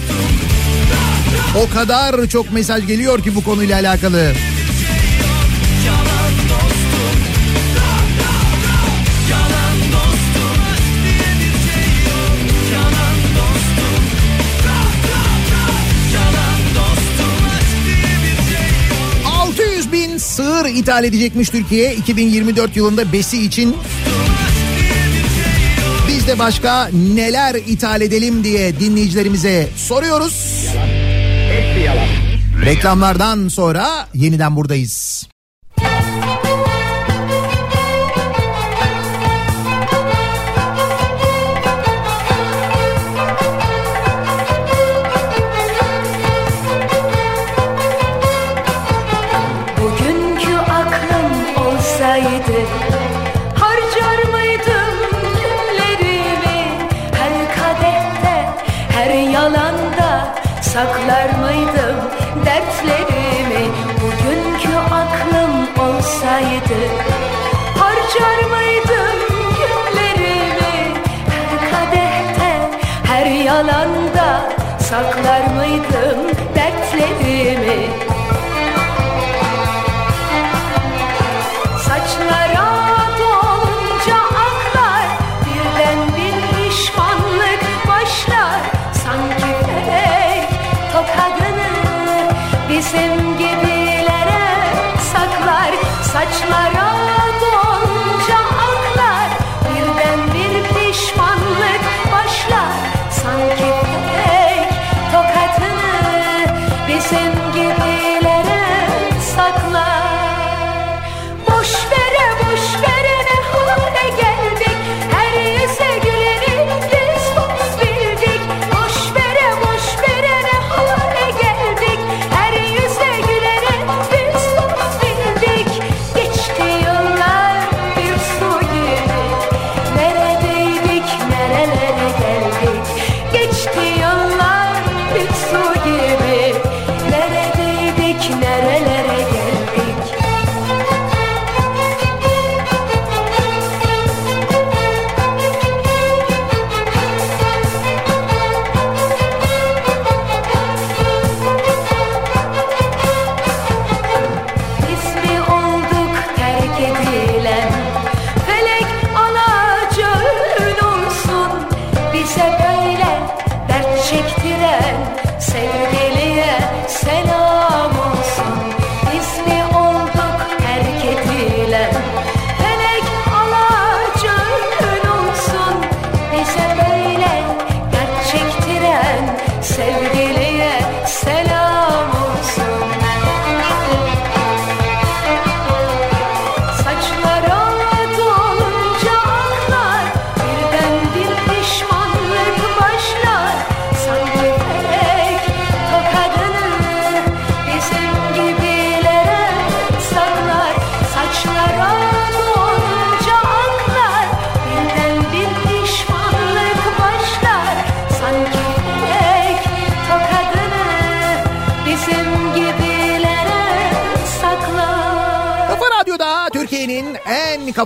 O 1.56 1.74
kadar 1.74 2.26
çok 2.26 2.52
mesaj 2.52 2.86
geliyor 2.86 3.22
ki 3.22 3.34
bu 3.34 3.44
konuyla 3.44 3.78
alakalı. 3.78 4.32
Yalan 5.86 6.34
dostum 6.48 7.18
Yalan 9.30 9.78
dostum 9.92 10.62
aşk 10.72 11.04
diye 11.04 11.30
bir 11.40 11.54
yok 12.06 12.38
Yalan 12.72 13.18
dostum 13.36 14.04
Yalan 16.14 16.60
dostum 16.74 17.44
aşk 17.46 17.86
diye 17.86 18.14
bir 18.22 18.38
yok 18.52 19.26
600 19.26 19.92
bin 19.92 20.18
sığır 20.18 20.66
ithal 20.66 21.04
edecekmiş 21.04 21.48
Türkiye 21.48 21.94
2024 21.94 22.76
yılında 22.76 23.12
besi 23.12 23.42
için. 23.42 23.76
Biz 26.20 26.26
de 26.26 26.38
başka 26.38 26.90
neler 27.14 27.54
ithal 27.54 28.00
edelim 28.00 28.44
diye 28.44 28.80
dinleyicilerimize 28.80 29.68
soruyoruz. 29.76 30.66
Reklamlardan 32.64 33.48
sonra 33.48 34.08
yeniden 34.14 34.56
buradayız. 34.56 35.28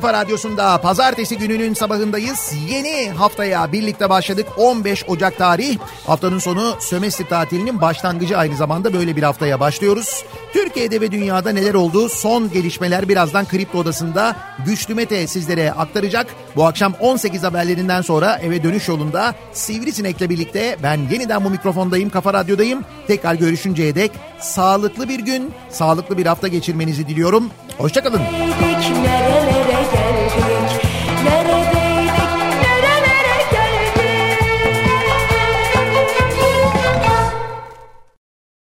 Kafa 0.04 0.18
Radyosu'nda 0.18 0.80
pazartesi 0.80 1.38
gününün 1.38 1.74
sabahındayız. 1.74 2.52
Yeni 2.68 3.10
haftaya 3.10 3.72
birlikte 3.72 4.10
başladık. 4.10 4.46
15 4.56 5.04
Ocak 5.08 5.38
tarih. 5.38 5.78
Haftanın 6.06 6.38
sonu 6.38 6.76
sömestr 6.80 7.24
tatilinin 7.24 7.80
başlangıcı 7.80 8.38
aynı 8.38 8.56
zamanda 8.56 8.92
böyle 8.94 9.16
bir 9.16 9.22
haftaya 9.22 9.60
başlıyoruz. 9.60 10.24
Türkiye'de 10.52 11.00
ve 11.00 11.12
dünyada 11.12 11.50
neler 11.50 11.74
oldu? 11.74 12.08
Son 12.08 12.50
gelişmeler 12.52 13.08
birazdan 13.08 13.44
Kripto 13.44 13.78
Odası'nda 13.78 14.36
Güçlü 14.66 14.94
Mete 14.94 15.26
sizlere 15.26 15.72
aktaracak. 15.72 16.26
Bu 16.56 16.64
akşam 16.64 16.94
18 17.00 17.42
haberlerinden 17.42 18.02
sonra 18.02 18.38
eve 18.42 18.62
dönüş 18.62 18.88
yolunda 18.88 19.34
Sivrisinek'le 19.52 20.30
birlikte 20.30 20.76
ben 20.82 21.00
yeniden 21.12 21.44
bu 21.44 21.50
mikrofondayım, 21.50 22.10
Kafa 22.10 22.34
Radyo'dayım. 22.34 22.84
Tekrar 23.06 23.34
görüşünceye 23.34 23.94
dek 23.94 24.12
sağlıklı 24.40 25.08
bir 25.08 25.18
gün, 25.18 25.52
sağlıklı 25.70 26.18
bir 26.18 26.26
hafta 26.26 26.48
geçirmenizi 26.48 27.08
diliyorum. 27.08 27.50
Hoşçakalın. 27.78 28.20
Nerelere 28.20 29.63
geldik 29.94 30.23